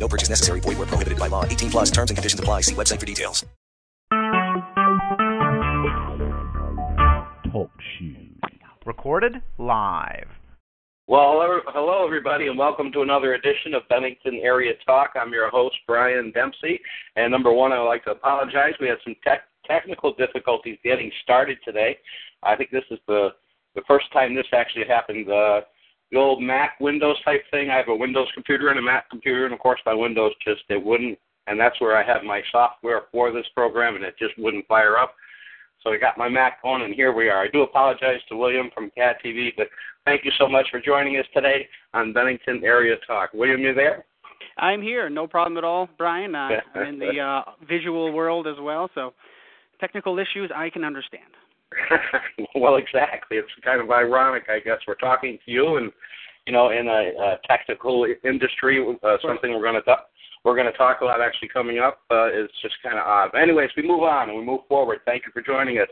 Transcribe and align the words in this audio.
No 0.00 0.08
purchase 0.08 0.30
necessary. 0.30 0.60
Void 0.60 0.78
where 0.78 0.86
prohibited 0.86 1.18
by 1.18 1.28
law. 1.28 1.44
18 1.44 1.70
plus 1.70 1.90
terms 1.90 2.10
and 2.10 2.16
conditions 2.16 2.40
apply. 2.40 2.62
See 2.62 2.74
website 2.74 2.98
for 2.98 3.06
details. 3.06 3.44
Talk 7.52 7.70
shoes. 7.98 8.16
Recorded 8.86 9.42
live. 9.58 10.28
Well, 11.06 11.32
hello, 11.32 11.60
hello, 11.66 12.06
everybody, 12.06 12.46
and 12.46 12.56
welcome 12.56 12.92
to 12.92 13.02
another 13.02 13.34
edition 13.34 13.74
of 13.74 13.82
Bennington 13.88 14.36
Area 14.42 14.72
Talk. 14.86 15.10
I'm 15.20 15.32
your 15.32 15.50
host, 15.50 15.74
Brian 15.86 16.30
Dempsey. 16.30 16.80
And 17.16 17.32
number 17.32 17.52
one, 17.52 17.72
I 17.72 17.80
would 17.80 17.88
like 17.88 18.04
to 18.04 18.12
apologize. 18.12 18.74
We 18.80 18.86
had 18.88 18.98
some 19.04 19.16
tech 19.24 19.40
technical 19.66 20.14
difficulties 20.14 20.78
getting 20.82 21.10
started 21.22 21.58
today. 21.64 21.98
I 22.42 22.56
think 22.56 22.70
this 22.70 22.84
is 22.90 23.00
the 23.06 23.30
the 23.74 23.82
first 23.86 24.06
time 24.12 24.34
this 24.34 24.46
actually 24.52 24.86
happened. 24.86 25.28
Uh, 25.28 25.62
the 26.10 26.18
old 26.18 26.42
Mac 26.42 26.78
Windows 26.80 27.16
type 27.24 27.42
thing. 27.50 27.70
I 27.70 27.76
have 27.76 27.88
a 27.88 27.94
Windows 27.94 28.28
computer 28.34 28.68
and 28.68 28.78
a 28.78 28.82
Mac 28.82 29.08
computer, 29.10 29.44
and 29.44 29.54
of 29.54 29.60
course, 29.60 29.80
my 29.86 29.94
Windows 29.94 30.32
just 30.46 30.62
it 30.68 30.82
wouldn't. 30.82 31.18
And 31.46 31.58
that's 31.58 31.80
where 31.80 31.96
I 31.96 32.06
have 32.06 32.22
my 32.22 32.42
software 32.52 33.02
for 33.10 33.32
this 33.32 33.46
program, 33.54 33.96
and 33.96 34.04
it 34.04 34.14
just 34.18 34.38
wouldn't 34.38 34.66
fire 34.68 34.96
up. 34.96 35.14
So 35.82 35.90
I 35.90 35.96
got 35.96 36.18
my 36.18 36.28
Mac 36.28 36.58
on, 36.62 36.82
and 36.82 36.94
here 36.94 37.12
we 37.12 37.28
are. 37.28 37.42
I 37.42 37.48
do 37.48 37.62
apologize 37.62 38.20
to 38.28 38.36
William 38.36 38.70
from 38.74 38.90
Cat 38.90 39.16
TV, 39.24 39.50
but 39.56 39.68
thank 40.04 40.24
you 40.24 40.30
so 40.38 40.46
much 40.46 40.66
for 40.70 40.80
joining 40.80 41.16
us 41.16 41.24
today 41.34 41.66
on 41.94 42.12
Bennington 42.12 42.62
Area 42.64 42.96
Talk. 43.06 43.30
William, 43.32 43.60
you 43.60 43.74
there? 43.74 44.04
I'm 44.58 44.82
here, 44.82 45.08
no 45.08 45.26
problem 45.26 45.56
at 45.56 45.64
all, 45.64 45.88
Brian. 45.96 46.34
Uh, 46.34 46.50
I'm 46.74 46.86
in 46.86 46.98
the 46.98 47.18
uh, 47.46 47.52
visual 47.66 48.12
world 48.12 48.46
as 48.46 48.56
well, 48.60 48.90
so 48.94 49.14
technical 49.80 50.18
issues 50.18 50.50
I 50.54 50.68
can 50.68 50.84
understand. 50.84 51.32
well, 52.54 52.76
exactly. 52.76 53.36
It's 53.36 53.48
kind 53.64 53.80
of 53.80 53.90
ironic, 53.90 54.44
I 54.48 54.60
guess. 54.60 54.78
We're 54.86 54.94
talking 54.94 55.38
to 55.44 55.50
you, 55.50 55.76
and 55.76 55.92
you 56.46 56.52
know, 56.52 56.70
in 56.70 56.88
a, 56.88 57.12
a 57.20 57.38
technical 57.46 58.06
industry, 58.24 58.84
uh, 59.02 59.16
something 59.22 59.52
we're 59.52 59.62
going 59.62 59.74
to 59.74 59.82
talk 59.82 60.06
we're 60.44 60.56
going 60.56 60.70
to 60.70 60.78
talk 60.78 60.98
about 61.02 61.20
actually 61.20 61.48
coming 61.48 61.80
up 61.80 62.00
uh, 62.10 62.28
is 62.28 62.48
just 62.62 62.74
kind 62.82 62.98
of 62.98 63.06
odd. 63.06 63.30
But 63.32 63.42
anyways, 63.42 63.70
we 63.76 63.86
move 63.86 64.02
on 64.02 64.30
and 64.30 64.38
we 64.38 64.44
move 64.44 64.62
forward. 64.68 65.00
Thank 65.04 65.24
you 65.26 65.32
for 65.32 65.42
joining 65.42 65.78
us. 65.78 65.88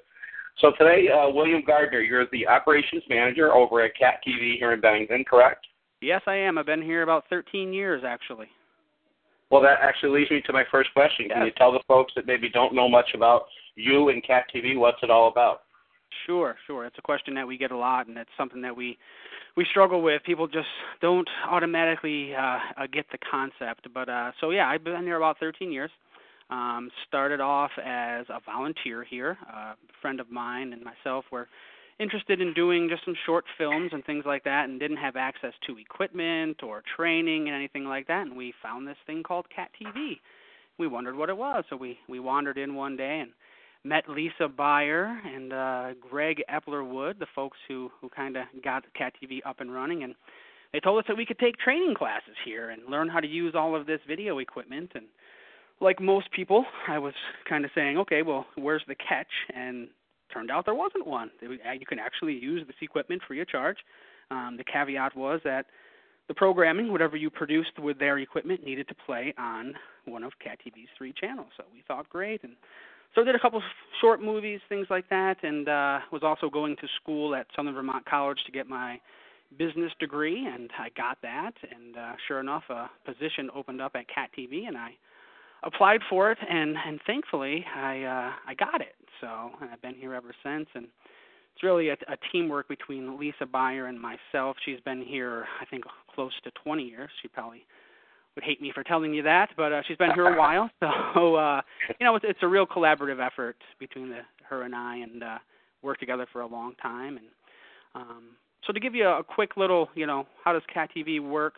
So 0.61 0.73
today, 0.79 1.09
uh, 1.09 1.29
William 1.29 1.63
Gardner, 1.67 2.01
you're 2.01 2.27
the 2.33 2.47
operations 2.49 3.03
manager 3.09 3.53
over 3.53 3.83
at 3.83 3.97
Cat 3.97 4.21
TV 4.27 4.57
here 4.59 4.73
in 4.73 4.81
Bennington, 4.81 5.25
correct? 5.29 5.67
Yes, 6.01 6.23
I 6.27 6.37
am. 6.37 6.59
I've 6.59 6.67
been 6.67 6.83
here 6.83 7.03
about 7.03 7.25
13 7.29 7.73
years, 7.73 8.03
actually. 8.07 8.47
Well, 9.51 9.63
that 9.63 9.79
actually 9.83 10.19
leads 10.19 10.31
me 10.31 10.43
to 10.47 10.53
my 10.53 10.65
first 10.71 10.93
question. 10.95 11.27
Yes. 11.29 11.37
Can 11.37 11.47
you 11.47 11.53
tell 11.57 11.73
the 11.73 11.81
folks 11.87 12.13
that 12.17 12.27
maybe 12.27 12.49
don't 12.49 12.75
know 12.75 12.89
much 12.89 13.11
about 13.15 13.43
you 13.77 14.09
and 14.09 14.25
Cat 14.27 14.45
TV 14.55 14.77
what's 14.77 14.99
it 15.03 15.11
all 15.11 15.29
about? 15.29 15.63
Sure, 16.27 16.57
sure. 16.67 16.85
It's 16.85 16.99
a 16.99 17.03
question 17.03 17.35
that 17.35 17.47
we 17.47 17.57
get 17.57 17.71
a 17.71 17.77
lot, 17.77 18.07
and 18.07 18.17
it's 18.17 18.31
something 18.37 18.63
that 18.63 18.77
we 18.77 18.99
we 19.57 19.65
struggle 19.65 20.03
with. 20.03 20.23
People 20.25 20.47
just 20.47 20.69
don't 21.01 21.29
automatically 21.49 22.35
uh, 22.35 22.59
uh, 22.77 22.87
get 22.93 23.07
the 23.11 23.19
concept. 23.31 23.89
But 23.93 24.09
uh, 24.09 24.33
so 24.41 24.51
yeah, 24.51 24.69
I've 24.69 24.85
been 24.85 25.03
here 25.03 25.17
about 25.17 25.39
13 25.39 25.73
years. 25.73 25.91
Um, 26.51 26.91
started 27.07 27.41
off 27.41 27.71
as 27.79 28.27
a 28.31 28.41
volunteer 28.45 29.05
here. 29.05 29.37
A 29.53 29.75
friend 30.01 30.19
of 30.21 30.31
mine 30.31 30.73
and 30.73 30.83
myself 30.83 31.27
were 31.31 31.49
interested 31.99 32.41
in 32.41 32.55
doing 32.55 32.89
just 32.89 33.05
some 33.05 33.17
short 33.27 33.45
films 33.59 33.91
and 33.93 34.05
things 34.05 34.25
like 34.25 34.45
that, 34.45 34.69
and 34.69 34.81
didn't 34.81 34.97
have 34.99 35.17
access 35.17 35.53
to 35.67 35.77
equipment 35.79 36.63
or 36.63 36.83
training 36.97 37.49
and 37.49 37.57
anything 37.57 37.85
like 37.85 38.07
that. 38.07 38.27
And 38.27 38.37
we 38.37 38.55
found 38.63 38.87
this 38.87 38.97
thing 39.07 39.23
called 39.23 39.47
Cat 39.55 39.71
TV. 39.81 40.21
We 40.79 40.87
wondered 40.87 41.17
what 41.17 41.29
it 41.29 41.37
was, 41.37 41.65
so 41.69 41.77
we 41.77 41.99
we 42.09 42.21
wandered 42.21 42.57
in 42.57 42.75
one 42.75 42.97
day 42.97 43.21
and 43.21 43.33
met 43.89 44.09
Lisa 44.09 44.49
Beyer 44.49 45.19
and 45.25 45.53
uh, 45.53 45.95
Greg 46.11 46.43
Eplerwood, 46.49 47.19
the 47.19 47.27
folks 47.35 47.57
who 47.67 47.91
who 48.01 48.09
kind 48.09 48.37
of 48.37 48.45
got 48.63 48.85
Cat 48.95 49.15
TV 49.21 49.39
up 49.47 49.61
and 49.61 49.73
running, 49.73 50.03
and 50.05 50.15
they 50.73 50.81
told 50.81 50.99
us 50.99 51.05
that 51.09 51.17
we 51.17 51.25
could 51.25 51.39
take 51.39 51.57
training 51.57 51.95
classes 51.97 52.35
here 52.45 52.71
and 52.71 52.83
learn 52.89 53.09
how 53.09 53.21
to 53.21 53.27
use 53.27 53.55
all 53.55 53.75
of 53.75 53.87
this 53.87 54.01
video 54.07 54.39
equipment. 54.39 54.93
And 54.95 55.07
like 55.81 56.01
most 56.01 56.31
people, 56.33 56.67
I 56.87 56.99
was 56.99 57.15
kind 57.49 57.65
of 57.65 57.71
saying, 57.75 57.97
okay, 57.99 58.23
well, 58.23 58.47
where's 58.57 58.83
the 58.87 58.95
catch? 58.95 59.31
And 59.55 59.89
turned 60.33 60.51
out 60.51 60.67
there 60.67 60.75
wasn't 60.75 61.07
one. 61.07 61.31
You 61.41 61.87
can 61.89 61.99
actually 61.99 62.35
use 62.35 62.67
this 62.67 62.77
equipment 62.83 63.23
free 63.27 63.41
of 63.41 63.49
charge. 63.49 63.79
Um, 64.31 64.57
the 64.59 64.65
caveat 64.65 65.17
was 65.17 65.41
that 65.45 65.67
the 66.29 66.35
programming, 66.35 66.93
whatever 66.93 67.17
you 67.17 67.31
produced 67.31 67.79
with 67.79 67.99
their 67.99 68.19
equipment, 68.19 68.63
needed 68.63 68.87
to 68.89 68.95
play 69.07 69.33
on 69.39 69.73
one 70.05 70.23
of 70.23 70.33
Cat 70.45 70.59
TV's 70.61 70.91
three 70.99 71.15
channels. 71.19 71.49
So 71.57 71.65
we 71.73 71.83
thought, 71.89 72.11
great, 72.11 72.43
and 72.45 72.53
so 73.15 73.23
I 73.23 73.25
did 73.25 73.35
a 73.35 73.41
couple 73.41 73.63
short 74.01 74.23
movies, 74.23 74.61
things 74.69 74.87
like 74.91 75.09
that, 75.11 75.37
and 75.43 75.69
uh, 75.69 76.01
was 76.13 76.23
also 76.23 76.51
going 76.51 76.77
to 76.77 76.87
school 77.01 77.35
at 77.35 77.47
Southern 77.57 77.75
Vermont 77.75 78.05
College 78.07 78.39
to 78.47 78.53
get 78.53 78.69
my 78.69 79.01
business 79.57 79.93
degree, 79.99 80.47
and 80.47 80.71
I 80.79 80.91
got 80.97 81.19
that. 81.23 81.53
And 81.63 81.97
uh, 81.97 82.13
sure 82.27 82.41
enough, 82.41 82.65
a 82.69 82.91
position 83.05 83.51
opened 83.55 83.81
up 83.81 83.93
at 83.95 84.07
Cat 84.09 84.31
TV, 84.39 84.69
and 84.69 84.77
I 84.77 84.91
applied 85.63 86.01
for 86.09 86.31
it, 86.31 86.39
and 86.49 86.77
and 86.87 87.01
thankfully 87.07 87.65
I 87.75 88.03
uh, 88.03 88.33
I 88.47 88.55
got 88.55 88.81
it. 88.81 88.95
So 89.21 89.51
and 89.61 89.71
I've 89.71 89.83
been 89.83 89.95
here 89.95 90.15
ever 90.15 90.35
since, 90.45 90.69
and 90.75 90.87
it's 91.55 91.63
really 91.63 91.89
a, 91.89 91.95
a 91.95 92.17
teamwork 92.31 92.69
between 92.69 93.19
Lisa 93.19 93.47
Beyer 93.47 93.87
and 93.87 93.99
myself. 94.01 94.57
She's 94.65 94.81
been 94.81 95.03
here, 95.03 95.47
I 95.61 95.65
think, 95.65 95.85
close 96.15 96.33
to 96.45 96.51
20 96.63 96.85
years. 96.85 97.11
She 97.21 97.29
probably 97.29 97.67
would 98.35 98.45
hate 98.45 98.61
me 98.63 98.71
for 98.75 98.85
telling 98.85 99.13
you 99.13 99.23
that, 99.23 99.51
but 99.57 99.73
uh, 99.73 99.83
she's 99.87 99.97
been 99.97 100.13
here 100.13 100.29
a 100.29 100.39
while, 100.39 100.71
so 100.81 101.35
uh, 101.35 101.61
you 101.99 102.07
know 102.07 102.15
it's, 102.15 102.25
it's 102.29 102.39
a 102.43 102.49
real 102.49 102.67
collaborative 102.67 103.25
effort 103.25 103.57
between 103.79 104.11
the, 104.11 104.21
her 104.49 104.63
and 104.63 104.75
I, 104.75 104.97
and 104.97 105.23
uh, 105.23 105.39
worked 105.83 106.01
together 106.01 106.27
for 106.33 106.43
a 106.43 106.47
long 106.47 106.75
time. 106.81 107.19
And 107.19 107.27
um, 107.95 108.23
so 108.67 108.73
to 108.73 108.81
give 108.81 108.95
you 108.95 109.07
a, 109.07 109.21
a 109.21 109.25
quick 109.25 109.57
little, 109.57 109.89
you 109.95 110.07
know, 110.07 110.27
how 110.45 110.53
does 110.53 110.63
Cat 110.73 110.91
TV 110.97 111.21
work? 111.21 111.55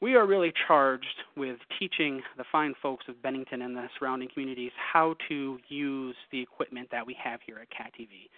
We 0.00 0.14
are 0.14 0.26
really 0.26 0.52
charged 0.68 1.06
with 1.36 1.56
teaching 1.78 2.22
the 2.36 2.44
fine 2.52 2.74
folks 2.80 3.06
of 3.08 3.20
Bennington 3.20 3.62
and 3.62 3.76
the 3.76 3.88
surrounding 3.98 4.28
communities 4.32 4.70
how 4.92 5.16
to 5.28 5.58
use 5.68 6.14
the 6.30 6.40
equipment 6.40 6.88
that 6.92 7.04
we 7.04 7.16
have 7.22 7.40
here 7.44 7.58
at 7.58 7.68
Cat 7.70 7.92
TV. 7.98 8.28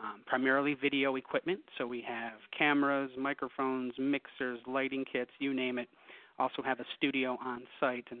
Um, 0.00 0.20
primarily 0.26 0.74
video 0.74 1.16
equipment, 1.16 1.58
so 1.76 1.84
we 1.84 2.04
have 2.06 2.34
cameras, 2.56 3.10
microphones, 3.18 3.94
mixers, 3.98 4.60
lighting 4.64 5.04
kits, 5.12 5.32
you 5.40 5.52
name 5.52 5.76
it 5.76 5.88
also 6.38 6.62
have 6.62 6.80
a 6.80 6.84
studio 6.96 7.38
on 7.44 7.62
site. 7.80 8.06
And 8.10 8.20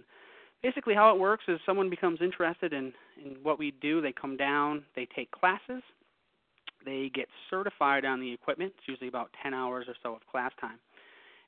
basically, 0.62 0.94
how 0.94 1.14
it 1.14 1.20
works 1.20 1.44
is 1.48 1.58
someone 1.64 1.90
becomes 1.90 2.20
interested 2.20 2.72
in, 2.72 2.92
in 3.24 3.36
what 3.42 3.58
we 3.58 3.72
do. 3.80 4.00
They 4.00 4.12
come 4.12 4.36
down, 4.36 4.84
they 4.96 5.06
take 5.14 5.30
classes, 5.30 5.82
they 6.84 7.10
get 7.14 7.28
certified 7.50 8.04
on 8.04 8.20
the 8.20 8.32
equipment. 8.32 8.72
It's 8.78 8.88
usually 8.88 9.08
about 9.08 9.30
10 9.42 9.54
hours 9.54 9.86
or 9.88 9.94
so 10.02 10.14
of 10.14 10.26
class 10.30 10.52
time. 10.60 10.78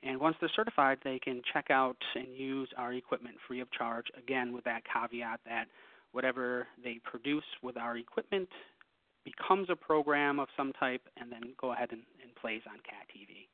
And 0.02 0.18
once 0.18 0.36
they're 0.40 0.50
certified, 0.56 0.98
they 1.04 1.18
can 1.18 1.42
check 1.52 1.70
out 1.70 1.96
and 2.14 2.34
use 2.34 2.68
our 2.78 2.92
equipment 2.94 3.36
free 3.46 3.60
of 3.60 3.70
charge, 3.70 4.06
again, 4.16 4.52
with 4.52 4.64
that 4.64 4.82
caveat 4.90 5.40
that 5.44 5.66
whatever 6.12 6.66
they 6.82 6.98
produce 7.04 7.44
with 7.62 7.76
our 7.76 7.96
equipment 7.96 8.48
becomes 9.24 9.68
a 9.70 9.76
program 9.76 10.40
of 10.40 10.48
some 10.56 10.72
type 10.72 11.02
and 11.18 11.30
then 11.30 11.52
go 11.60 11.72
ahead 11.72 11.90
and, 11.92 12.02
and 12.22 12.34
plays 12.34 12.62
on 12.66 12.76
CAT 12.78 13.06
TV. 13.14 13.46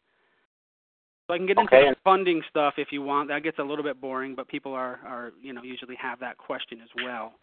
So 1.26 1.34
I 1.34 1.38
can 1.38 1.46
get 1.46 1.58
into 1.58 1.74
Okay. 1.74 1.90
the 1.90 1.96
funding 2.04 2.42
stuff 2.48 2.74
if 2.78 2.92
you 2.92 3.02
want. 3.02 3.28
That 3.28 3.42
gets 3.42 3.58
a 3.58 3.62
little 3.62 3.82
bit 3.84 4.00
boring, 4.00 4.34
but 4.34 4.46
people 4.48 4.72
are 4.72 5.00
are 5.04 5.32
you 5.40 5.52
know 5.52 5.62
usually 5.62 5.96
have 5.96 6.20
that 6.20 6.36
question 6.38 6.80
as 6.80 6.88
well. 7.02 7.34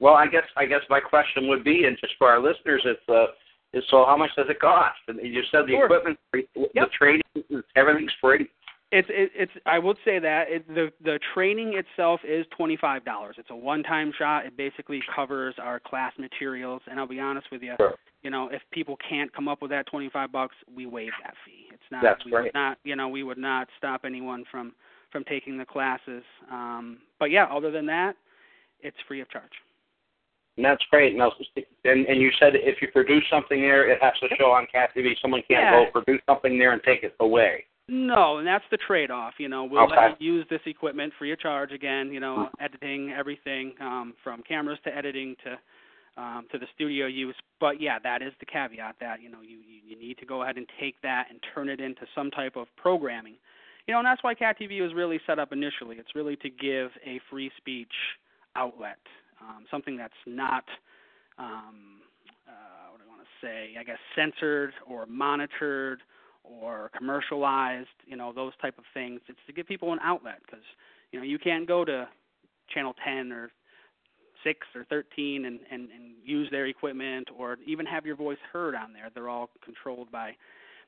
Well, 0.00 0.14
I 0.14 0.26
guess 0.26 0.44
I 0.56 0.64
guess 0.64 0.80
my 0.88 1.00
question 1.00 1.48
would 1.48 1.64
be, 1.64 1.84
and 1.84 1.98
just 2.00 2.14
for 2.18 2.28
our 2.28 2.40
listeners, 2.40 2.82
it's 2.84 3.08
uh, 3.08 3.26
is 3.74 3.84
so 3.90 4.04
how 4.06 4.16
much 4.16 4.30
does 4.36 4.46
it 4.48 4.60
cost? 4.60 4.98
And 5.08 5.20
you 5.22 5.42
said 5.50 5.66
the 5.66 5.72
Sure. 5.72 5.84
equipment, 5.84 6.18
the 6.32 6.46
Yep. 6.74 6.92
training, 6.92 7.22
everything's 7.76 8.12
free. 8.20 8.48
It's 8.90 9.08
it, 9.10 9.30
it's 9.34 9.52
I 9.66 9.78
would 9.78 9.98
say 10.04 10.18
that 10.18 10.48
it, 10.48 10.66
the 10.66 10.90
the 11.02 11.18
training 11.34 11.74
itself 11.74 12.24
is 12.24 12.46
twenty 12.56 12.76
five 12.76 13.04
dollars. 13.04 13.36
It's 13.38 13.50
a 13.50 13.56
one 13.56 13.82
time 13.82 14.12
shot. 14.16 14.46
It 14.46 14.56
basically 14.56 15.02
covers 15.14 15.54
our 15.58 15.78
class 15.78 16.14
materials. 16.16 16.80
And 16.86 16.98
I'll 16.98 17.06
be 17.06 17.20
honest 17.20 17.50
with 17.52 17.62
you, 17.62 17.74
Sure. 17.76 17.96
you 18.22 18.30
know, 18.30 18.48
if 18.48 18.62
people 18.70 18.96
can't 19.06 19.30
come 19.34 19.48
up 19.48 19.60
with 19.60 19.70
that 19.72 19.86
twenty 19.88 20.08
five 20.08 20.32
bucks, 20.32 20.56
we 20.74 20.86
waive 20.86 21.12
that 21.22 21.34
fee. 21.44 21.57
Not 21.90 22.02
That's 22.02 22.24
we 22.24 22.30
great. 22.30 22.44
would 22.44 22.54
not 22.54 22.78
you 22.84 22.96
know 22.96 23.08
we 23.08 23.22
would 23.22 23.38
not 23.38 23.68
stop 23.78 24.02
anyone 24.04 24.44
from 24.50 24.72
from 25.10 25.24
taking 25.24 25.56
the 25.56 25.64
classes. 25.64 26.22
Um, 26.50 26.98
but 27.18 27.30
yeah, 27.30 27.44
other 27.44 27.70
than 27.70 27.86
that, 27.86 28.14
it's 28.80 28.96
free 29.06 29.20
of 29.20 29.30
charge. 29.30 29.52
And 30.56 30.64
that's 30.64 30.82
great. 30.90 31.16
Now, 31.16 31.30
and, 31.84 32.04
and 32.06 32.20
you 32.20 32.30
said 32.38 32.54
if 32.54 32.82
you 32.82 32.88
produce 32.88 33.22
something 33.30 33.60
there, 33.60 33.88
it 33.90 34.02
has 34.02 34.12
to 34.20 34.28
show 34.36 34.50
on 34.50 34.66
Cat 34.70 34.90
TV. 34.94 35.14
Someone 35.22 35.42
can't 35.48 35.62
Yeah. 35.62 35.84
go 35.84 35.90
produce 35.92 36.20
something 36.26 36.58
there 36.58 36.72
and 36.72 36.82
take 36.82 37.04
it 37.04 37.14
away. 37.20 37.64
No, 37.86 38.36
and 38.38 38.46
that's 38.46 38.64
the 38.70 38.76
trade-off. 38.76 39.34
You 39.38 39.48
know, 39.48 39.64
we'll 39.64 39.84
Okay. 39.84 39.96
let 39.96 40.20
you 40.20 40.34
use 40.34 40.46
this 40.50 40.60
equipment 40.66 41.14
free 41.14 41.32
of 41.32 41.38
charge. 41.40 41.72
Again, 41.72 42.12
you 42.12 42.20
know, 42.20 42.50
editing 42.60 43.12
everything 43.12 43.72
um, 43.80 44.14
from 44.22 44.42
cameras 44.42 44.78
to 44.84 44.94
editing 44.94 45.36
to 45.44 45.58
um, 46.18 46.46
to 46.50 46.58
the 46.58 46.66
studio 46.74 47.06
use. 47.06 47.36
But 47.60 47.80
yeah, 47.80 47.98
that 48.02 48.20
is 48.20 48.32
the 48.40 48.46
caveat 48.46 48.96
that 49.00 49.22
you 49.22 49.30
know 49.30 49.40
you, 49.40 49.56
you 49.56 49.80
you 49.86 49.98
need 49.98 50.18
to 50.18 50.26
go 50.26 50.42
ahead 50.42 50.56
and 50.56 50.66
take 50.80 51.00
that 51.02 51.26
and 51.30 51.40
turn 51.54 51.68
it 51.68 51.80
into 51.80 52.02
some 52.14 52.30
type 52.30 52.56
of 52.56 52.66
programming. 52.76 53.36
You 53.86 53.94
know, 53.94 54.00
and 54.00 54.06
that's 54.06 54.22
why 54.22 54.34
Cat 54.34 54.56
TV 54.60 54.82
was 54.82 54.92
really 54.94 55.18
set 55.26 55.38
up 55.38 55.52
initially. 55.52 55.96
It's 55.96 56.14
really 56.14 56.36
to 56.36 56.50
give 56.50 56.90
a 57.06 57.20
free 57.30 57.50
speech 57.56 57.92
outlet, 58.54 58.98
um, 59.40 59.64
something 59.70 59.96
that's 59.96 60.12
not 60.26 60.64
um, 61.38 62.02
uh, 62.46 62.90
what 62.90 62.98
do 62.98 63.04
I 63.06 63.08
want 63.08 63.22
to 63.22 63.46
say? 63.46 63.76
I 63.78 63.84
guess 63.84 63.98
censored 64.14 64.72
or 64.86 65.06
monitored 65.06 66.00
or 66.42 66.90
commercialized. 66.98 67.88
You 68.06 68.16
know, 68.16 68.32
those 68.32 68.52
type 68.60 68.76
of 68.76 68.84
things. 68.92 69.20
It's 69.28 69.38
to 69.46 69.52
give 69.52 69.66
people 69.66 69.92
an 69.92 70.00
outlet 70.02 70.40
because 70.44 70.64
you 71.12 71.20
know 71.20 71.24
you 71.24 71.38
can't 71.38 71.66
go 71.66 71.84
to 71.84 72.08
channel 72.74 72.94
10 73.02 73.32
or 73.32 73.50
six 74.44 74.66
or 74.74 74.84
13 74.84 75.44
and, 75.44 75.60
and, 75.70 75.88
and 75.90 76.14
use 76.24 76.48
their 76.50 76.66
equipment 76.66 77.28
or 77.36 77.56
even 77.66 77.86
have 77.86 78.06
your 78.06 78.16
voice 78.16 78.38
heard 78.52 78.74
on 78.74 78.92
there. 78.92 79.10
They're 79.14 79.28
all 79.28 79.50
controlled 79.64 80.10
by 80.10 80.36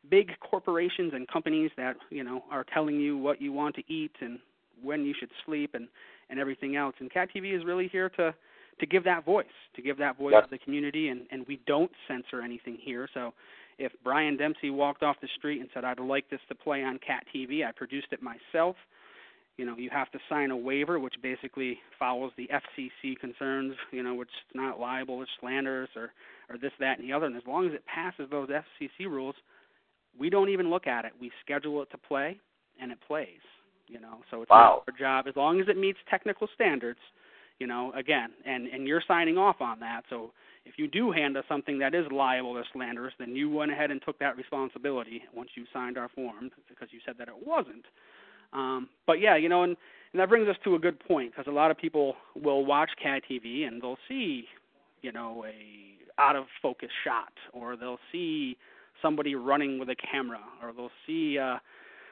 big 0.09 0.31
corporations 0.41 1.13
and 1.15 1.29
companies 1.29 1.71
that 1.77 1.97
you 2.11 2.25
know 2.25 2.45
are 2.51 2.65
telling 2.73 2.97
you 2.97 3.19
what 3.19 3.41
you 3.41 3.53
want 3.53 3.75
to 3.77 3.83
eat 3.93 4.13
and 4.21 4.39
when 4.83 5.05
you 5.05 5.15
should 5.19 5.31
sleep 5.45 5.75
and 5.75 5.89
and 6.31 6.39
everything 6.39 6.77
else. 6.77 6.95
And 7.01 7.13
Cat 7.13 7.29
TV 7.35 7.57
is 7.57 7.65
really 7.65 7.89
here 7.89 8.09
to 8.11 8.35
to 8.79 8.87
give 8.87 9.05
that 9.05 9.27
voice, 9.27 9.47
to 9.77 9.83
give 9.83 9.99
that 9.99 10.17
voice 10.17 10.35
to 10.43 10.51
the 10.51 10.59
community, 10.59 11.09
and 11.09 11.27
and 11.31 11.47
we 11.47 11.61
don't 11.67 11.91
censor 12.09 12.43
anything 12.43 12.79
here. 12.81 13.09
So 13.13 13.35
if 13.79 13.93
Brian 14.05 14.37
Dempsey 14.37 14.71
walked 14.71 15.03
off 15.03 15.17
the 15.21 15.29
street 15.37 15.61
and 15.61 15.69
said, 15.75 15.85
"I'd 15.85 16.01
like 16.01 16.31
this 16.31 16.41
to 16.49 16.55
play 16.55 16.83
on 16.83 16.99
Cat 16.99 17.27
TV," 17.35 17.67
I 17.67 17.73
produced 17.73 18.09
it 18.13 18.21
myself. 18.23 18.77
You 19.61 19.67
know, 19.67 19.77
you 19.77 19.91
have 19.91 20.11
to 20.13 20.19
sign 20.27 20.53
a 20.53 20.57
waiver, 20.57 20.99
which 20.99 21.17
basically 21.23 21.79
follows 21.99 22.33
the 22.39 22.49
FCC 22.49 23.15
concerns. 23.21 23.75
You 23.93 24.03
know, 24.03 24.15
which 24.15 24.31
is 24.31 24.55
not 24.55 24.81
liable 24.81 25.17
or 25.17 25.27
slanderous 25.39 25.91
or 25.95 26.13
or 26.49 26.57
this, 26.57 26.73
that, 26.81 26.99
and 26.99 27.07
the 27.07 27.13
other. 27.13 27.27
And 27.27 27.37
as 27.37 27.43
long 27.47 27.67
as 27.67 27.75
it 27.75 27.85
passes 27.85 28.27
those 28.31 28.49
FCC 28.49 29.05
rules, 29.05 29.35
we 30.19 30.31
don't 30.31 30.49
even 30.49 30.71
look 30.71 30.87
at 30.87 31.05
it. 31.05 31.13
We 31.21 31.31
schedule 31.45 31.83
it 31.83 31.91
to 31.91 31.99
play, 31.99 32.41
and 32.81 32.91
it 32.91 32.97
plays. 33.07 33.45
You 33.87 34.01
know, 34.01 34.23
so 34.31 34.41
it's 34.41 34.51
Wow. 34.51 34.83
our 34.89 34.99
job 34.99 35.27
as 35.29 35.37
long 35.37 35.61
as 35.61 35.69
it 35.69 35.77
meets 35.77 35.99
technical 36.09 36.49
standards. 36.55 37.01
You 37.59 37.67
know, 37.67 37.93
again, 37.93 38.31
and 38.47 38.67
and 38.67 38.89
you're 38.89 39.03
signing 39.07 39.37
off 39.37 39.61
on 39.61 39.79
that. 39.81 40.05
So 40.09 40.33
if 40.65 40.79
you 40.79 40.89
do 40.89 41.13
hand 41.13 41.37
us 41.37 41.45
something 41.51 41.79
that 41.81 41.95
is 41.95 42.11
liable 42.11 42.57
or 42.57 42.65
slanderous, 42.73 43.13
then 43.19 43.37
you 43.37 43.51
went 43.51 43.73
ahead 43.73 43.91
and 43.91 44.01
took 44.01 44.19
that 44.21 44.39
responsibility 44.39 45.23
once 45.35 45.51
you 45.55 45.67
signed 45.71 45.99
our 45.99 46.09
form 46.09 46.51
because 46.71 46.89
you 46.93 47.01
said 47.05 47.17
that 47.19 47.29
it 47.29 47.47
wasn't. 47.47 47.85
Um, 48.53 48.89
but 49.07 49.21
yeah, 49.21 49.37
you 49.37 49.49
know, 49.49 49.63
and, 49.63 49.77
and 50.13 50.21
that 50.21 50.29
brings 50.29 50.49
us 50.49 50.57
to 50.65 50.75
a 50.75 50.79
good 50.79 50.99
point 51.01 51.33
because 51.33 51.47
a 51.49 51.55
lot 51.55 51.71
of 51.71 51.79
people 51.79 52.17
will 52.35 52.65
watch 52.65 52.91
CAT 53.03 53.23
TV 53.31 53.67
and 53.67 53.81
they'll 53.81 53.99
see, 54.09 54.45
you 55.03 55.13
know, 55.13 55.45
a 55.47 56.21
out 56.21 56.37
of 56.37 56.45
focus 56.61 56.91
shot, 57.05 57.33
or 57.53 57.77
they'll 57.77 57.99
see 58.13 58.57
somebody 59.01 59.35
running 59.35 59.79
with 59.79 59.89
a 59.89 59.97
camera, 59.97 60.41
or 60.63 60.73
they'll 60.73 60.91
see 61.07 61.39
uh, 61.39 61.57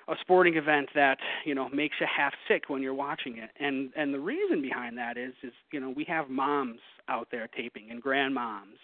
a 0.08 0.14
sporting 0.22 0.54
event 0.56 0.88
that 0.94 1.18
you 1.44 1.54
know 1.54 1.68
makes 1.68 1.96
you 2.00 2.06
half 2.14 2.32
sick 2.46 2.64
when 2.68 2.80
you're 2.82 2.94
watching 2.94 3.36
it. 3.38 3.50
And 3.60 3.90
and 3.96 4.14
the 4.14 4.20
reason 4.20 4.62
behind 4.62 4.96
that 4.98 5.16
is 5.18 5.34
is 5.42 5.52
you 5.72 5.80
know 5.80 5.90
we 5.90 6.04
have 6.04 6.30
moms 6.30 6.80
out 7.08 7.28
there 7.30 7.48
taping 7.48 7.90
and 7.90 8.02
grandmoms 8.02 8.78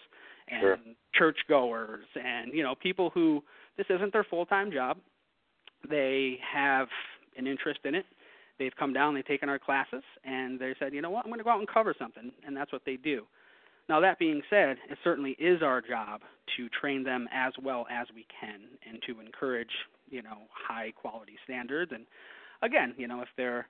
and 0.47 0.61
Sure. 0.61 0.77
churchgoers 1.15 2.05
and 2.23 2.53
you 2.53 2.61
know 2.61 2.75
people 2.75 3.09
who 3.09 3.43
this 3.77 3.87
isn't 3.89 4.13
their 4.13 4.23
full 4.23 4.45
time 4.45 4.71
job. 4.71 4.97
They 5.89 6.37
have 6.53 6.87
an 7.37 7.47
interest 7.47 7.79
in 7.85 7.95
it. 7.95 8.05
They've 8.57 8.75
come 8.77 8.93
down, 8.93 9.15
they've 9.15 9.25
taken 9.25 9.49
our 9.49 9.59
classes, 9.59 10.03
and 10.23 10.59
they 10.59 10.73
said, 10.79 10.93
you 10.93 11.01
know 11.01 11.09
what, 11.09 11.25
I'm 11.25 11.31
going 11.31 11.39
to 11.39 11.43
go 11.43 11.49
out 11.49 11.59
and 11.59 11.67
cover 11.67 11.93
something, 11.97 12.31
and 12.45 12.55
that's 12.55 12.71
what 12.71 12.83
they 12.85 12.95
do. 12.95 13.23
Now, 13.87 13.99
that 13.99 14.17
being 14.17 14.41
said, 14.49 14.77
it 14.89 14.97
certainly 15.03 15.31
is 15.31 15.61
our 15.61 15.81
job 15.81 16.21
to 16.57 16.69
train 16.69 17.03
them 17.03 17.27
as 17.33 17.53
well 17.61 17.85
as 17.91 18.07
we 18.15 18.25
can 18.39 18.61
and 18.89 18.99
to 19.07 19.19
encourage, 19.19 19.69
you 20.09 20.23
know, 20.23 20.47
high 20.49 20.91
quality 20.91 21.33
standards. 21.43 21.91
And 21.93 22.05
again, 22.61 22.95
you 22.97 23.07
know, 23.07 23.21
if 23.21 23.29
they're 23.37 23.67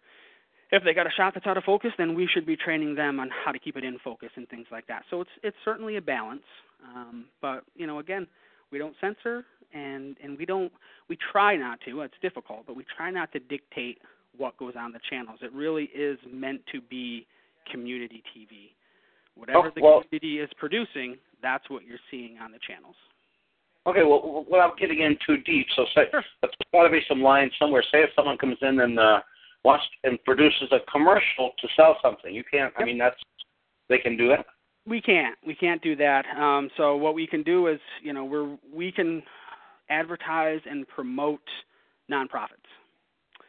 if 0.72 0.84
they 0.84 0.94
got 0.94 1.06
a 1.06 1.12
shot 1.12 1.34
that's 1.34 1.46
out 1.46 1.58
of 1.58 1.64
focus, 1.64 1.92
then 1.98 2.16
we 2.16 2.28
should 2.34 2.46
be 2.46 2.56
training 2.56 2.96
them 2.96 3.20
on 3.20 3.30
how 3.30 3.52
to 3.52 3.60
keep 3.60 3.78
it 3.78 3.84
in 3.84 4.00
focus 4.04 4.30
and 4.36 4.50
things 4.50 4.66
like 4.72 4.88
that. 4.88 5.04
So 5.10 5.22
it's 5.22 5.30
it's 5.44 5.58
certainly 5.66 5.98
a 5.98 6.02
balance. 6.02 6.44
Um, 6.84 7.26
but 7.42 7.64
you 7.76 7.88
know, 7.88 8.00
again, 8.00 8.28
we 8.72 8.78
don't 8.78 8.96
censor 9.02 9.46
and 9.76 10.16
and 10.24 10.38
we 10.38 10.46
don't 10.46 10.72
we 11.10 11.18
try 11.32 11.56
not 11.56 11.80
to. 11.86 12.02
It's 12.02 12.14
difficult, 12.22 12.66
but 12.66 12.76
we 12.76 12.86
try 12.98 13.12
not 13.12 13.32
to 13.34 13.40
dictate 13.40 14.00
what 14.38 14.58
goes 14.58 14.74
on 14.78 14.92
the 14.92 15.00
channels. 15.10 15.40
It 15.42 15.54
really 15.54 15.86
is 15.96 16.18
meant 16.32 16.62
to 16.72 16.82
be 16.82 17.28
community 17.72 18.24
TV. 18.36 18.72
Whatever 19.36 19.68
Oh, 19.68 19.72
the 19.76 19.82
well- 19.82 20.04
community 20.04 20.40
is 20.40 20.50
producing, 20.58 21.18
that's 21.42 21.70
what 21.70 21.86
you're 21.86 22.00
seeing 22.10 22.38
on 22.40 22.52
the 22.52 22.60
channels. 22.60 22.96
Okay, 23.88 24.02
well, 24.04 24.46
without 24.50 24.78
getting 24.80 25.02
in 25.02 25.16
too 25.26 25.38
deep, 25.38 25.68
so 25.76 25.86
say 25.94 26.10
Sure. 26.10 26.24
there's 26.42 26.54
got 26.74 26.84
to 26.84 26.90
be 26.90 27.02
some 27.08 27.22
lines 27.22 27.52
somewhere. 27.60 27.84
Say 27.84 28.02
if 28.02 28.10
someone 28.16 28.38
comes 28.38 28.58
in 28.62 28.80
and 28.80 28.98
uh, 29.00 29.22
wants 29.64 29.86
and 30.04 30.24
produces 30.24 30.72
a 30.72 30.80
commercial 30.92 31.52
to 31.60 31.68
sell 31.76 32.00
something, 32.02 32.34
you 32.34 32.44
can't. 32.44 32.74
I 32.78 32.84
mean, 32.84 32.98
that's 32.98 33.22
they 33.88 34.00
can 34.00 34.18
do 34.18 34.28
that. 34.30 34.48
We 34.88 35.02
can't. 35.02 35.38
We 35.46 35.54
can't 35.56 35.82
do 35.82 35.96
that. 35.98 36.26
Um, 36.36 36.70
so 36.78 36.96
what 36.96 37.14
we 37.14 37.28
can 37.28 37.44
do 37.44 37.68
is, 37.68 37.80
you 38.02 38.14
know, 38.14 38.26
we're 38.26 38.58
we 38.74 38.92
can 38.92 39.22
advertise 39.90 40.62
and 40.70 40.88
promote 40.88 41.42
nonprofits. 42.12 42.70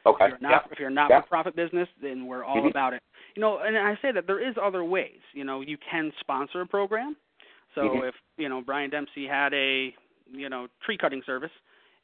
Okay. 0.05 0.27
If 0.27 0.31
you're 0.31 0.39
not 0.41 0.51
yeah. 0.51 0.73
if 0.73 0.79
you're 0.79 0.89
a 0.89 0.93
not 0.93 1.11
Yeah. 1.11 1.21
for 1.23 1.29
profit 1.29 1.57
business, 1.57 1.89
then 2.01 2.27
we're 2.27 2.45
all 2.45 2.63
Mhm. 2.63 2.71
about 2.71 2.95
it. 2.95 3.03
You 3.35 3.41
know, 3.43 3.59
and 3.59 3.77
I 3.77 3.97
say 3.97 4.13
that 4.13 4.27
there 4.27 4.39
is 4.39 4.57
other 4.57 4.85
ways. 4.85 5.21
You 5.33 5.45
know, 5.45 5.61
you 5.61 5.77
can 5.79 6.13
sponsor 6.21 6.61
a 6.61 6.67
program. 6.67 7.17
So 7.75 7.83
Mhm. 7.83 8.09
if 8.09 8.15
you 8.37 8.49
know 8.49 8.61
Brian 8.63 8.91
Dempsey 8.91 9.27
had 9.27 9.53
a 9.53 9.95
you 10.31 10.49
know 10.49 10.69
tree 10.81 10.97
cutting 10.97 11.23
service, 11.23 11.53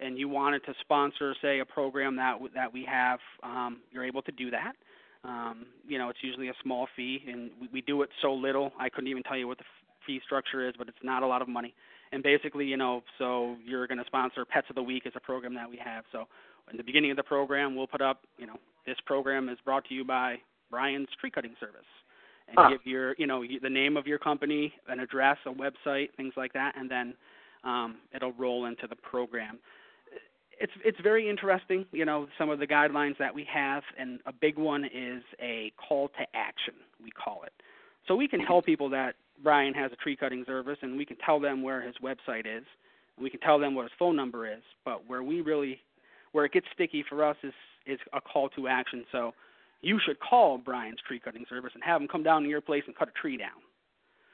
and 0.00 0.18
you 0.18 0.28
wanted 0.28 0.64
to 0.64 0.74
sponsor, 0.80 1.34
say, 1.40 1.60
a 1.60 1.64
program 1.64 2.16
that 2.16 2.32
w- 2.32 2.52
that 2.54 2.72
we 2.72 2.84
have, 2.84 3.20
um, 3.42 3.82
you're 3.92 4.04
able 4.04 4.22
to 4.22 4.32
do 4.32 4.50
that. 4.50 4.76
Um, 5.24 5.66
you 5.86 5.98
know, 5.98 6.08
it's 6.08 6.22
usually 6.22 6.48
a 6.48 6.54
small 6.62 6.86
fee, 6.96 7.22
and 7.28 7.52
we, 7.60 7.68
we 7.68 7.80
do 7.82 8.02
it 8.02 8.10
so 8.20 8.34
little 8.34 8.72
I 8.78 8.88
couldn't 8.88 9.08
even 9.08 9.22
tell 9.22 9.36
you 9.36 9.46
what 9.46 9.58
the 9.58 9.64
f- 9.64 10.04
fee 10.04 10.20
structure 10.20 10.66
is, 10.68 10.76
but 10.76 10.88
it's 10.88 11.02
not 11.04 11.22
a 11.22 11.26
lot 11.26 11.40
of 11.40 11.48
money. 11.48 11.72
And 12.12 12.22
basically, 12.22 12.66
you 12.66 12.76
know, 12.76 13.02
so 13.18 13.56
you're 13.64 13.86
going 13.86 13.98
to 13.98 14.04
sponsor 14.04 14.44
Pets 14.44 14.66
of 14.68 14.76
the 14.76 14.82
Week 14.82 15.04
as 15.06 15.12
a 15.16 15.20
program 15.20 15.54
that 15.54 15.68
we 15.68 15.78
have. 15.82 16.04
So 16.12 16.24
in 16.70 16.76
the 16.76 16.82
beginning 16.82 17.10
of 17.10 17.16
the 17.16 17.22
program, 17.22 17.74
we'll 17.74 17.86
put 17.86 18.02
up, 18.02 18.20
you 18.38 18.46
know, 18.46 18.56
this 18.86 18.96
program 19.06 19.48
is 19.48 19.58
brought 19.64 19.84
to 19.86 19.94
you 19.94 20.04
by 20.04 20.36
Brian's 20.70 21.08
Tree 21.20 21.30
Cutting 21.30 21.54
Service, 21.58 21.86
and 22.48 22.56
Huh. 22.58 22.68
give 22.70 22.80
your, 22.84 23.14
you 23.18 23.26
know, 23.26 23.44
the 23.62 23.70
name 23.70 23.96
of 23.96 24.06
your 24.06 24.18
company, 24.18 24.72
an 24.88 25.00
address, 25.00 25.38
a 25.46 25.50
website, 25.50 26.08
things 26.16 26.34
like 26.36 26.52
that, 26.52 26.74
and 26.76 26.90
then 26.90 27.14
um, 27.64 27.96
it'll 28.14 28.32
roll 28.32 28.66
into 28.66 28.86
the 28.86 28.96
program. 28.96 29.58
It's 30.60 30.72
it's 30.84 30.98
very 31.00 31.28
interesting, 31.28 31.86
you 31.92 32.04
know, 32.04 32.28
some 32.38 32.50
of 32.50 32.58
the 32.58 32.66
guidelines 32.66 33.16
that 33.18 33.34
we 33.34 33.44
have, 33.52 33.82
and 33.98 34.20
a 34.26 34.32
big 34.32 34.58
one 34.58 34.84
is 34.84 35.22
a 35.40 35.72
call 35.76 36.08
to 36.08 36.26
action. 36.34 36.74
We 37.02 37.10
call 37.10 37.42
it. 37.44 37.52
So 38.06 38.14
we 38.16 38.28
can 38.28 38.44
tell 38.46 38.62
people 38.62 38.88
that 38.90 39.14
Brian 39.42 39.74
has 39.74 39.92
a 39.92 39.96
tree 39.96 40.16
cutting 40.16 40.44
service, 40.46 40.78
and 40.82 40.96
we 40.96 41.04
can 41.04 41.16
tell 41.24 41.40
them 41.40 41.62
where 41.62 41.80
his 41.80 41.94
website 42.02 42.46
is, 42.46 42.64
and 43.16 43.22
we 43.22 43.30
can 43.30 43.40
tell 43.40 43.58
them 43.58 43.74
what 43.74 43.82
his 43.82 43.92
phone 43.98 44.16
number 44.16 44.46
is. 44.46 44.62
But 44.84 45.08
where 45.08 45.22
we 45.22 45.40
really, 45.40 45.80
where 46.32 46.44
it 46.44 46.52
gets 46.52 46.66
sticky 46.74 47.04
for 47.08 47.24
us 47.24 47.36
is 47.42 47.54
is 47.86 47.98
a 48.12 48.20
call 48.20 48.48
to 48.50 48.68
action. 48.68 49.04
So 49.10 49.32
you 49.80 49.98
should 50.04 50.18
call 50.20 50.58
Brian's 50.58 51.00
tree 51.06 51.20
cutting 51.20 51.44
service 51.48 51.72
and 51.74 51.82
have 51.82 52.00
him 52.00 52.08
come 52.08 52.22
down 52.22 52.42
to 52.42 52.48
your 52.48 52.60
place 52.60 52.84
and 52.86 52.96
cut 52.96 53.08
a 53.08 53.20
tree 53.20 53.36
down. 53.36 53.60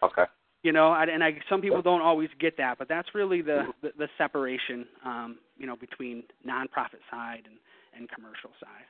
Okay. 0.02 0.24
You 0.62 0.72
know, 0.72 0.92
and 0.92 1.10
and 1.10 1.24
I, 1.24 1.38
some 1.48 1.60
people 1.60 1.82
don't 1.82 2.02
always 2.02 2.28
get 2.40 2.56
that, 2.58 2.78
but 2.78 2.88
that's 2.88 3.08
really 3.14 3.42
the 3.42 3.66
the, 3.82 3.90
the 3.96 4.08
separation, 4.18 4.86
um, 5.04 5.38
you 5.56 5.66
know, 5.66 5.76
between 5.76 6.24
nonprofit 6.46 7.00
side 7.10 7.42
and 7.46 7.56
and 7.96 8.08
commercial 8.10 8.50
side. 8.60 8.86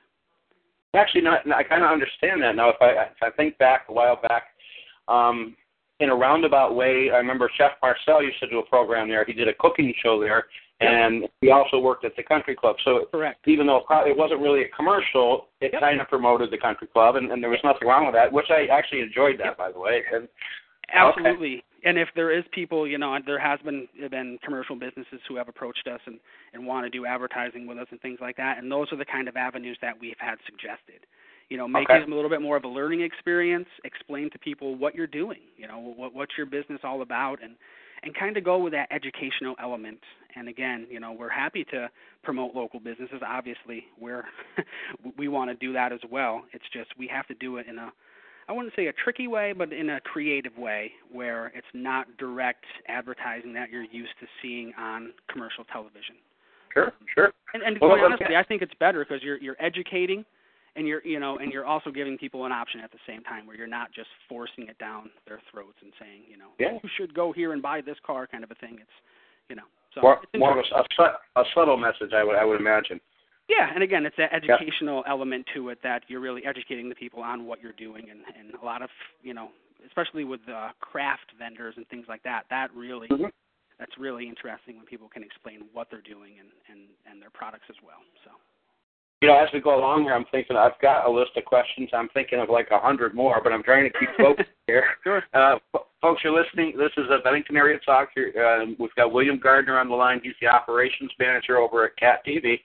Actually, 0.95 1.21
not. 1.21 1.41
I 1.51 1.63
kind 1.63 1.83
of 1.83 1.91
understand 1.91 2.41
that 2.41 2.55
now. 2.55 2.69
If 2.69 2.77
I 2.81 2.89
if 3.03 3.21
I 3.21 3.29
think 3.29 3.57
back 3.59 3.85
a 3.89 3.93
while 3.93 4.19
back, 4.19 4.43
um, 5.07 5.55
in 5.99 6.09
a 6.09 6.15
roundabout 6.15 6.75
way, 6.75 7.09
I 7.13 7.17
remember 7.17 7.49
Chef 7.57 7.71
Marcel 7.81 8.23
used 8.23 8.39
to 8.39 8.49
do 8.49 8.59
a 8.59 8.65
program 8.65 9.09
there. 9.09 9.25
He 9.25 9.33
did 9.33 9.47
a 9.47 9.53
cooking 9.53 9.93
show 10.01 10.19
there, 10.19 10.45
and 10.79 11.27
he 11.41 11.51
also 11.51 11.77
worked 11.79 12.05
at 12.05 12.15
the 12.15 12.23
country 12.23 12.55
club. 12.55 12.77
So 12.85 13.05
Correct. 13.11 13.45
even 13.47 13.67
though 13.67 13.83
it 13.89 14.15
wasn't 14.17 14.39
really 14.39 14.63
a 14.63 14.69
commercial, 14.69 15.47
it 15.59 15.71
Yep. 15.73 15.81
kind 15.81 15.99
of 16.01 16.07
promoted 16.07 16.51
the 16.51 16.57
country 16.57 16.87
club, 16.87 17.15
and, 17.17 17.31
and 17.31 17.43
there 17.43 17.49
was 17.49 17.59
nothing 17.63 17.87
wrong 17.87 18.05
with 18.05 18.15
that. 18.15 18.31
Which 18.31 18.49
I 18.49 18.67
actually 18.67 19.01
enjoyed 19.01 19.37
that, 19.39 19.47
Yep. 19.47 19.57
by 19.57 19.71
the 19.71 19.79
way. 19.79 20.03
And 20.13 20.27
Absolutely. 20.93 21.63
And 21.85 21.97
if 21.97 22.09
there 22.15 22.31
is 22.31 22.43
people, 22.51 22.85
you 22.87 22.97
know, 22.97 23.17
there 23.25 23.39
has 23.39 23.59
been 23.61 23.87
been 24.11 24.37
commercial 24.43 24.75
businesses 24.75 25.21
who 25.27 25.35
have 25.37 25.47
approached 25.47 25.87
us 25.87 26.01
and 26.05 26.19
and 26.53 26.65
want 26.65 26.85
to 26.85 26.89
do 26.89 27.05
advertising 27.05 27.67
with 27.67 27.77
us 27.77 27.87
and 27.91 28.01
things 28.01 28.19
like 28.21 28.37
that, 28.37 28.57
and 28.57 28.71
those 28.71 28.91
are 28.91 28.97
the 28.97 29.05
kind 29.05 29.27
of 29.29 29.37
avenues 29.37 29.77
that 29.81 29.99
we've 29.99 30.19
had 30.19 30.37
suggested. 30.45 31.05
You 31.49 31.57
know, 31.57 31.67
make 31.67 31.89
Okay. 31.89 32.01
it 32.01 32.09
a 32.09 32.15
little 32.15 32.29
bit 32.29 32.41
more 32.41 32.55
of 32.57 32.63
a 32.63 32.67
learning 32.67 33.01
experience. 33.01 33.67
Explain 33.83 34.29
to 34.31 34.39
people 34.39 34.75
what 34.75 34.93
you're 34.95 35.07
doing. 35.07 35.39
You 35.57 35.67
know, 35.67 35.79
what 35.79 36.13
what's 36.13 36.37
your 36.37 36.45
business 36.45 36.81
all 36.83 37.01
about, 37.01 37.41
and 37.41 37.55
and 38.03 38.15
kind 38.15 38.37
of 38.37 38.43
go 38.43 38.57
with 38.59 38.73
that 38.73 38.87
educational 38.91 39.55
element. 39.61 39.99
And 40.35 40.47
again, 40.47 40.85
you 40.89 40.99
know, 40.99 41.11
we're 41.11 41.29
happy 41.29 41.65
to 41.65 41.89
promote 42.23 42.55
local 42.55 42.79
businesses. 42.79 43.21
Obviously, 43.25 43.85
we're 43.99 44.25
we 45.17 45.27
want 45.27 45.49
to 45.49 45.55
do 45.55 45.73
that 45.73 45.91
as 45.91 45.99
well. 46.09 46.43
It's 46.53 46.65
just 46.71 46.91
we 46.97 47.07
have 47.07 47.27
to 47.27 47.33
do 47.35 47.57
it 47.57 47.67
in 47.67 47.77
a 47.79 47.91
I 48.47 48.51
wouldn't 48.51 48.73
say 48.75 48.87
a 48.87 48.93
tricky 48.93 49.27
way, 49.27 49.53
but 49.53 49.71
in 49.71 49.91
a 49.91 50.01
creative 50.01 50.57
way 50.57 50.91
where 51.11 51.47
it's 51.55 51.67
not 51.75 52.07
direct 52.17 52.65
advertising 52.87 53.53
that 53.53 53.69
you're 53.69 53.83
used 53.83 54.13
to 54.21 54.27
seeing 54.41 54.73
on 54.77 55.13
commercial 55.31 55.63
television. 55.65 56.15
Sure, 56.73 56.91
sure. 57.13 57.31
And, 57.53 57.61
and 57.61 57.77
Well, 57.79 57.91
honestly, 58.03 58.35
I 58.35 58.43
think 58.43 58.63
it's 58.63 58.73
better 58.79 59.05
because 59.05 59.21
you're 59.23 59.37
you're 59.37 59.55
educating, 59.59 60.25
and 60.79 60.87
you're 60.87 61.05
you 61.05 61.19
know, 61.19 61.37
and 61.37 61.51
you're 61.51 61.65
also 61.65 61.91
giving 61.91 62.17
people 62.17 62.45
an 62.45 62.53
option 62.53 62.79
at 62.79 62.89
the 62.91 62.97
same 63.05 63.21
time 63.23 63.45
where 63.45 63.57
you're 63.57 63.67
not 63.67 63.91
just 63.91 64.07
forcing 64.29 64.67
it 64.67 64.77
down 64.79 65.09
their 65.27 65.41
throats 65.51 65.75
and 65.83 65.91
saying, 65.99 66.21
you 66.31 66.37
know, 66.37 66.49
Yeah. 66.57 66.79
you 66.81 66.89
should 66.97 67.13
go 67.13 67.33
here 67.33 67.51
and 67.51 67.61
buy 67.61 67.81
this 67.81 67.97
car, 68.07 68.25
kind 68.25 68.43
of 68.45 68.49
a 68.51 68.55
thing. 68.55 68.79
It's, 68.81 68.97
you 69.49 69.57
know, 69.57 69.67
so 69.93 70.01
More, 70.01 70.21
more 70.37 70.51
of 70.57 70.57
a, 70.57 70.75
a, 70.79 70.83
sub- 70.95 71.19
a 71.35 71.43
subtle 71.53 71.75
message, 71.75 72.13
I 72.15 72.23
would, 72.23 72.37
I 72.37 72.45
would 72.45 72.61
imagine. 72.61 73.01
Yeah, 73.49 73.69
and 73.73 73.83
again, 73.83 74.05
it's 74.05 74.15
that 74.17 74.31
educational 74.31 75.03
element 75.07 75.45
to 75.55 75.69
it 75.69 75.79
that 75.83 76.03
you're 76.07 76.21
really 76.21 76.45
educating 76.45 76.87
the 76.87 76.95
people 76.95 77.21
on 77.21 77.45
what 77.45 77.61
you're 77.61 77.73
doing, 77.73 78.09
and 78.09 78.21
and 78.39 78.53
a 78.61 78.63
lot 78.63 78.81
of 78.81 78.89
you 79.21 79.33
know, 79.33 79.49
especially 79.85 80.23
with 80.23 80.39
uh, 80.47 80.69
craft 80.79 81.33
vendors 81.37 81.73
and 81.75 81.85
things 81.89 82.05
like 82.07 82.23
that. 82.23 82.43
That 82.51 82.69
really, 82.75 83.07
Mhm. 83.09 83.31
that's 83.79 83.97
really 83.97 84.29
interesting 84.29 84.77
when 84.77 84.85
people 84.85 85.09
can 85.09 85.23
explain 85.23 85.67
what 85.73 85.89
they're 85.89 86.07
doing 86.15 86.39
and 86.39 86.49
and 86.69 86.81
and 87.09 87.21
their 87.21 87.31
products 87.31 87.65
as 87.69 87.75
well. 87.83 88.01
So. 88.23 88.31
You 89.21 89.27
know, 89.27 89.37
as 89.37 89.49
we 89.53 89.59
go 89.59 89.77
along 89.77 90.03
here, 90.03 90.13
I'm 90.13 90.25
thinking 90.31 90.55
I've 90.55 90.79
got 90.81 91.05
a 91.05 91.11
list 91.11 91.31
of 91.35 91.43
questions. 91.43 91.89
I'm 91.91 92.07
thinking 92.13 92.39
of 92.39 92.49
like 92.49 92.69
a 92.71 92.79
hundred 92.79 93.13
more, 93.13 93.41
but 93.43 93.51
I'm 93.51 93.63
trying 93.63 93.83
to 93.83 93.99
keep 93.99 94.09
focused 94.17 94.49
here. 94.65 94.83
Sure. 95.03 95.21
Uh, 95.33 95.57
folks, 96.01 96.21
you're 96.23 96.41
listening. 96.41 96.73
This 96.77 96.91
is 96.95 97.05
a 97.11 97.21
Bennington 97.21 97.57
Area 97.57 97.79
Talk. 97.85 98.09
Here, 98.15 98.31
uh, 98.37 98.65
we've 98.79 98.95
got 98.95 99.11
William 99.11 99.37
Gardner 99.37 99.77
on 99.77 99.89
the 99.89 99.95
line. 99.95 100.21
He's 100.23 100.33
the 100.41 100.47
operations 100.47 101.11
manager 101.19 101.57
over 101.57 101.83
at 101.83 101.97
Cat 101.97 102.19
TV, 102.25 102.61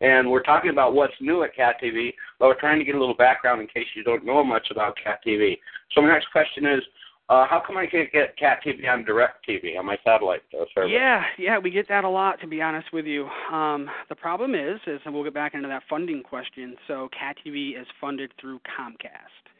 and 0.00 0.30
we're 0.30 0.44
talking 0.44 0.70
about 0.70 0.94
what's 0.94 1.14
new 1.20 1.42
at 1.42 1.56
Cat 1.56 1.76
TV. 1.82 2.14
But 2.38 2.46
we're 2.46 2.60
trying 2.60 2.78
to 2.78 2.84
get 2.84 2.94
a 2.94 3.00
little 3.00 3.16
background 3.16 3.60
in 3.60 3.66
case 3.66 3.86
you 3.96 4.04
don't 4.04 4.24
know 4.24 4.44
much 4.44 4.68
about 4.70 4.96
Cat 5.02 5.18
TV. 5.26 5.58
So 5.92 6.02
my 6.02 6.08
next 6.08 6.30
question 6.30 6.66
is, 6.66 6.82
uh, 7.28 7.46
how 7.48 7.62
come 7.66 7.76
I 7.76 7.86
can't 7.86 8.10
get 8.12 8.36
Cat 8.38 8.60
TV 8.64 8.88
on 8.88 9.04
DirecTV 9.04 9.78
on 9.78 9.86
my 9.86 9.98
satellite 10.04 10.42
uh, 10.54 10.64
service? 10.74 10.92
Yeah, 10.92 11.24
yeah, 11.38 11.58
we 11.58 11.70
get 11.70 11.88
that 11.88 12.04
a 12.04 12.08
lot 12.08 12.40
to 12.40 12.46
be 12.46 12.62
honest 12.62 12.92
with 12.92 13.04
you. 13.04 13.26
Um, 13.52 13.90
the 14.08 14.14
problem 14.14 14.54
is, 14.54 14.80
is 14.86 15.00
and 15.04 15.12
we'll 15.12 15.24
get 15.24 15.34
back 15.34 15.54
into 15.54 15.68
that 15.68 15.82
funding 15.90 16.22
question. 16.22 16.76
So 16.86 17.08
Cat 17.18 17.36
TV 17.44 17.80
is 17.80 17.86
funded 18.00 18.32
through 18.40 18.60
Comcast. 18.60 19.50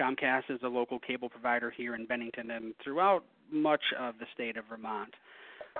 Comcast 0.00 0.50
is 0.50 0.60
a 0.62 0.68
local 0.68 0.98
cable 1.00 1.28
provider 1.28 1.70
here 1.70 1.94
in 1.94 2.06
Bennington 2.06 2.50
and 2.50 2.74
throughout 2.84 3.24
much 3.50 3.82
of 3.98 4.14
the 4.18 4.26
state 4.34 4.56
of 4.56 4.64
Vermont. 4.68 5.14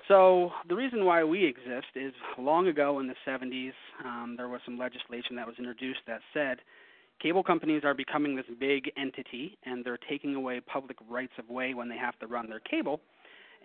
So 0.09 0.51
the 0.69 0.75
reason 0.75 1.05
why 1.05 1.25
we 1.25 1.45
exist 1.45 1.89
is 1.95 2.13
long 2.39 2.69
ago 2.69 3.01
in 3.01 3.07
the 3.07 3.15
70s, 3.27 3.73
um, 4.05 4.35
there 4.37 4.49
was 4.49 4.61
some 4.65 4.79
legislation 4.79 5.37
that 5.37 5.47
was 5.47 5.57
introduced 5.59 6.01
that 6.07 6.21
said 6.35 6.59
cable 7.21 7.43
companies 7.43 7.83
are 7.85 7.95
becoming 7.95 8.37
this 8.37 8.47
big 8.59 8.91
entity 8.97 9.59
and 9.65 9.85
they're 9.85 9.99
taking 10.09 10.35
away 10.35 10.61
public 10.61 10.97
rights 11.09 11.33
of 11.39 11.49
way 11.49 11.75
when 11.75 11.89
they 11.89 11.97
have 11.97 12.19
to 12.19 12.27
run 12.27 12.49
their 12.49 12.61
cable 12.61 13.01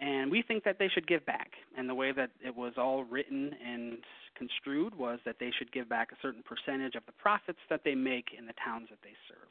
and 0.02 0.32
we 0.32 0.42
think 0.42 0.64
that 0.64 0.80
they 0.80 0.88
should 0.88 1.08
give 1.08 1.26
back. 1.26 1.52
And 1.78 1.88
the 1.88 1.96
way 1.96 2.12
that 2.12 2.32
it 2.44 2.56
was 2.56 2.74
all 2.78 3.04
written 3.04 3.52
and 3.66 4.00
construed 4.36 4.96
was 4.98 5.20
that 5.26 5.36
they 5.40 5.52
should 5.58 5.72
give 5.72 5.88
back 5.88 6.12
a 6.12 6.16
certain 6.22 6.44
percentage 6.44 6.96
of 6.96 7.06
the 7.06 7.12
profits 7.14 7.60
that 7.70 7.82
they 7.86 7.94
make 7.94 8.30
in 8.38 8.48
the 8.48 8.54
towns 8.64 8.88
that 8.90 9.00
they 9.04 9.14
serve. 9.30 9.48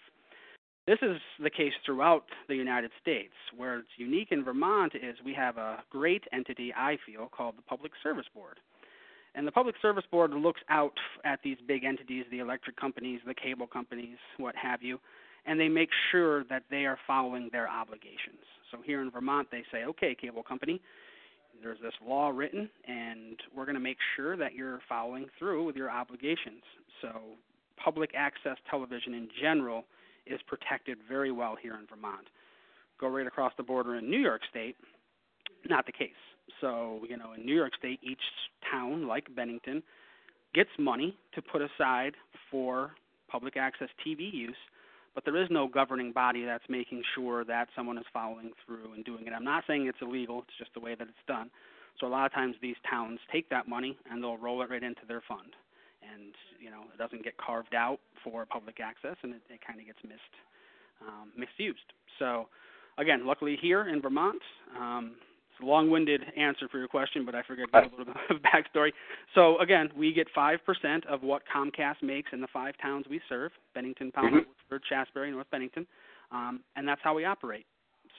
This 0.86 0.98
is 1.02 1.20
the 1.40 1.50
case 1.50 1.72
throughout 1.86 2.24
the 2.48 2.56
United 2.56 2.90
States. 3.00 3.34
Where 3.56 3.78
it's 3.78 3.88
unique 3.96 4.28
in 4.32 4.42
Vermont 4.42 4.94
is 4.96 5.16
we 5.24 5.34
have 5.34 5.56
a 5.56 5.84
great 5.88 6.24
entity, 6.32 6.74
I 6.74 6.96
feel, 7.06 7.28
called 7.28 7.56
the 7.56 7.62
Public 7.62 7.92
Service 8.02 8.26
Board. 8.34 8.58
And 9.34 9.46
the 9.46 9.52
Public 9.52 9.76
Service 9.80 10.04
Board 10.10 10.32
looks 10.32 10.60
out 10.68 10.94
at 11.24 11.40
these 11.44 11.56
big 11.66 11.84
entities, 11.84 12.24
the 12.30 12.40
electric 12.40 12.76
companies, 12.76 13.20
the 13.26 13.34
cable 13.34 13.66
companies, 13.66 14.16
what 14.38 14.56
have 14.56 14.82
you, 14.82 14.98
and 15.46 15.58
they 15.58 15.68
make 15.68 15.90
sure 16.10 16.44
that 16.44 16.64
they 16.70 16.84
are 16.84 16.98
following 17.06 17.48
their 17.52 17.68
obligations. 17.68 18.42
So 18.70 18.78
here 18.84 19.02
in 19.02 19.10
Vermont, 19.10 19.48
they 19.50 19.62
say, 19.72 19.84
okay, 19.84 20.16
cable 20.20 20.42
company, 20.42 20.80
there's 21.62 21.78
this 21.82 21.92
law 22.06 22.30
written, 22.30 22.68
and 22.88 23.36
we're 23.54 23.64
going 23.64 23.74
to 23.74 23.80
make 23.80 23.98
sure 24.16 24.36
that 24.36 24.54
you're 24.54 24.80
following 24.88 25.26
through 25.38 25.64
with 25.64 25.76
your 25.76 25.90
obligations. 25.90 26.62
So 27.00 27.10
public 27.82 28.10
access 28.16 28.56
television 28.68 29.14
in 29.14 29.28
general 29.40 29.84
is 30.26 30.40
protected 30.46 30.98
very 31.08 31.32
well 31.32 31.56
here 31.60 31.74
in 31.74 31.86
Vermont. 31.86 32.28
Go 33.00 33.08
right 33.08 33.26
across 33.26 33.52
the 33.56 33.62
border 33.62 33.96
in 33.96 34.10
New 34.10 34.18
York 34.18 34.42
State, 34.50 34.76
not 35.68 35.86
the 35.86 35.92
case. 35.92 36.10
So, 36.60 37.00
you 37.08 37.16
know, 37.16 37.32
in 37.36 37.44
New 37.44 37.54
York 37.54 37.72
State, 37.78 38.00
each 38.02 38.20
town, 38.70 39.06
like 39.06 39.34
Bennington, 39.34 39.82
gets 40.54 40.70
money 40.78 41.16
to 41.34 41.42
put 41.42 41.62
aside 41.62 42.14
for 42.50 42.92
public 43.28 43.56
access 43.56 43.88
TV 44.06 44.32
use, 44.32 44.56
but 45.14 45.24
there 45.24 45.40
is 45.40 45.48
no 45.50 45.68
governing 45.68 46.12
body 46.12 46.44
that's 46.44 46.64
making 46.68 47.02
sure 47.14 47.44
that 47.44 47.68
someone 47.76 47.98
is 47.98 48.04
following 48.12 48.50
through 48.66 48.92
and 48.94 49.04
doing 49.04 49.26
it. 49.26 49.32
I'm 49.32 49.44
not 49.44 49.64
saying 49.66 49.86
it's 49.86 49.98
illegal, 50.02 50.40
it's 50.40 50.58
just 50.58 50.74
the 50.74 50.80
way 50.80 50.94
that 50.94 51.08
it's 51.08 51.26
done. 51.26 51.50
So 51.98 52.06
a 52.06 52.08
lot 52.08 52.26
of 52.26 52.32
times 52.32 52.56
these 52.62 52.76
towns 52.88 53.18
take 53.32 53.48
that 53.50 53.68
money 53.68 53.96
and 54.10 54.22
they'll 54.22 54.38
roll 54.38 54.62
it 54.62 54.70
right 54.70 54.82
into 54.82 55.02
their 55.06 55.22
fund. 55.28 55.54
And, 56.02 56.34
you 56.58 56.70
know, 56.70 56.82
it 56.92 56.98
doesn't 56.98 57.22
get 57.22 57.36
carved 57.36 57.74
out 57.74 57.98
for 58.24 58.46
public 58.46 58.80
access 58.80 59.16
and 59.22 59.34
it, 59.34 59.42
it 59.50 59.60
kind 59.66 59.78
of 59.80 59.86
gets 59.86 59.98
missed, 60.02 60.34
um, 61.06 61.30
misused. 61.36 61.92
So, 62.18 62.48
again, 62.98 63.26
luckily 63.26 63.58
here 63.60 63.88
in 63.88 64.00
Vermont, 64.00 64.40
um, 64.78 65.16
a 65.62 65.66
long-winded 65.66 66.22
answer 66.36 66.68
for 66.68 66.78
your 66.78 66.88
question, 66.88 67.24
but 67.24 67.34
I 67.34 67.42
give 67.48 67.68
a 67.72 67.96
little 67.96 68.14
bit 68.28 68.30
of 68.30 68.36
backstory. 68.42 68.92
So 69.34 69.58
again, 69.58 69.90
we 69.96 70.12
get 70.12 70.28
five 70.34 70.64
percent 70.64 71.06
of 71.06 71.22
what 71.22 71.42
Comcast 71.54 72.02
makes 72.02 72.32
in 72.32 72.40
the 72.40 72.48
five 72.52 72.74
towns 72.80 73.06
we 73.08 73.20
serve: 73.28 73.52
Bennington, 73.74 74.12
Pownal, 74.12 74.40
Mhm. 74.40 74.46
Woodford, 74.70 74.82
Shaftsbury, 74.90 75.30
North 75.30 75.50
Bennington, 75.50 75.86
um, 76.30 76.60
and 76.76 76.86
that's 76.86 77.00
how 77.02 77.14
we 77.14 77.24
operate. 77.24 77.66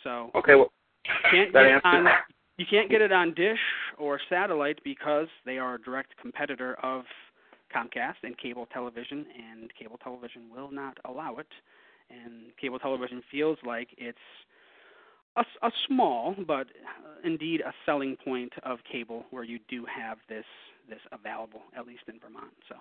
So 0.04 0.32
Okay. 0.36 0.56
Well, 0.56 0.72
you 1.06 1.14
can't 1.30 1.54
that 1.54 1.64
get 1.64 1.76
it 1.78 1.86
on 1.86 2.10
you 2.58 2.66
can't 2.70 2.90
get 2.90 3.02
it 3.02 3.12
on 3.12 3.34
Dish 3.34 3.60
or 3.98 4.20
satellite 4.30 4.80
because 4.84 5.28
they 5.46 5.58
are 5.58 5.76
a 5.76 5.82
direct 5.82 6.16
competitor 6.18 6.76
of 6.84 7.06
Comcast 7.76 8.18
and 8.24 8.38
cable 8.38 8.68
television, 8.68 9.26
and 9.36 9.72
cable 9.80 9.98
television 9.98 10.44
will 10.54 10.70
not 10.72 10.98
allow 11.06 11.38
it. 11.38 11.48
And 12.10 12.56
cable 12.60 12.78
television 12.78 13.24
feels 13.32 13.58
like 13.66 13.88
it's 13.98 14.18
a, 15.38 15.44
a 15.64 15.72
small, 15.88 16.36
but 16.48 16.68
uh, 16.68 17.28
indeed 17.28 17.62
a 17.62 17.74
selling 17.86 18.18
point 18.24 18.52
of 18.64 18.80
cable 18.90 19.26
where 19.32 19.44
you 19.44 19.60
do 19.68 19.86
have 19.86 20.18
this 20.30 20.46
this 20.90 21.00
available, 21.12 21.62
at 21.78 21.88
least 21.88 22.04
in 22.08 22.20
Vermont. 22.20 22.52
So. 22.68 22.76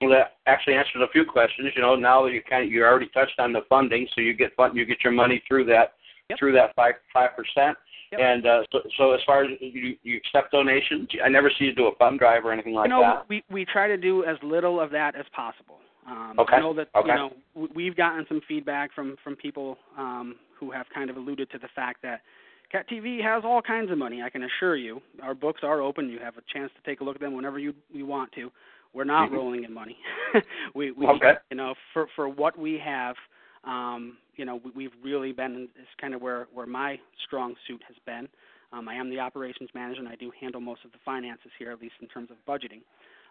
Well, 0.00 0.10
that 0.10 0.32
actually 0.46 0.74
answers 0.74 1.02
a 1.02 1.10
few 1.12 1.24
questions. 1.24 1.70
You 1.74 1.80
know, 1.80 1.94
now 1.94 2.24
that 2.24 2.32
you 2.32 2.42
kind 2.48 2.64
of 2.64 2.70
you 2.70 2.84
already 2.84 3.08
touched 3.14 3.38
on 3.38 3.52
the 3.52 3.62
funding, 3.68 4.06
so 4.14 4.20
you 4.20 4.34
get 4.34 4.54
fund, 4.56 4.76
you 4.76 4.84
get 4.84 4.98
your 5.02 5.12
money 5.12 5.42
through 5.48 5.64
that 5.66 5.94
Yep. 6.30 6.38
through 6.38 6.52
that 6.52 6.74
five 6.74 6.94
five 7.12 7.30
percent. 7.36 7.76
Yep. 8.12 8.20
And 8.20 8.46
uh, 8.46 8.62
so, 8.72 8.78
so 8.96 9.12
as 9.12 9.20
far 9.26 9.44
as 9.44 9.50
you, 9.60 9.96
you 10.02 10.16
accept 10.16 10.52
donations, 10.52 11.08
I 11.22 11.28
never 11.28 11.50
see 11.58 11.66
you 11.66 11.74
do 11.74 11.86
a 11.86 11.94
fund 11.96 12.18
drive 12.18 12.44
or 12.44 12.52
anything 12.52 12.72
like 12.72 12.86
you 12.86 12.90
know, 12.90 13.02
that. 13.02 13.28
we 13.28 13.42
we 13.50 13.64
try 13.64 13.88
to 13.88 13.96
do 13.96 14.24
as 14.24 14.36
little 14.42 14.80
of 14.80 14.90
that 14.90 15.16
as 15.16 15.26
possible. 15.34 15.78
Um, 16.06 16.38
Okay. 16.38 16.56
I 16.56 16.60
know 16.60 16.74
that 16.74 16.88
Okay. 16.94 17.08
you 17.08 17.14
know 17.14 17.32
we've 17.74 17.96
gotten 17.96 18.26
some 18.28 18.40
feedback 18.46 18.92
from 18.92 19.16
from 19.22 19.36
people 19.36 19.78
um, 19.96 20.36
who 20.58 20.70
have 20.70 20.86
kind 20.94 21.10
of 21.10 21.16
alluded 21.16 21.50
to 21.50 21.58
the 21.58 21.68
fact 21.74 22.02
that 22.02 22.22
Cat 22.70 22.88
TV 22.88 23.22
has 23.22 23.44
all 23.44 23.62
kinds 23.62 23.90
of 23.90 23.98
money. 23.98 24.22
I 24.22 24.30
can 24.30 24.42
assure 24.42 24.76
you, 24.76 25.00
our 25.22 25.34
books 25.34 25.60
are 25.62 25.80
open. 25.80 26.08
You 26.08 26.18
have 26.18 26.36
a 26.36 26.42
chance 26.52 26.72
to 26.76 26.82
take 26.90 27.00
a 27.00 27.04
look 27.04 27.16
at 27.16 27.20
them 27.20 27.34
whenever 27.34 27.58
you 27.58 27.74
you 27.92 28.06
want 28.06 28.32
to. 28.32 28.50
We're 28.92 29.04
not 29.04 29.30
Mhm. 29.30 29.34
rolling 29.34 29.64
in 29.64 29.72
money. 29.72 29.98
we 30.74 30.90
we 30.92 31.06
Okay. 31.06 31.34
you 31.50 31.56
know 31.56 31.74
for 31.92 32.06
for 32.16 32.28
what 32.28 32.58
we 32.58 32.78
have. 32.78 33.16
Um, 33.64 34.18
you 34.36 34.44
know, 34.44 34.56
we, 34.56 34.70
we've 34.72 34.92
really 35.02 35.32
been 35.32 35.70
is 35.80 35.88
kind 35.98 36.14
of 36.14 36.20
where 36.20 36.48
where 36.52 36.66
my 36.66 36.98
strong 37.24 37.54
suit 37.66 37.82
has 37.88 37.96
been. 38.04 38.28
Um, 38.72 38.88
I 38.88 38.94
am 38.94 39.08
the 39.08 39.20
operations 39.20 39.70
manager, 39.74 40.00
and 40.00 40.08
I 40.08 40.16
do 40.16 40.30
handle 40.38 40.60
most 40.60 40.84
of 40.84 40.92
the 40.92 40.98
finances 41.04 41.50
here, 41.58 41.70
at 41.70 41.80
least 41.80 41.94
in 42.02 42.08
terms 42.08 42.28
of 42.30 42.36
budgeting. 42.46 42.82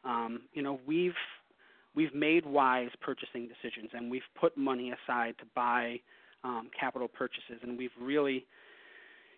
Um, 0.05 0.41
you 0.53 0.61
know, 0.61 0.79
we've 0.87 1.15
we've 1.95 2.13
made 2.13 2.45
wise 2.45 2.89
purchasing 3.01 3.47
decisions, 3.47 3.89
and 3.93 4.09
we've 4.09 4.21
put 4.39 4.57
money 4.57 4.91
aside 4.91 5.35
to 5.39 5.45
buy 5.55 5.99
um, 6.43 6.69
capital 6.77 7.07
purchases, 7.07 7.59
and 7.61 7.77
we've 7.77 7.91
really, 8.01 8.45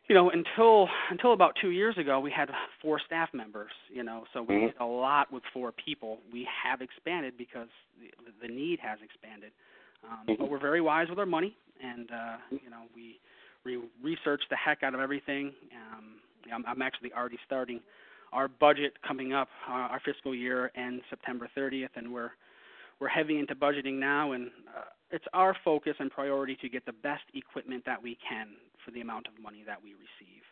you 0.07 0.15
know, 0.15 0.29
until 0.31 0.87
until 1.11 1.33
about 1.33 1.55
two 1.61 1.69
years 1.71 1.97
ago, 1.97 2.19
we 2.19 2.31
had 2.31 2.49
four 2.81 2.99
staff 3.05 3.29
members. 3.33 3.71
You 3.91 4.03
know, 4.03 4.25
so 4.33 4.41
we 4.41 4.55
Mhm. 4.55 4.67
did 4.67 4.79
a 4.79 4.85
lot 4.85 5.31
with 5.31 5.43
four 5.53 5.71
people. 5.71 6.19
We 6.31 6.45
have 6.63 6.81
expanded 6.81 7.37
because 7.37 7.69
the, 7.99 8.11
the 8.41 8.47
need 8.47 8.79
has 8.79 8.99
expanded. 9.01 9.51
Um, 10.03 10.27
Mhm. 10.27 10.37
But 10.39 10.49
we're 10.49 10.59
very 10.59 10.81
wise 10.81 11.09
with 11.09 11.19
our 11.19 11.25
money, 11.25 11.55
and 11.81 12.11
uh, 12.11 12.37
you 12.51 12.69
know, 12.69 12.83
we 12.95 13.19
we 13.63 13.81
research 14.01 14.43
the 14.49 14.55
heck 14.55 14.83
out 14.83 14.93
of 14.93 14.99
everything. 14.99 15.53
Um, 15.73 16.19
I'm, 16.53 16.63
I'm 16.67 16.81
actually 16.83 17.11
already 17.13 17.39
starting 17.45 17.81
our 18.31 18.47
budget 18.47 18.93
coming 19.01 19.33
up. 19.33 19.49
Uh, 19.67 19.71
our 19.93 19.99
fiscal 20.01 20.35
year 20.35 20.71
ends 20.75 21.03
September 21.09 21.49
30th, 21.57 21.89
and 21.95 22.13
we're 22.13 22.31
we're 22.99 23.07
heavy 23.07 23.39
into 23.39 23.55
budgeting 23.55 23.99
now, 23.99 24.31
and 24.31 24.47
uh, 24.75 24.81
it's 25.11 25.25
our 25.33 25.55
focus 25.63 25.95
and 25.99 26.09
priority 26.11 26.57
to 26.61 26.69
get 26.69 26.85
the 26.85 26.93
best 26.93 27.23
equipment 27.33 27.83
that 27.85 28.01
we 28.01 28.17
can 28.27 28.49
for 28.83 28.91
the 28.91 29.01
amount 29.01 29.27
of 29.27 29.41
money 29.41 29.63
that 29.65 29.81
we 29.83 29.91
receive. 29.93 30.43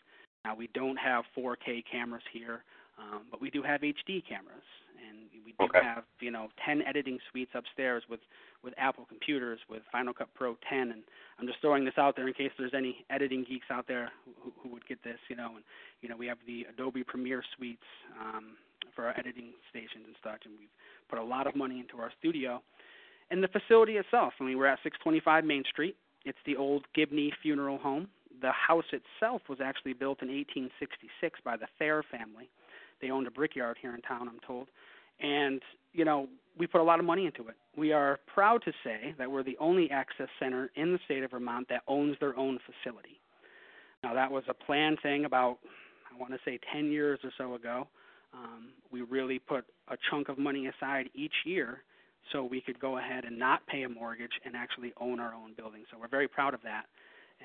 Now 0.46 0.56
we 0.56 0.70
don't 0.74 0.98
have 0.98 1.24
4K 1.38 1.84
cameras 1.90 2.24
here, 2.32 2.64
um, 3.00 3.24
but 3.32 3.42
we 3.42 3.50
do 3.50 3.64
have 3.64 3.82
HD 3.82 4.24
cameras, 4.28 4.68
and 5.08 5.30
we 5.46 5.54
do 5.58 5.66
Okay. 5.66 5.80
have 5.82 6.04
you 6.20 6.32
know 6.32 6.50
10 6.66 6.82
editing 6.82 7.18
suites 7.32 7.52
upstairs 7.56 8.04
with 8.10 8.20
with 8.64 8.74
Apple 8.78 9.06
computers 9.06 9.60
with 9.70 9.82
Final 9.92 10.14
Cut 10.14 10.30
Pro 10.34 10.58
10. 10.70 10.92
And 10.92 11.04
I'm 11.40 11.48
just 11.48 11.60
throwing 11.60 11.84
this 11.84 11.98
out 11.98 12.16
there 12.16 12.28
in 12.28 12.34
case 12.34 12.52
there's 12.58 12.74
any 12.74 13.06
editing 13.10 13.44
geeks 13.44 13.66
out 13.70 13.88
there 13.88 14.10
who, 14.42 14.54
who 14.62 14.70
would 14.70 14.86
get 14.88 15.04
this, 15.04 15.20
you 15.30 15.36
know. 15.36 15.52
And 15.56 15.64
you 16.02 16.10
know 16.10 16.18
we 16.18 16.28
have 16.28 16.38
the 16.46 16.66
Adobe 16.70 17.04
Premiere 17.04 17.44
suites 17.56 17.84
um, 18.20 18.58
for 18.96 19.06
our 19.06 19.18
editing 19.18 19.52
stations 19.70 20.06
and 20.06 20.16
such, 20.24 20.46
and 20.46 20.54
we've 20.60 20.70
put 21.10 21.20
a 21.20 21.24
lot 21.24 21.48
of 21.48 21.56
money 21.56 21.80
into 21.80 21.98
our 21.98 22.12
studio. 22.20 22.62
And 23.32 23.44
the 23.44 23.48
facility 23.48 23.94
itself, 23.94 24.34
I 24.40 24.44
mean, 24.44 24.58
we're 24.58 24.68
at 24.68 24.80
625 24.84 25.46
Main 25.46 25.64
Street. 25.70 25.96
It's 26.26 26.38
the 26.46 26.56
old 26.56 26.86
Gibney 26.96 27.32
Funeral 27.42 27.78
Home. 27.80 28.08
The 28.42 28.52
house 28.52 28.86
itself 28.92 29.42
was 29.50 29.60
actually 29.64 29.94
built 29.94 30.22
in 30.22 30.28
1866 30.28 31.40
by 31.44 31.58
the 31.58 31.68
Thayer 31.80 32.04
family. 32.12 32.50
They 33.02 33.10
owned 33.10 33.28
a 33.28 33.32
brickyard 33.32 33.78
here 33.82 33.94
in 33.96 34.02
town, 34.02 34.28
I'm 34.28 34.40
told. 34.46 34.68
And, 35.22 35.62
you 35.94 36.06
know, 36.06 36.28
we 36.58 36.68
put 36.68 36.82
a 36.82 36.84
lot 36.84 37.00
of 37.00 37.06
money 37.06 37.26
into 37.26 37.48
it. 37.48 37.56
We 37.78 37.92
are 37.92 38.20
proud 38.34 38.64
to 38.66 38.72
say 38.84 39.16
that 39.18 39.30
we're 39.30 39.44
the 39.44 39.58
only 39.60 39.90
access 39.90 40.28
center 40.40 40.72
in 40.76 40.94
the 40.94 41.00
state 41.06 41.24
of 41.24 41.32
Vermont 41.32 41.68
that 41.70 41.82
owns 41.88 42.18
their 42.20 42.38
own 42.38 42.60
facility. 42.60 43.20
Now, 44.04 44.14
that 44.14 44.32
was 44.32 44.44
a 44.48 44.54
planned 44.54 45.00
thing 45.02 45.26
about, 45.26 45.60
I 46.14 46.20
want 46.20 46.34
to 46.34 46.40
say, 46.46 46.60
10 46.72 46.92
years 46.92 47.20
or 47.24 47.32
so 47.38 47.56
ago. 47.56 47.88
Um, 48.34 48.70
we 48.92 49.02
really 49.02 49.40
put 49.40 49.66
a 49.90 49.98
chunk 50.10 50.30
of 50.30 50.38
money 50.38 50.68
aside 50.68 51.10
each 51.14 51.34
year 51.46 51.84
so 52.32 52.44
we 52.44 52.62
could 52.62 52.80
go 52.80 52.98
ahead 52.98 53.26
and 53.26 53.38
not 53.38 53.66
pay 53.68 53.84
a 53.84 53.90
mortgage 53.90 54.32
and 54.46 54.56
actually 54.56 54.94
own 55.00 55.20
our 55.20 55.34
own 55.34 55.54
building. 55.56 55.84
So 55.92 55.98
we're 56.00 56.08
very 56.08 56.28
proud 56.28 56.54
of 56.54 56.62
that. 56.64 56.86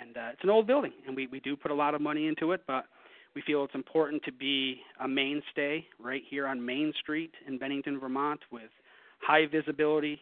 And 0.00 0.16
uh, 0.16 0.30
it's 0.32 0.44
an 0.44 0.50
old 0.50 0.66
building, 0.66 0.92
and 1.06 1.16
we, 1.16 1.26
we 1.26 1.40
do 1.40 1.56
put 1.56 1.70
a 1.70 1.74
lot 1.74 1.94
of 1.94 2.00
money 2.00 2.28
into 2.28 2.52
it, 2.52 2.62
but 2.66 2.84
we 3.34 3.42
feel 3.42 3.64
it's 3.64 3.74
important 3.74 4.22
to 4.24 4.32
be 4.32 4.80
a 5.00 5.08
mainstay 5.08 5.84
right 5.98 6.22
here 6.28 6.46
on 6.46 6.64
Main 6.64 6.92
Street 7.00 7.32
in 7.46 7.58
Bennington, 7.58 7.98
Vermont, 7.98 8.40
with 8.52 8.70
high 9.20 9.46
visibility, 9.46 10.20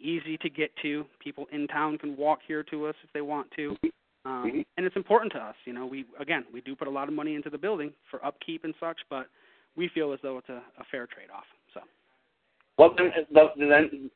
easy 0.00 0.36
to 0.38 0.50
get 0.50 0.70
to. 0.82 1.04
People 1.20 1.46
in 1.52 1.68
town 1.68 1.96
can 1.98 2.16
walk 2.16 2.40
here 2.46 2.64
to 2.64 2.86
us 2.86 2.94
if 3.04 3.12
they 3.12 3.20
want 3.20 3.50
to. 3.52 3.76
Um, 4.24 4.50
Mhm. 4.50 4.64
and 4.76 4.86
it's 4.86 4.96
important 4.96 5.32
to 5.32 5.38
us. 5.38 5.56
You 5.64 5.74
know, 5.74 5.86
we 5.86 6.06
again 6.18 6.46
we 6.52 6.60
do 6.62 6.74
put 6.74 6.88
a 6.88 6.90
lot 6.90 7.08
of 7.08 7.14
money 7.14 7.34
into 7.34 7.50
the 7.50 7.58
building 7.58 7.92
for 8.10 8.24
upkeep 8.24 8.64
and 8.64 8.74
such, 8.80 8.98
but 9.10 9.28
we 9.76 9.88
feel 9.88 10.12
as 10.12 10.20
though 10.22 10.38
it's 10.38 10.48
a, 10.48 10.62
a 10.78 10.84
fair 10.90 11.06
trade-off. 11.06 11.44
So. 11.72 11.80
Well, 12.78 12.94
then, 12.96 13.10
then 13.56 14.10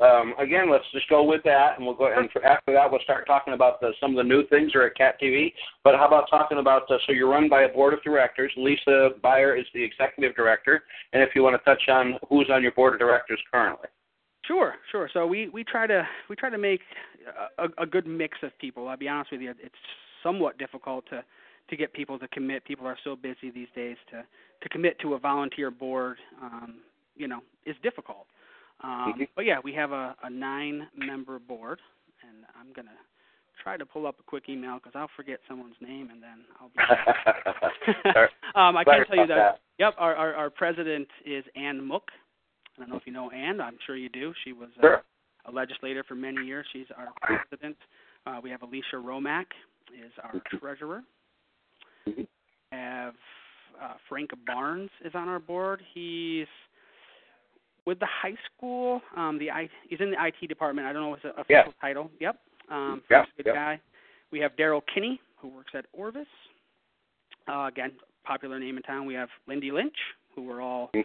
um, 0.00 0.34
again, 0.38 0.70
let's 0.70 0.84
just 0.92 1.08
go 1.08 1.22
with 1.22 1.42
that, 1.44 1.76
and 1.76 1.86
we'll 1.86 1.94
go. 1.94 2.12
And 2.14 2.30
for, 2.30 2.44
after 2.44 2.72
that, 2.72 2.90
we'll 2.90 3.00
start 3.00 3.26
talking 3.26 3.54
about 3.54 3.80
the, 3.80 3.92
some 4.00 4.10
of 4.12 4.16
the 4.16 4.22
new 4.22 4.46
things 4.48 4.74
are 4.74 4.86
at 4.86 4.96
Cat 4.96 5.16
TV. 5.20 5.52
But 5.84 5.96
how 5.96 6.06
about 6.06 6.30
talking 6.30 6.58
about? 6.58 6.90
Uh, 6.90 6.96
so 7.06 7.12
you're 7.12 7.28
run 7.28 7.48
by 7.48 7.62
a 7.62 7.68
board 7.68 7.92
of 7.92 8.02
directors. 8.02 8.52
Lisa 8.56 9.10
Beyer 9.22 9.56
is 9.56 9.66
the 9.74 9.82
executive 9.82 10.34
director, 10.34 10.84
and 11.12 11.22
if 11.22 11.30
you 11.34 11.42
want 11.42 11.60
to 11.60 11.64
touch 11.64 11.82
on 11.88 12.18
who's 12.28 12.48
on 12.50 12.62
your 12.62 12.72
board 12.72 12.94
of 12.94 13.00
directors 13.00 13.40
currently. 13.52 13.88
Sure, 14.46 14.74
sure. 14.90 15.08
So 15.12 15.26
we 15.26 15.48
we 15.50 15.62
try 15.62 15.86
to 15.86 16.06
we 16.28 16.36
try 16.36 16.50
to 16.50 16.58
make 16.58 16.80
a, 17.58 17.68
a 17.82 17.86
good 17.86 18.06
mix 18.06 18.38
of 18.42 18.50
people. 18.58 18.88
I'll 18.88 18.96
be 18.96 19.08
honest 19.08 19.32
with 19.32 19.40
you, 19.40 19.50
it's 19.50 19.74
somewhat 20.22 20.58
difficult 20.58 21.04
to 21.10 21.22
to 21.70 21.76
get 21.76 21.92
people 21.92 22.18
to 22.18 22.28
commit. 22.28 22.64
People 22.64 22.86
are 22.86 22.98
so 23.04 23.16
busy 23.16 23.50
these 23.50 23.68
days 23.74 23.96
to 24.10 24.24
to 24.62 24.68
commit 24.68 24.98
to 25.00 25.14
a 25.14 25.18
volunteer 25.18 25.70
board. 25.70 26.18
Um, 26.40 26.76
you 27.16 27.28
know, 27.28 27.40
is 27.66 27.76
difficult. 27.82 28.26
Um, 28.82 29.14
Mhm. 29.18 29.28
But 29.36 29.44
yeah, 29.44 29.58
we 29.62 29.72
have 29.74 29.92
a, 29.92 30.16
a 30.22 30.30
nine-member 30.30 31.38
board, 31.40 31.80
and 32.22 32.44
I'm 32.58 32.72
gonna 32.72 32.96
try 33.62 33.76
to 33.76 33.84
pull 33.86 34.06
up 34.06 34.18
a 34.18 34.22
quick 34.24 34.48
email 34.48 34.76
because 34.76 34.92
I'll 34.96 35.10
forget 35.14 35.38
someone's 35.48 35.76
name, 35.80 36.10
and 36.10 36.22
then 36.22 36.44
I'll 36.60 36.68
be. 36.70 36.78
Um, 38.54 38.76
I 38.76 38.84
can 38.84 39.06
tell 39.06 39.16
you 39.16 39.22
about 39.24 39.34
that. 39.36 39.60
Yep, 39.78 39.94
our, 39.98 40.14
our 40.14 40.34
our 40.34 40.50
president 40.50 41.08
is 41.24 41.44
Ann 41.56 41.80
Mook. 41.82 42.10
I 42.76 42.80
don't 42.80 42.90
know 42.90 42.96
if 42.96 43.06
you 43.06 43.12
know 43.12 43.30
Ann. 43.30 43.60
I'm 43.60 43.78
sure 43.86 43.96
you 43.96 44.08
do. 44.08 44.32
She 44.44 44.52
was 44.52 44.68
uh, 44.78 44.82
Sure. 44.82 45.02
a 45.46 45.52
legislator 45.52 46.02
for 46.04 46.14
many 46.14 46.44
years. 46.44 46.66
She's 46.72 46.86
our 46.96 47.08
president. 47.22 47.76
Uh, 48.26 48.40
we 48.42 48.50
have 48.50 48.62
Alicia 48.62 48.96
Romack 48.96 49.46
is 49.94 50.12
our 50.22 50.40
treasurer. 50.58 51.02
Have 52.72 53.14
uh, 53.82 53.94
Frank 54.08 54.30
Barnes 54.46 54.90
is 55.04 55.12
on 55.14 55.28
our 55.28 55.38
board. 55.38 55.80
He's 55.94 56.46
with 57.84 57.98
the 57.98 58.06
high 58.06 58.36
school. 58.56 59.00
Um, 59.16 59.38
the 59.38 59.50
I, 59.50 59.68
he's 59.88 60.00
in 60.00 60.10
the 60.12 60.16
IT 60.24 60.48
department. 60.48 60.86
I 60.86 60.92
don't 60.92 61.02
know 61.02 61.14
his 61.14 61.24
official 61.24 61.44
Yeah. 61.48 61.64
title. 61.80 62.10
Yep. 62.20 62.38
Um, 62.70 63.02
Yeah, 63.10 63.22
a 63.22 63.42
good 63.42 63.46
yeah. 63.46 63.52
guy. 63.54 63.80
We 64.30 64.38
have 64.40 64.52
Daryl 64.56 64.82
Kinney 64.94 65.20
who 65.36 65.48
works 65.48 65.72
at 65.74 65.84
Orvis. 65.92 66.26
Uh, 67.48 67.64
again, 67.66 67.90
popular 68.24 68.58
name 68.60 68.76
in 68.76 68.82
town. 68.84 69.04
We 69.04 69.14
have 69.14 69.28
Lindy 69.48 69.72
Lynch, 69.72 69.96
who 70.34 70.42
we're 70.42 70.60
all 70.62 70.90
Mm. 70.94 71.04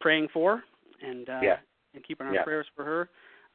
praying 0.00 0.28
for 0.28 0.62
and 1.02 1.28
uh, 1.28 1.40
Yeah. 1.42 1.58
and 1.94 2.04
keeping 2.04 2.26
our 2.26 2.34
Yeah. 2.34 2.44
prayers 2.44 2.66
for 2.76 2.84
her. 2.84 3.08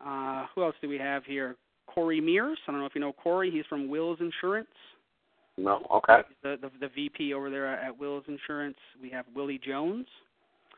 Uh, 0.06 0.46
who 0.54 0.62
else 0.64 0.76
do 0.82 0.90
we 0.90 0.98
have 0.98 1.26
here? 1.26 1.56
Corey 1.88 2.20
Mears. 2.22 2.60
I 2.68 2.72
don't 2.72 2.82
know 2.82 2.86
if 2.86 2.94
you 2.94 3.02
know 3.02 3.14
Corey. 3.14 3.50
He's 3.50 3.66
from 3.66 3.88
Wills 3.88 4.20
Insurance. 4.20 4.70
No. 5.58 5.86
Okay. 5.92 6.20
The, 6.44 6.58
the 6.62 6.70
the 6.80 6.90
VP 6.94 7.34
over 7.34 7.50
there 7.50 7.68
at 7.68 7.98
Wills 7.98 8.24
Insurance. 8.28 8.78
We 9.02 9.10
have 9.10 9.26
Willie 9.36 9.60
Jones, 9.66 10.06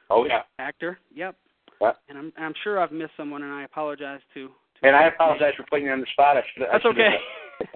Oh 0.10 0.26
yeah. 0.26 0.42
actor. 0.58 0.98
Yep. 1.14 1.36
Yep. 1.82 1.98
And 2.10 2.18
I'm 2.18 2.34
I'm 2.38 2.54
sure 2.64 2.80
I've 2.80 2.92
missed 2.92 3.12
someone, 3.18 3.44
and 3.44 3.52
I 3.54 3.64
apologize 3.64 4.22
to. 4.34 4.48
to 4.48 4.88
And 4.88 4.96
I 4.96 5.08
apologize 5.08 5.54
for 5.58 5.64
putting 5.70 5.86
you 5.86 5.92
on 5.92 6.00
the 6.00 6.08
spot. 6.14 6.38
I 6.38 6.42
should. 6.54 6.64
That's 6.72 6.86
I 6.86 6.88
okay. 6.90 7.16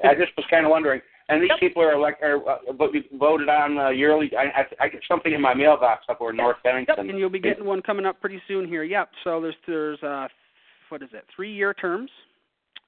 I 0.04 0.16
just 0.16 0.32
was 0.38 0.46
kind 0.50 0.66
of 0.66 0.72
wondering. 0.72 1.02
And 1.30 1.42
these 1.42 1.50
Yep. 1.52 1.60
people 1.62 1.82
are 1.82 1.98
like, 1.98 2.22
are 2.22 2.38
uh, 2.50 2.58
voted 2.74 3.48
on 3.50 3.78
uh, 3.78 3.90
yearly. 3.90 4.30
I, 4.38 4.62
I 4.62 4.86
I 4.86 4.90
get 4.90 5.02
something 5.08 5.32
in 5.34 5.42
my 5.42 5.54
mailbox 5.54 6.06
up 6.10 6.20
over 6.22 6.32
in 6.32 6.38
North 6.38 6.58
Yep, 6.66 6.86
and 6.98 7.18
you'll 7.18 7.30
be 7.30 7.40
getting 7.40 7.66
one 7.66 7.82
coming 7.82 8.06
up 8.06 8.20
pretty 8.20 8.42
soon 8.48 8.68
here. 8.68 8.84
Yep. 8.84 9.10
So 9.24 9.42
there's 9.42 9.56
there's 9.68 10.02
uh 10.04 10.28
what 10.90 11.02
is 11.02 11.10
it? 11.14 11.26
Three 11.36 11.54
year 11.54 11.74
terms. 11.74 12.12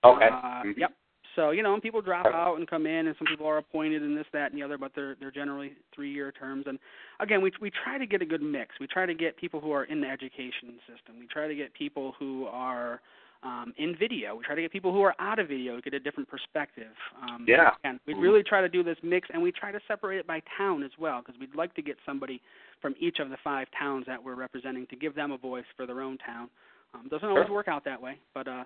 Okay. 0.03 0.27
Uh, 0.31 0.63
Mhm. 0.63 0.77
Yep. 0.77 0.91
So 1.35 1.51
you 1.51 1.63
know, 1.63 1.73
and 1.73 1.83
people 1.83 2.01
drop 2.01 2.25
out 2.27 2.57
and 2.57 2.67
come 2.67 2.85
in, 2.85 3.07
and 3.07 3.15
some 3.17 3.27
people 3.27 3.45
are 3.45 3.57
appointed 3.57 4.01
and 4.01 4.17
this, 4.17 4.25
that, 4.33 4.51
and 4.51 4.59
the 4.59 4.63
other, 4.63 4.77
but 4.77 4.91
they're 4.95 5.15
they're 5.19 5.31
generally 5.31 5.73
three 5.93 6.11
year 6.11 6.31
terms. 6.31 6.65
And 6.67 6.79
again, 7.19 7.41
we 7.41 7.51
we 7.61 7.69
try 7.83 7.97
to 7.97 8.05
get 8.05 8.21
a 8.21 8.25
good 8.25 8.41
mix. 8.41 8.75
We 8.79 8.87
try 8.87 9.05
to 9.05 9.13
get 9.13 9.37
people 9.37 9.59
who 9.59 9.71
are 9.71 9.85
in 9.85 10.01
the 10.01 10.07
education 10.07 10.79
system. 10.87 11.19
We 11.19 11.27
try 11.27 11.47
to 11.47 11.55
get 11.55 11.73
people 11.73 12.13
who 12.17 12.45
are 12.45 13.01
um, 13.43 13.73
in 13.77 13.95
video. 13.95 14.35
We 14.35 14.43
try 14.43 14.55
to 14.55 14.61
get 14.61 14.71
people 14.71 14.91
who 14.91 15.01
are 15.01 15.13
out 15.19 15.37
of 15.37 15.49
video 15.49 15.75
to 15.75 15.81
get 15.81 15.93
a 15.93 15.99
different 15.99 16.27
perspective. 16.27 16.95
Um, 17.21 17.45
Yeah. 17.47 17.75
And 17.83 17.99
we 18.07 18.15
Mhm. 18.15 18.21
really 18.21 18.43
try 18.43 18.61
to 18.61 18.69
do 18.69 18.81
this 18.81 18.97
mix, 19.03 19.29
and 19.29 19.41
we 19.43 19.51
try 19.51 19.71
to 19.71 19.79
separate 19.87 20.17
it 20.17 20.25
by 20.25 20.39
town 20.57 20.81
as 20.81 20.97
well, 20.97 21.21
because 21.21 21.39
we'd 21.39 21.53
like 21.53 21.73
to 21.75 21.83
get 21.83 21.97
somebody 22.05 22.41
from 22.81 22.95
each 22.97 23.19
of 23.19 23.29
the 23.29 23.37
five 23.37 23.69
towns 23.71 24.05
that 24.07 24.23
we're 24.23 24.33
representing 24.35 24.87
to 24.87 24.95
give 24.95 25.13
them 25.13 25.31
a 25.31 25.37
voice 25.37 25.65
for 25.75 25.85
their 25.85 26.01
own 26.01 26.17
town. 26.17 26.49
Um, 26.95 27.07
doesn't 27.09 27.27
always 27.29 27.45
Sure. 27.45 27.55
work 27.55 27.67
out 27.67 27.83
that 27.83 28.01
way, 28.01 28.17
but 28.33 28.47
uh, 28.47 28.63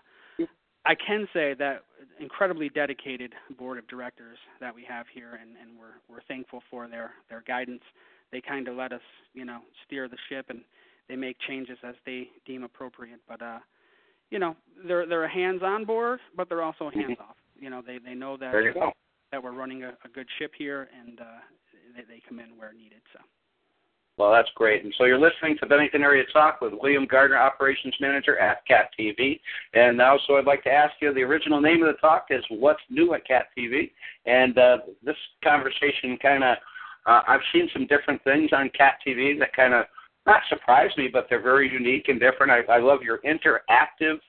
I 0.85 0.95
can 0.95 1.27
say 1.33 1.53
that 1.55 1.83
incredibly 2.19 2.69
dedicated 2.69 3.33
board 3.57 3.77
of 3.77 3.87
directors 3.87 4.37
that 4.59 4.73
we 4.73 4.83
have 4.85 5.05
here, 5.13 5.37
and, 5.41 5.51
and 5.61 5.77
we're 5.77 5.99
we're 6.09 6.23
thankful 6.27 6.61
for 6.69 6.87
their 6.87 7.11
their 7.29 7.43
guidance. 7.45 7.83
They 8.31 8.41
kind 8.41 8.67
of 8.67 8.75
let 8.75 8.93
us, 8.93 9.01
you 9.33 9.43
know, 9.45 9.59
steer 9.85 10.07
the 10.07 10.17
ship, 10.29 10.45
and 10.49 10.61
they 11.07 11.15
make 11.15 11.37
changes 11.47 11.77
as 11.83 11.95
they 12.05 12.29
deem 12.45 12.63
appropriate. 12.63 13.19
But 13.27 13.41
uh, 13.41 13.59
you 14.29 14.39
know, 14.39 14.55
they're 14.87 15.05
they're 15.05 15.25
a 15.25 15.29
hands-on 15.31 15.85
board, 15.85 16.19
but 16.35 16.47
they're 16.49 16.61
also 16.61 16.89
Mhm. 16.89 17.01
hands-off. 17.07 17.35
You 17.59 17.69
know, 17.69 17.81
they 17.85 17.97
they 17.97 18.15
know 18.15 18.37
that 18.37 18.51
There 18.51 18.61
you 18.61 18.73
go. 18.73 18.91
that 19.31 19.43
we're 19.43 19.51
running 19.51 19.83
a, 19.83 19.89
a 20.05 20.09
good 20.13 20.27
ship 20.37 20.53
here, 20.57 20.89
and 20.97 21.19
uh, 21.19 21.23
they, 21.95 22.03
they 22.15 22.21
come 22.27 22.39
in 22.39 22.57
where 22.57 22.71
needed. 22.73 23.01
So. 23.13 23.19
Well, 24.19 24.33
that's 24.33 24.49
great. 24.53 24.83
And 24.83 24.93
so 24.97 25.05
you're 25.05 25.17
listening 25.17 25.57
to 25.59 25.65
Bennington 25.65 26.03
Area 26.03 26.25
Talk 26.33 26.59
with 26.59 26.73
William 26.73 27.05
Gardner, 27.05 27.37
Operations 27.37 27.95
Manager 28.01 28.37
at 28.37 28.65
Cat 28.67 28.89
TV. 28.99 29.39
And 29.73 29.97
now, 29.97 30.19
so 30.27 30.35
I'd 30.35 30.43
like 30.45 30.61
to 30.63 30.69
ask 30.69 30.93
you 31.01 31.13
the 31.13 31.21
original 31.21 31.61
name 31.61 31.81
of 31.83 31.87
the 31.87 32.01
talk 32.01 32.25
is 32.29 32.43
What's 32.49 32.81
New 32.89 33.13
at 33.13 33.25
Cat 33.25 33.45
TV? 33.57 33.91
And 34.25 34.57
uh, 34.57 34.79
this 35.01 35.15
conversation 35.41 36.17
kind 36.21 36.43
of, 36.43 36.57
uh, 37.05 37.21
I've 37.29 37.39
seen 37.53 37.69
some 37.71 37.87
different 37.87 38.21
things 38.25 38.49
on 38.51 38.69
Cat 38.77 38.95
TV 39.07 39.39
that 39.39 39.55
kind 39.55 39.73
of 39.73 39.85
not 40.25 40.41
surprise 40.49 40.91
me, 40.97 41.07
but 41.11 41.27
they're 41.29 41.41
very 41.41 41.71
unique 41.71 42.09
and 42.09 42.19
different. 42.19 42.51
I, 42.51 42.73
I 42.73 42.79
love 42.79 43.01
your 43.01 43.19
interactive 43.19 44.19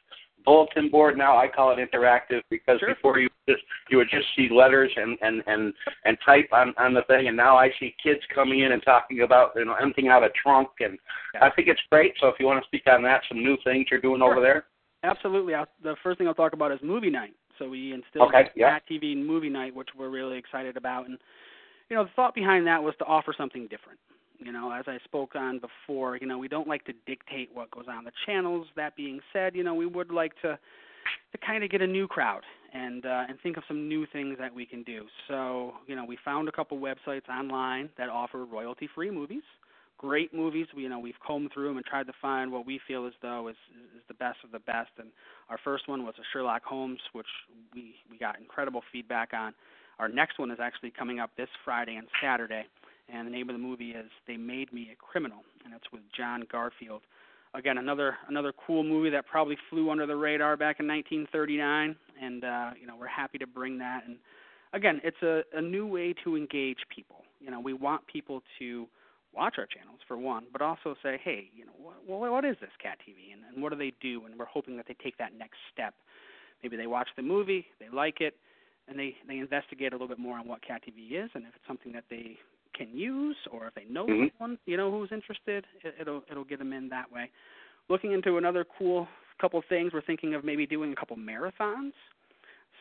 bulletin 0.44 0.88
board 0.90 1.16
now. 1.16 1.36
I 1.36 1.48
call 1.48 1.70
it 1.72 1.78
interactive 1.78 2.42
because 2.50 2.78
Sure. 2.80 2.94
before 2.94 3.18
you 3.18 3.28
just 3.48 3.62
you 3.90 3.96
would 3.98 4.08
just 4.10 4.26
see 4.36 4.48
letters 4.50 4.90
and 4.96 5.18
and 5.22 5.42
and 5.46 5.72
and 6.04 6.16
type 6.24 6.48
on 6.52 6.74
on 6.78 6.94
the 6.94 7.02
thing, 7.02 7.28
and 7.28 7.36
now 7.36 7.56
I 7.56 7.70
see 7.78 7.94
kids 8.02 8.20
coming 8.34 8.60
in 8.60 8.72
and 8.72 8.82
talking 8.82 9.20
about 9.22 9.52
you 9.56 9.64
know 9.64 9.74
emptying 9.74 10.08
out 10.08 10.22
a 10.24 10.30
trunk, 10.30 10.68
and 10.80 10.98
Yeah. 11.34 11.44
I 11.46 11.50
think 11.50 11.68
it's 11.68 11.80
great. 11.90 12.14
So 12.20 12.28
if 12.28 12.36
you 12.40 12.46
want 12.46 12.62
to 12.62 12.66
speak 12.68 12.86
on 12.86 13.02
that, 13.02 13.22
some 13.28 13.42
new 13.42 13.56
things 13.64 13.86
you're 13.90 14.00
doing 14.00 14.20
Sure. 14.20 14.32
over 14.32 14.40
there. 14.40 14.66
Absolutely. 15.02 15.54
I'll, 15.54 15.66
the 15.82 15.96
first 16.02 16.18
thing 16.18 16.28
I'll 16.28 16.34
talk 16.34 16.52
about 16.52 16.72
is 16.72 16.78
movie 16.82 17.10
night. 17.10 17.34
So 17.58 17.68
we 17.68 17.92
instilled 17.92 18.28
Okay, 18.28 18.50
yeah. 18.54 18.78
TV 18.90 19.12
and 19.12 19.26
movie 19.26 19.48
night, 19.50 19.74
which 19.74 19.88
we're 19.96 20.08
really 20.10 20.38
excited 20.38 20.76
about. 20.76 21.06
And 21.08 21.18
you 21.88 21.96
know, 21.96 22.04
the 22.04 22.10
thought 22.16 22.34
behind 22.34 22.66
that 22.66 22.82
was 22.82 22.94
to 22.98 23.04
offer 23.04 23.34
something 23.36 23.66
different. 23.68 23.98
You 24.40 24.52
know, 24.52 24.72
as 24.72 24.84
I 24.88 24.98
spoke 25.04 25.36
on 25.36 25.60
before, 25.60 26.16
you 26.16 26.26
know, 26.26 26.38
we 26.38 26.48
don't 26.48 26.66
like 26.66 26.84
to 26.86 26.94
dictate 27.06 27.50
what 27.52 27.70
goes 27.70 27.84
on 27.88 28.04
the 28.04 28.12
channels. 28.24 28.66
That 28.74 28.96
being 28.96 29.20
said, 29.32 29.54
you 29.54 29.62
know, 29.62 29.74
we 29.74 29.86
would 29.86 30.10
like 30.10 30.32
to, 30.42 30.58
to 31.32 31.38
kind 31.46 31.62
of 31.62 31.70
get 31.70 31.82
a 31.82 31.86
new 31.86 32.08
crowd 32.08 32.42
and 32.72 33.04
uh, 33.04 33.24
and 33.28 33.38
think 33.42 33.56
of 33.56 33.64
some 33.68 33.88
new 33.88 34.06
things 34.12 34.36
that 34.38 34.54
we 34.54 34.64
can 34.64 34.82
do. 34.82 35.04
So 35.28 35.74
you 35.86 35.94
know, 35.94 36.04
we 36.04 36.16
found 36.24 36.48
a 36.48 36.52
couple 36.52 36.78
websites 36.78 37.28
online 37.28 37.90
that 37.98 38.08
offer 38.08 38.44
royalty-free 38.44 39.10
movies. 39.10 39.42
Great 39.98 40.32
movies. 40.32 40.66
We, 40.74 40.84
you 40.84 40.88
know, 40.88 40.98
we've 40.98 41.20
combed 41.26 41.50
through 41.52 41.68
them 41.68 41.76
and 41.76 41.84
tried 41.84 42.06
to 42.06 42.14
find 42.22 42.50
what 42.50 42.64
we 42.64 42.80
feel 42.88 43.06
as 43.06 43.12
though 43.20 43.48
is 43.48 43.56
is 43.96 44.02
the 44.08 44.14
best 44.14 44.38
of 44.42 44.50
the 44.50 44.60
best. 44.60 44.90
And 44.98 45.08
our 45.50 45.58
first 45.62 45.88
one 45.88 46.04
was 46.04 46.14
a 46.18 46.24
Sherlock 46.32 46.64
Holmes, 46.64 47.00
which 47.12 47.26
we 47.74 47.96
we 48.10 48.16
got 48.16 48.38
incredible 48.38 48.82
feedback 48.90 49.32
on. 49.34 49.52
Our 49.98 50.08
next 50.08 50.38
one 50.38 50.50
is 50.50 50.58
actually 50.58 50.92
coming 50.92 51.20
up 51.20 51.30
this 51.36 51.50
Friday 51.62 51.96
and 51.96 52.08
Saturday, 52.22 52.64
and 53.12 53.26
the 53.26 53.30
name 53.30 53.48
of 53.48 53.54
the 53.54 53.62
movie 53.62 53.90
is 53.90 54.10
They 54.26 54.36
Made 54.36 54.72
Me 54.72 54.90
a 54.92 54.96
Criminal, 54.96 55.40
and 55.64 55.74
it's 55.74 55.90
with 55.92 56.02
John 56.16 56.44
Garfield. 56.50 57.02
Again 57.52 57.78
another 57.78 58.16
another 58.28 58.52
cool 58.64 58.84
movie 58.84 59.10
that 59.10 59.26
probably 59.26 59.58
flew 59.68 59.90
under 59.90 60.06
the 60.06 60.14
radar 60.14 60.56
back 60.56 60.78
in 60.78 60.86
1939 60.86 61.96
and 62.22 62.44
uh 62.44 62.70
you 62.80 62.86
know 62.86 62.94
we're 62.96 63.08
happy 63.08 63.38
to 63.38 63.46
bring 63.46 63.78
that. 63.78 64.02
And 64.06 64.18
again 64.72 65.00
it's 65.02 65.20
a 65.22 65.42
a 65.52 65.60
new 65.60 65.84
way 65.84 66.14
to 66.24 66.36
engage 66.36 66.78
people. 66.94 67.24
You 67.40 67.50
know 67.50 67.58
we 67.58 67.72
want 67.72 68.06
people 68.06 68.42
to 68.60 68.86
watch 69.34 69.56
our 69.58 69.66
channels 69.66 69.98
for 70.06 70.16
one 70.16 70.44
but 70.52 70.62
also 70.62 70.94
say 71.02 71.20
hey 71.24 71.50
you 71.52 71.64
know 71.64 71.72
what 71.76 71.96
what, 72.06 72.30
what 72.30 72.44
is 72.44 72.56
this 72.60 72.70
cat 72.80 72.98
tv 73.00 73.32
and, 73.32 73.42
and 73.52 73.60
what 73.62 73.72
do 73.72 73.78
they 73.78 73.92
do? 74.00 74.24
And 74.26 74.38
we're 74.38 74.44
hoping 74.44 74.76
that 74.76 74.86
they 74.86 74.96
take 75.02 75.18
that 75.18 75.36
next 75.36 75.58
step. 75.72 75.94
Maybe 76.62 76.76
they 76.76 76.86
watch 76.86 77.08
the 77.16 77.22
movie 77.22 77.66
they 77.80 77.88
like 77.88 78.20
it 78.20 78.36
and 78.86 78.96
they 78.96 79.16
they 79.26 79.38
investigate 79.38 79.92
a 79.92 79.96
little 79.96 80.08
bit 80.08 80.20
more 80.20 80.38
on 80.38 80.46
what 80.46 80.62
cat 80.62 80.82
tv 80.86 81.24
is 81.24 81.30
and 81.34 81.42
if 81.44 81.54
it's 81.56 81.66
something 81.66 81.90
that 81.90 82.04
they 82.10 82.38
can 82.74 82.88
use, 82.96 83.36
or 83.50 83.66
if 83.66 83.74
they 83.74 83.84
know 83.84 84.06
mm-hmm. 84.06 84.26
someone 84.38 84.58
you 84.66 84.76
know 84.76 84.90
who's 84.90 85.10
interested, 85.12 85.66
it, 85.82 85.94
it'll 86.00 86.22
it'll 86.30 86.44
get 86.44 86.58
them 86.58 86.72
in 86.72 86.88
that 86.90 87.10
way. 87.10 87.30
Looking 87.88 88.12
into 88.12 88.36
another 88.38 88.64
cool 88.78 89.08
couple 89.40 89.62
things, 89.68 89.92
we're 89.92 90.02
thinking 90.02 90.34
of 90.34 90.44
maybe 90.44 90.66
doing 90.66 90.92
a 90.92 90.96
couple 90.96 91.16
marathons. 91.16 91.92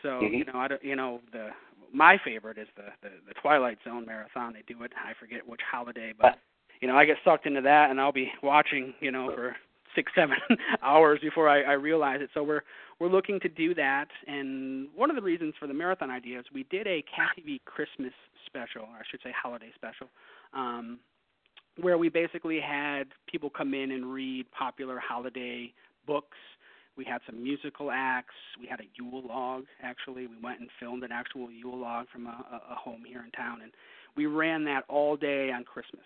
So 0.02 0.10
mm-hmm. 0.10 0.34
you 0.34 0.46
know, 0.46 0.56
I 0.56 0.68
don't, 0.68 0.84
you 0.84 0.96
know 0.96 1.22
the 1.32 1.50
my 1.94 2.18
favorite 2.24 2.58
is 2.58 2.68
the, 2.76 2.86
the 3.02 3.10
the 3.28 3.34
Twilight 3.42 3.78
Zone 3.84 4.06
marathon. 4.06 4.54
They 4.54 4.64
do 4.74 4.84
it. 4.84 4.92
I 4.98 5.14
forget 5.20 5.48
which 5.48 5.62
holiday, 5.70 6.14
but 6.20 6.38
you 6.82 6.88
know, 6.88 6.96
I 6.96 7.06
get 7.06 7.18
sucked 7.26 7.46
into 7.46 7.62
that, 7.62 7.90
and 7.90 8.00
I'll 8.00 8.14
be 8.14 8.32
watching, 8.42 8.94
you 9.02 9.12
know, 9.12 9.32
for 9.36 9.56
six, 9.96 10.12
seven 10.16 10.38
hours 10.82 11.20
before 11.22 11.50
I, 11.50 11.62
I 11.62 11.74
realize 11.74 12.20
it. 12.22 12.30
So 12.34 12.44
we're 12.44 12.64
we're 13.00 13.10
looking 13.10 13.40
to 13.42 13.50
do 13.50 13.74
that. 13.76 14.08
And 14.28 14.90
one 14.96 15.10
of 15.10 15.16
the 15.16 15.22
reasons 15.22 15.54
for 15.60 15.68
the 15.68 15.74
marathon 15.74 16.12
idea 16.12 16.40
is 16.40 16.46
we 16.54 16.64
did 16.64 16.86
a 16.86 17.04
Cat 17.04 17.30
TV 17.40 17.60
Christmas 17.64 18.12
special, 18.46 18.82
or 18.82 18.98
I 18.98 19.04
should 19.10 19.22
say 19.24 19.32
holiday 19.42 19.72
special, 19.76 20.08
um, 20.54 21.00
where 21.80 21.98
we 21.98 22.10
basically 22.10 22.60
had 22.60 23.04
people 23.32 23.50
come 23.50 23.74
in 23.74 23.92
and 23.92 24.12
read 24.12 24.46
popular 24.52 25.00
holiday 25.00 25.72
books. 26.06 26.38
We 26.98 27.06
had 27.06 27.22
some 27.26 27.42
musical 27.42 27.92
acts. 27.92 28.36
We 28.60 28.68
had 28.68 28.82
a 28.82 28.90
Yule 28.96 29.24
log. 29.26 29.64
Actually, 29.82 30.28
we 30.28 30.36
went 30.44 30.60
and 30.60 30.70
filmed 30.78 31.04
an 31.04 31.14
actual 31.14 31.50
Yule 31.50 31.78
log 31.78 32.08
from 32.12 32.28
a, 32.28 32.62
a 32.72 32.76
home 32.76 33.04
here 33.08 33.24
in 33.24 33.32
town, 33.32 33.62
and 33.62 33.72
we 34.18 34.26
ran 34.26 34.66
that 34.66 34.84
all 34.90 35.16
day 35.16 35.52
on 35.52 35.64
Christmas 35.64 36.04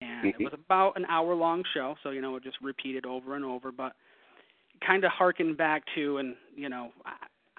and 0.00 0.32
mm-hmm. 0.32 0.42
it 0.42 0.44
was 0.44 0.52
about 0.54 0.96
an 0.96 1.04
hour 1.06 1.34
long 1.34 1.62
show 1.74 1.94
so 2.02 2.10
you 2.10 2.20
know 2.20 2.36
it 2.36 2.42
just 2.42 2.56
repeated 2.62 3.06
over 3.06 3.36
and 3.36 3.44
over 3.44 3.72
but 3.72 3.92
kind 4.86 5.04
of 5.04 5.10
harkened 5.10 5.56
back 5.56 5.82
to 5.94 6.18
and 6.18 6.34
you 6.56 6.68
know 6.68 6.90
I, 7.04 7.12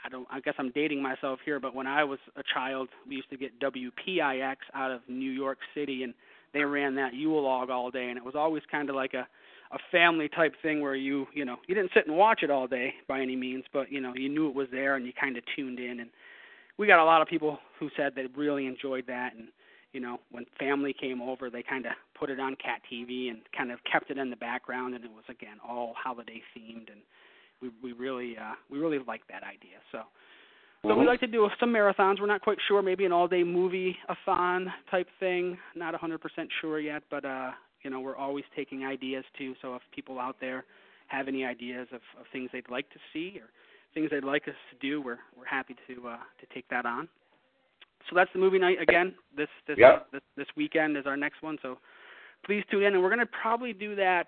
I 0.05 0.09
don't 0.09 0.27
I 0.31 0.39
guess 0.39 0.55
I'm 0.57 0.71
dating 0.71 1.01
myself 1.01 1.39
here 1.43 1.59
but 1.59 1.75
when 1.75 1.87
I 1.87 2.03
was 2.03 2.19
a 2.35 2.43
child 2.53 2.89
we 3.07 3.15
used 3.15 3.29
to 3.29 3.37
get 3.37 3.59
WPIX 3.59 4.55
out 4.73 4.91
of 4.91 5.01
New 5.07 5.31
York 5.31 5.57
City 5.73 6.03
and 6.03 6.13
they 6.53 6.63
ran 6.63 6.95
that 6.95 7.13
Yule 7.13 7.43
log 7.43 7.69
all 7.69 7.91
day 7.91 8.09
and 8.09 8.17
it 8.17 8.23
was 8.23 8.35
always 8.35 8.63
kind 8.71 8.89
of 8.89 8.95
like 8.95 9.13
a 9.13 9.27
a 9.71 9.77
family 9.91 10.27
type 10.27 10.53
thing 10.63 10.81
where 10.81 10.95
you 10.95 11.27
you 11.33 11.45
know 11.45 11.57
you 11.67 11.75
didn't 11.75 11.91
sit 11.93 12.07
and 12.07 12.17
watch 12.17 12.41
it 12.41 12.49
all 12.49 12.67
day 12.67 12.93
by 13.07 13.21
any 13.21 13.35
means 13.35 13.63
but 13.71 13.91
you 13.91 14.01
know 14.01 14.13
you 14.15 14.29
knew 14.29 14.49
it 14.49 14.55
was 14.55 14.67
there 14.71 14.95
and 14.95 15.05
you 15.05 15.13
kind 15.19 15.37
of 15.37 15.43
tuned 15.55 15.79
in 15.79 15.99
and 15.99 16.09
we 16.77 16.87
got 16.87 17.01
a 17.01 17.05
lot 17.05 17.21
of 17.21 17.27
people 17.27 17.59
who 17.79 17.89
said 17.95 18.13
they 18.15 18.25
really 18.35 18.65
enjoyed 18.65 19.05
that 19.05 19.35
and 19.35 19.49
you 19.93 19.99
know, 19.99 20.19
when 20.31 20.45
family 20.59 20.93
came 20.99 21.21
over, 21.21 21.49
they 21.49 21.63
kind 21.63 21.85
of 21.85 21.93
put 22.17 22.29
it 22.29 22.39
on 22.39 22.55
Cat 22.55 22.81
TV 22.91 23.29
and 23.29 23.39
kind 23.55 23.71
of 23.71 23.79
kept 23.91 24.11
it 24.11 24.17
in 24.17 24.29
the 24.29 24.35
background, 24.35 24.95
and 24.95 25.03
it 25.03 25.11
was 25.11 25.23
again 25.29 25.57
all 25.67 25.93
holiday 26.01 26.41
themed, 26.55 26.91
and 26.91 27.01
we 27.61 27.69
we 27.81 27.93
really 27.93 28.37
uh, 28.37 28.53
we 28.69 28.79
really 28.79 28.99
liked 29.05 29.27
that 29.29 29.43
idea. 29.43 29.77
So. 29.91 30.01
So 30.81 30.91
mm-hmm. 30.91 31.01
we 31.01 31.07
like 31.07 31.19
to 31.19 31.27
do 31.27 31.45
some 31.59 31.73
marathons. 31.73 32.21
We're 32.21 32.27
not 32.27 32.41
quite 32.41 32.57
sure, 32.69 32.81
maybe 32.81 33.03
an 33.03 33.11
all-day 33.11 33.43
movie-a-thon 33.43 34.71
type 34.89 35.07
thing. 35.19 35.57
Not 35.75 35.93
100% 35.93 36.17
sure 36.61 36.79
yet, 36.79 37.03
but 37.11 37.25
uh, 37.25 37.51
you 37.83 37.89
know, 37.89 37.99
we're 37.99 38.15
always 38.15 38.45
taking 38.55 38.85
ideas 38.85 39.25
too. 39.37 39.55
So 39.61 39.75
if 39.75 39.81
people 39.93 40.19
out 40.19 40.37
there 40.39 40.63
have 41.07 41.27
any 41.27 41.43
ideas 41.43 41.89
of, 41.91 41.99
of 42.17 42.27
things 42.31 42.49
they'd 42.53 42.69
like 42.69 42.89
to 42.91 42.99
see 43.11 43.41
or 43.41 43.49
things 43.93 44.09
they'd 44.09 44.23
like 44.23 44.47
us 44.47 44.55
to 44.71 44.77
do, 44.79 45.01
we're 45.01 45.19
we're 45.37 45.43
happy 45.43 45.75
to 45.87 46.07
uh, 46.07 46.15
to 46.15 46.53
take 46.53 46.69
that 46.69 46.85
on 46.85 47.09
so 48.09 48.15
that's 48.15 48.31
the 48.33 48.39
movie 48.39 48.59
night 48.59 48.81
again. 48.81 49.13
This 49.35 49.47
this, 49.67 49.77
yep. 49.77 50.07
this 50.11 50.21
this 50.35 50.47
weekend 50.57 50.97
is 50.97 51.05
our 51.05 51.17
next 51.17 51.41
one. 51.41 51.57
So 51.61 51.77
please 52.45 52.63
tune 52.71 52.83
in, 52.83 52.93
and 52.93 53.03
we're 53.03 53.09
going 53.09 53.19
to 53.19 53.25
probably 53.41 53.73
do 53.73 53.95
that 53.95 54.27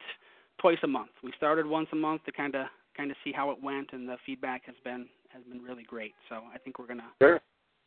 twice 0.60 0.78
a 0.84 0.88
month. 0.88 1.12
We 1.24 1.32
started 1.38 1.65
once 1.65 1.88
a 1.91 1.96
month 1.96 2.24
to 2.26 2.32
kind 2.32 2.56
of 2.56 2.67
kind 2.96 3.12
of 3.12 3.17
see 3.24 3.32
how 3.32 3.52
it 3.52 3.58
went, 3.62 3.89
and 3.94 4.08
the 4.08 4.17
feedback 4.26 4.65
has 4.65 4.76
been 4.84 5.08
has 5.30 5.44
been 5.44 5.62
really 5.62 5.84
great. 5.84 6.13
So 6.30 6.36
I 6.54 6.58
think 6.58 6.78
we're 6.78 6.88
going 6.88 7.00
to 7.00 7.12
sure. 7.22 7.41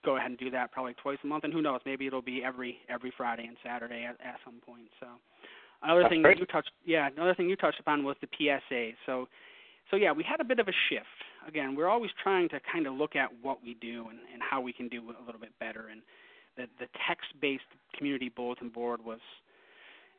go 0.05 0.17
ahead 0.17 0.31
and 0.31 0.39
do 0.39 0.51
that 0.51 0.73
probably 0.73 0.95
twice 0.95 1.19
a 1.23 1.27
month, 1.27 1.45
and 1.45 1.53
who 1.53 1.63
knows, 1.63 1.81
maybe 1.87 2.07
it'll 2.07 2.23
be 2.23 2.43
every 2.45 2.79
every 2.89 3.13
Friday 3.17 3.47
and 3.47 3.57
Saturday 3.65 4.05
at, 4.05 4.17
at 4.27 4.37
some 4.45 4.61
point. 4.67 4.89
So 5.01 5.07
another 5.83 6.03
That's 6.03 6.13
thing 6.13 6.23
great. 6.23 6.37
that 6.37 6.41
you 6.41 6.47
touched, 6.47 6.73
yeah, 6.85 7.09
another 7.15 7.35
thing 7.35 7.49
you 7.49 7.57
touched 7.57 7.81
upon 7.81 8.05
was 8.05 8.17
the 8.21 8.29
PSA. 8.37 8.91
So 9.07 9.29
so 9.91 9.97
yeah, 9.97 10.13
we 10.13 10.25
had 10.25 10.41
a 10.41 10.45
bit 10.45 10.59
of 10.59 10.69
a 10.69 10.75
shift. 10.89 11.07
Again, 11.47 11.75
we're 11.75 11.89
always 11.89 12.11
trying 12.23 12.49
to 12.51 12.61
kind 12.73 12.87
of 12.87 12.95
look 12.95 13.17
at 13.17 13.31
what 13.43 13.59
we 13.63 13.75
do 13.75 14.07
and, 14.09 14.19
and 14.33 14.43
how 14.43 14.61
we 14.61 14.73
can 14.73 14.89
do 14.89 15.01
a 15.01 15.25
little 15.25 15.41
bit 15.41 15.53
better. 15.61 15.89
And 15.91 16.03
the, 16.57 16.67
the 16.79 16.87
text-based 17.07 17.63
community 17.97 18.31
bulletin 18.35 18.69
board 18.69 19.05
was 19.05 19.21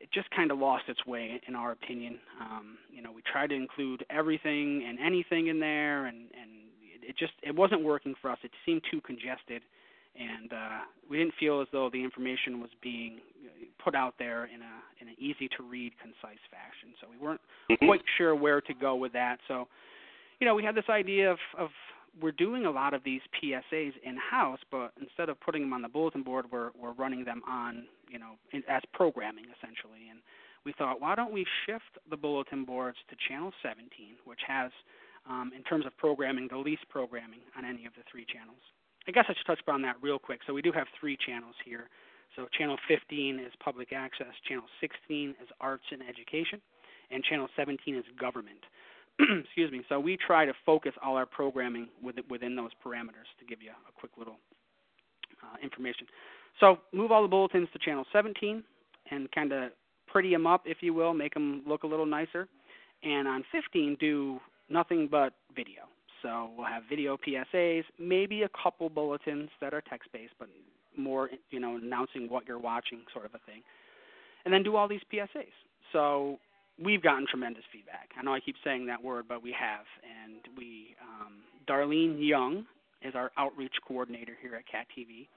it 0.00 0.08
just 0.12 0.30
kind 0.30 0.50
of 0.50 0.58
lost 0.58 0.84
its 0.88 1.04
way 1.06 1.40
in 1.48 1.54
our 1.54 1.72
opinion. 1.72 2.18
Um, 2.40 2.78
you 2.92 3.02
know, 3.02 3.12
we 3.12 3.22
tried 3.30 3.48
to 3.48 3.54
include 3.54 4.04
everything 4.10 4.84
and 4.86 4.98
anything 4.98 5.46
in 5.48 5.58
there, 5.58 6.06
and 6.06 6.18
and 6.18 6.50
it 7.02 7.16
just 7.16 7.32
it 7.42 7.54
wasn't 7.54 7.82
working 7.82 8.14
for 8.20 8.30
us. 8.30 8.38
It 8.42 8.50
seemed 8.64 8.82
too 8.90 9.00
congested, 9.00 9.62
and 10.18 10.52
uh, 10.52 10.80
we 11.08 11.18
didn't 11.18 11.34
feel 11.38 11.60
as 11.60 11.68
though 11.72 11.88
the 11.90 12.02
information 12.02 12.60
was 12.60 12.70
being 12.82 13.20
put 13.82 13.94
out 13.94 14.14
there 14.18 14.44
in 14.46 14.60
a 14.60 14.74
in 15.00 15.08
an 15.08 15.14
easy 15.18 15.48
to 15.56 15.62
read, 15.62 15.92
concise 16.00 16.42
fashion. 16.50 16.94
So 17.00 17.06
we 17.10 17.16
weren't 17.24 17.40
mm-hmm. 17.70 17.86
quite 17.86 18.02
sure 18.18 18.34
where 18.34 18.60
to 18.60 18.74
go 18.74 18.96
with 18.96 19.12
that. 19.12 19.38
So, 19.48 19.68
you 20.40 20.46
know, 20.46 20.54
we 20.54 20.64
had 20.64 20.74
this 20.74 20.88
idea 20.88 21.30
of 21.30 21.38
of 21.58 21.70
we're 22.20 22.32
doing 22.32 22.64
a 22.64 22.70
lot 22.70 22.94
of 22.94 23.04
these 23.04 23.20
PSAs 23.36 23.92
in 24.02 24.16
house, 24.16 24.60
but 24.70 24.92
instead 25.00 25.28
of 25.28 25.38
putting 25.40 25.62
them 25.62 25.72
on 25.74 25.82
the 25.82 25.88
bulletin 25.88 26.22
board, 26.22 26.46
we're 26.50 26.70
we're 26.78 26.92
running 26.92 27.24
them 27.24 27.42
on 27.48 27.86
you 28.08 28.18
know 28.18 28.32
in, 28.52 28.62
as 28.68 28.82
programming 28.92 29.44
essentially. 29.56 30.08
And 30.10 30.20
we 30.64 30.72
thought, 30.72 31.00
why 31.00 31.14
don't 31.14 31.32
we 31.32 31.46
shift 31.64 31.98
the 32.10 32.16
bulletin 32.16 32.64
boards 32.64 32.98
to 33.08 33.16
channel 33.28 33.52
17, 33.62 34.16
which 34.24 34.40
has 34.46 34.72
um, 35.28 35.52
in 35.56 35.62
terms 35.62 35.86
of 35.86 35.96
programming, 35.96 36.48
the 36.50 36.58
least 36.58 36.88
programming 36.88 37.40
on 37.56 37.64
any 37.64 37.86
of 37.86 37.92
the 37.94 38.02
three 38.10 38.26
channels. 38.26 38.60
I 39.08 39.12
guess 39.12 39.24
I 39.28 39.34
should 39.34 39.46
touch 39.46 39.60
upon 39.60 39.82
that 39.82 39.96
real 40.02 40.18
quick. 40.18 40.40
So 40.46 40.52
we 40.52 40.62
do 40.62 40.72
have 40.72 40.86
three 40.98 41.16
channels 41.16 41.54
here. 41.64 41.88
So 42.34 42.46
channel 42.58 42.76
15 42.88 43.38
is 43.38 43.52
public 43.62 43.92
access, 43.92 44.34
channel 44.48 44.66
16 44.80 45.30
is 45.40 45.48
arts 45.60 45.84
and 45.90 46.02
education, 46.02 46.60
and 47.10 47.22
channel 47.22 47.48
17 47.56 47.94
is 47.94 48.04
government. 48.18 48.60
Excuse 49.44 49.72
me. 49.72 49.82
So 49.88 49.98
we 49.98 50.16
try 50.16 50.44
to 50.44 50.52
focus 50.64 50.92
all 51.02 51.16
our 51.16 51.26
programming 51.26 51.88
within 52.02 52.56
those 52.56 52.70
parameters 52.84 53.28
to 53.38 53.44
give 53.48 53.62
you 53.62 53.70
a 53.70 53.92
quick 53.98 54.12
little 54.18 54.36
uh, 55.42 55.56
information. 55.62 56.06
So 56.60 56.78
move 56.92 57.12
all 57.12 57.22
the 57.22 57.28
bulletins 57.28 57.68
to 57.72 57.78
channel 57.78 58.04
17 58.12 58.62
and 59.10 59.30
kind 59.32 59.52
of 59.52 59.70
pretty 60.06 60.30
them 60.30 60.46
up, 60.46 60.62
if 60.66 60.78
you 60.80 60.94
will, 60.94 61.14
make 61.14 61.34
them 61.34 61.62
look 61.66 61.82
a 61.82 61.86
little 61.86 62.06
nicer. 62.06 62.48
And 63.02 63.28
on 63.28 63.44
15, 63.52 63.96
do 64.00 64.40
nothing 64.68 65.08
but 65.10 65.34
video. 65.54 65.82
So 66.22 66.50
we'll 66.56 66.66
have 66.66 66.82
video 66.88 67.16
PSAs, 67.16 67.84
maybe 67.98 68.42
a 68.42 68.48
couple 68.62 68.88
bulletins 68.88 69.50
that 69.60 69.74
are 69.74 69.82
text 69.82 70.10
based, 70.12 70.32
but 70.38 70.48
more, 70.96 71.30
you 71.50 71.60
know, 71.60 71.76
announcing 71.76 72.28
what 72.28 72.48
you're 72.48 72.58
watching, 72.58 73.00
sort 73.12 73.26
of 73.26 73.34
a 73.34 73.38
thing. 73.50 73.62
And 74.44 74.52
then 74.52 74.62
do 74.62 74.76
all 74.76 74.88
these 74.88 75.02
PSAs. 75.12 75.52
So 75.92 76.38
we've 76.82 77.02
gotten 77.02 77.26
tremendous 77.28 77.64
feedback. 77.72 78.10
I 78.18 78.22
know 78.22 78.34
I 78.34 78.40
keep 78.40 78.56
saying 78.64 78.86
that 78.86 79.02
word, 79.02 79.26
but 79.28 79.42
we 79.42 79.54
have. 79.58 79.86
And 80.02 80.56
we, 80.56 80.94
um, 81.02 81.34
Darlene 81.68 82.16
Young 82.18 82.66
is 83.02 83.14
our 83.14 83.30
outreach 83.36 83.74
coordinator 83.86 84.36
here 84.40 84.54
at 84.54 84.66
Cat 84.70 84.86
TV. 84.96 85.28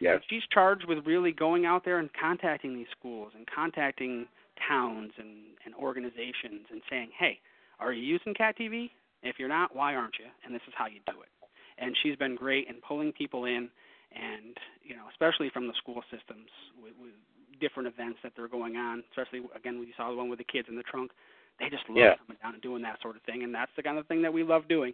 Yes. 0.00 0.14
And 0.14 0.22
she's 0.28 0.42
charged 0.52 0.86
with 0.88 1.06
really 1.06 1.32
going 1.32 1.64
out 1.64 1.84
there 1.84 1.98
and 1.98 2.10
contacting 2.18 2.74
these 2.74 2.88
schools 2.98 3.32
and 3.36 3.46
contacting 3.46 4.26
towns 4.68 5.12
and, 5.18 5.54
and 5.64 5.74
organizations 5.74 6.66
and 6.70 6.82
saying, 6.90 7.10
hey, 7.18 7.38
are 7.78 7.92
you 7.92 8.02
using 8.02 8.34
Cat 8.34 8.56
TV? 8.58 8.90
If 9.22 9.36
you're 9.38 9.48
not, 9.48 9.74
why 9.74 9.94
aren't 9.94 10.18
you? 10.18 10.26
And 10.44 10.54
this 10.54 10.62
is 10.66 10.74
how 10.76 10.86
you 10.86 11.00
do 11.06 11.22
it. 11.22 11.30
And 11.78 11.96
she's 12.02 12.16
been 12.16 12.36
great 12.36 12.68
in 12.68 12.76
pulling 12.86 13.12
people 13.12 13.44
in, 13.44 13.70
and 14.12 14.56
you 14.84 14.94
know, 14.94 15.06
especially 15.10 15.50
from 15.50 15.66
the 15.66 15.74
school 15.78 16.02
systems 16.10 16.50
with, 16.82 16.92
with 17.00 17.16
different 17.62 17.88
events 17.88 18.18
that 18.22 18.32
they're 18.36 18.48
going 18.48 18.76
on. 18.76 19.02
Especially 19.10 19.40
again, 19.56 19.78
we 19.78 19.94
saw 19.96 20.10
the 20.10 20.16
one 20.16 20.28
with 20.28 20.38
the 20.38 20.44
kids 20.44 20.68
in 20.68 20.76
the 20.76 20.82
trunk. 20.82 21.12
They 21.60 21.70
just 21.70 21.84
love 21.88 21.96
yeah. 21.96 22.14
coming 22.26 22.38
down 22.42 22.54
and 22.54 22.62
doing 22.62 22.82
that 22.82 23.00
sort 23.00 23.16
of 23.16 23.22
thing, 23.22 23.44
and 23.44 23.54
that's 23.54 23.70
the 23.76 23.82
kind 23.82 23.96
of 23.98 24.06
thing 24.06 24.20
that 24.22 24.32
we 24.32 24.42
love 24.42 24.68
doing. 24.68 24.92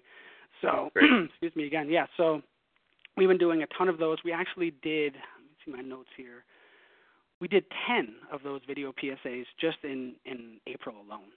So, 0.61 0.91
excuse 0.97 1.55
me 1.57 1.67
again. 1.67 1.89
Yeah, 1.89 2.07
so 2.17 2.43
we've 3.17 3.29
been 3.29 3.39
doing 3.39 3.63
a 3.63 3.67
ton 3.79 3.89
of 3.89 3.99
those. 3.99 4.19
We 4.25 4.33
actually 4.33 4.73
did. 4.83 5.15
Let 5.15 5.43
me 5.43 5.57
see 5.65 5.73
my 5.73 5.81
notes 5.83 6.11
here. 6.17 6.45
We 7.41 7.49
did 7.49 7.65
10 7.87 8.15
of 8.33 8.43
those 8.43 8.61
video 8.67 8.93
PSAs 8.93 9.47
just 9.61 9.79
in 9.85 10.15
in 10.27 10.61
April 10.67 10.97
alone. 10.97 11.31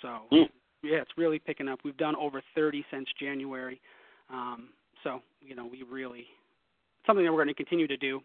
So 0.00 0.20
Mm. 0.32 0.48
yeah, 0.82 0.98
it's 0.98 1.10
really 1.18 1.38
picking 1.38 1.68
up. 1.68 1.80
We've 1.84 1.96
done 1.96 2.16
over 2.16 2.40
30 2.54 2.84
since 2.90 3.08
January. 3.20 3.80
Um, 4.30 4.68
so 5.02 5.20
you 5.42 5.54
know, 5.54 5.66
we 5.66 5.82
really 5.82 6.26
something 7.06 7.24
that 7.24 7.32
we're 7.32 7.44
going 7.44 7.48
to 7.48 7.54
continue 7.54 7.88
to 7.88 7.96
do, 7.96 8.22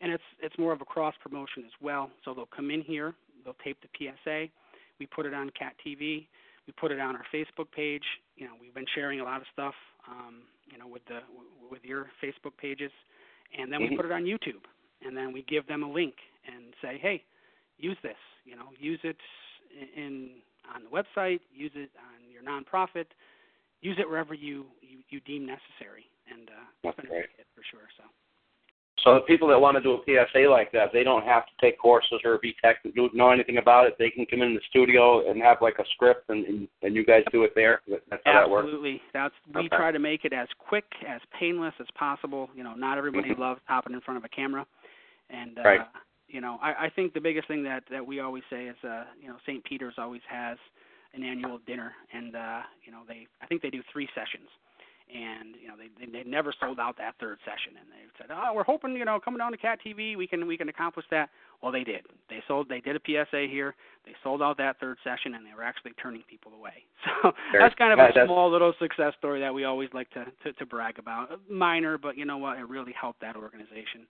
and 0.00 0.12
it's 0.12 0.22
it's 0.40 0.56
more 0.58 0.72
of 0.72 0.80
a 0.80 0.84
cross 0.84 1.14
promotion 1.22 1.64
as 1.64 1.72
well. 1.80 2.10
So 2.24 2.34
they'll 2.34 2.46
come 2.46 2.70
in 2.70 2.82
here, 2.82 3.14
they'll 3.44 3.56
tape 3.64 3.78
the 3.82 3.88
PSA, 3.96 4.46
we 4.98 5.06
put 5.06 5.26
it 5.26 5.34
on 5.34 5.50
Cat 5.58 5.74
TV, 5.84 6.26
we 6.66 6.72
put 6.78 6.90
it 6.92 7.00
on 7.00 7.16
our 7.16 7.24
Facebook 7.32 7.70
page. 7.74 8.04
You 8.36 8.46
know, 8.46 8.52
we've 8.60 8.74
been 8.74 8.86
sharing 8.94 9.20
a 9.20 9.24
lot 9.24 9.40
of 9.40 9.46
stuff, 9.52 9.74
um, 10.08 10.42
you 10.70 10.78
know, 10.78 10.86
with 10.86 11.04
the 11.06 11.20
with 11.70 11.84
your 11.84 12.10
Facebook 12.22 12.56
pages, 12.58 12.92
and 13.56 13.72
then 13.72 13.80
we 13.80 13.88
Mhm. 13.88 13.96
put 13.96 14.04
it 14.06 14.12
on 14.12 14.24
YouTube, 14.24 14.64
and 15.02 15.16
then 15.16 15.32
we 15.32 15.42
give 15.42 15.66
them 15.66 15.82
a 15.82 15.90
link 15.90 16.14
and 16.46 16.74
say, 16.80 16.98
hey, 16.98 17.24
use 17.78 17.98
this. 18.02 18.18
You 18.44 18.56
know, 18.56 18.72
use 18.78 19.00
it 19.02 19.18
in 19.94 20.42
on 20.74 20.82
the 20.84 20.90
website, 20.90 21.40
use 21.52 21.72
it 21.74 21.90
on 21.98 22.30
your 22.30 22.42
nonprofit, 22.42 23.06
use 23.80 23.98
it 23.98 24.08
wherever 24.08 24.34
you 24.34 24.66
you, 24.82 24.98
you 25.08 25.20
deem 25.20 25.46
necessary, 25.46 26.06
and 26.30 26.50
uh, 26.50 26.52
That's 26.82 26.98
it's 26.98 27.06
been 27.06 27.06
a 27.06 27.20
great. 27.20 27.30
hit 27.36 27.46
for 27.54 27.62
sure. 27.64 27.88
So. 27.96 28.04
So 29.06 29.14
the 29.14 29.20
people 29.20 29.46
that 29.46 29.60
want 29.60 29.76
to 29.76 29.80
do 29.80 29.92
a 29.92 30.02
PSA 30.04 30.50
like 30.50 30.72
that, 30.72 30.88
they 30.92 31.04
don't 31.04 31.24
have 31.24 31.46
to 31.46 31.52
take 31.60 31.78
courses 31.78 32.18
or 32.24 32.38
be 32.38 32.56
tech, 32.60 32.78
do 32.82 33.08
know 33.14 33.30
anything 33.30 33.58
about 33.58 33.86
it. 33.86 33.94
They 34.00 34.10
can 34.10 34.26
come 34.26 34.42
in 34.42 34.52
the 34.52 34.60
studio 34.68 35.30
and 35.30 35.40
have 35.40 35.58
like 35.62 35.78
a 35.78 35.84
script, 35.94 36.28
and 36.28 36.44
and, 36.44 36.68
and 36.82 36.96
you 36.96 37.06
guys 37.06 37.22
do 37.30 37.44
it 37.44 37.52
there. 37.54 37.82
That's 37.88 38.20
how 38.24 38.32
that 38.32 38.50
works. 38.50 38.64
Absolutely. 38.64 39.00
That's 39.12 39.34
we 39.54 39.60
Okay. 39.60 39.76
try 39.76 39.92
to 39.92 40.00
make 40.00 40.24
it 40.24 40.32
as 40.32 40.48
quick, 40.58 40.86
as 41.06 41.20
painless 41.38 41.74
as 41.78 41.86
possible. 41.94 42.50
You 42.56 42.64
know, 42.64 42.74
not 42.74 42.98
everybody 42.98 43.30
Mhm. 43.30 43.38
loves 43.38 43.60
hopping 43.66 43.94
in 43.94 44.00
front 44.00 44.18
of 44.18 44.24
a 44.24 44.28
camera, 44.28 44.66
and 45.30 45.56
uh, 45.56 45.62
Right. 45.62 45.86
you 46.26 46.40
know, 46.40 46.58
I, 46.60 46.86
I 46.86 46.88
think 46.88 47.12
the 47.14 47.20
biggest 47.20 47.46
thing 47.46 47.62
that 47.62 47.84
that 47.86 48.04
we 48.04 48.18
always 48.18 48.42
say 48.50 48.66
is, 48.66 48.76
uh, 48.82 49.04
you 49.20 49.28
know, 49.28 49.36
St. 49.46 49.62
Peter's 49.62 49.98
always 49.98 50.22
has 50.24 50.58
an 51.14 51.22
annual 51.22 51.58
dinner, 51.58 51.94
and 52.12 52.34
uh, 52.34 52.62
you 52.82 52.90
know, 52.90 53.02
they 53.06 53.28
I 53.40 53.46
think 53.46 53.62
they 53.62 53.70
do 53.70 53.84
three 53.92 54.08
sessions. 54.16 54.48
And 55.06 55.54
you 55.62 55.68
know 55.68 55.74
they 55.78 55.86
they, 56.04 56.10
they 56.10 56.28
never 56.28 56.52
sold 56.60 56.80
out 56.80 56.98
that 56.98 57.14
third 57.20 57.38
session, 57.44 57.78
and 57.78 57.86
they 57.88 58.02
said, 58.18 58.26
"Oh, 58.34 58.52
we're 58.54 58.64
hoping 58.64 58.96
you 58.96 59.04
know 59.04 59.20
coming 59.20 59.38
down 59.38 59.52
to 59.52 59.56
Cat 59.56 59.78
TV, 59.86 60.16
we 60.16 60.26
can 60.26 60.46
we 60.48 60.56
can 60.56 60.68
accomplish 60.68 61.06
that." 61.12 61.30
Well, 61.62 61.70
they 61.70 61.84
did. 61.84 62.02
They 62.28 62.42
sold. 62.48 62.68
They 62.68 62.80
did 62.80 62.96
a 62.96 63.00
PSA 63.06 63.46
here. 63.48 63.76
They 64.04 64.12
sold 64.24 64.42
out 64.42 64.58
that 64.58 64.80
third 64.80 64.98
session, 65.04 65.34
and 65.34 65.46
they 65.46 65.54
were 65.56 65.62
actually 65.62 65.92
turning 66.02 66.22
people 66.28 66.52
away. 66.54 66.84
So 67.22 67.32
Very- 67.52 67.62
that's 67.62 67.74
kind 67.76 67.92
of 67.92 67.98
yeah, 67.98 68.24
a 68.24 68.26
small 68.26 68.50
little 68.50 68.74
success 68.80 69.12
story 69.18 69.40
that 69.40 69.54
we 69.54 69.62
always 69.64 69.88
like 69.94 70.10
to, 70.10 70.24
to 70.42 70.52
to 70.52 70.66
brag 70.66 70.98
about. 70.98 71.40
Minor, 71.48 71.98
but 71.98 72.18
you 72.18 72.24
know 72.24 72.36
what? 72.38 72.58
It 72.58 72.68
really 72.68 72.92
helped 73.00 73.20
that 73.20 73.36
organization, 73.36 74.06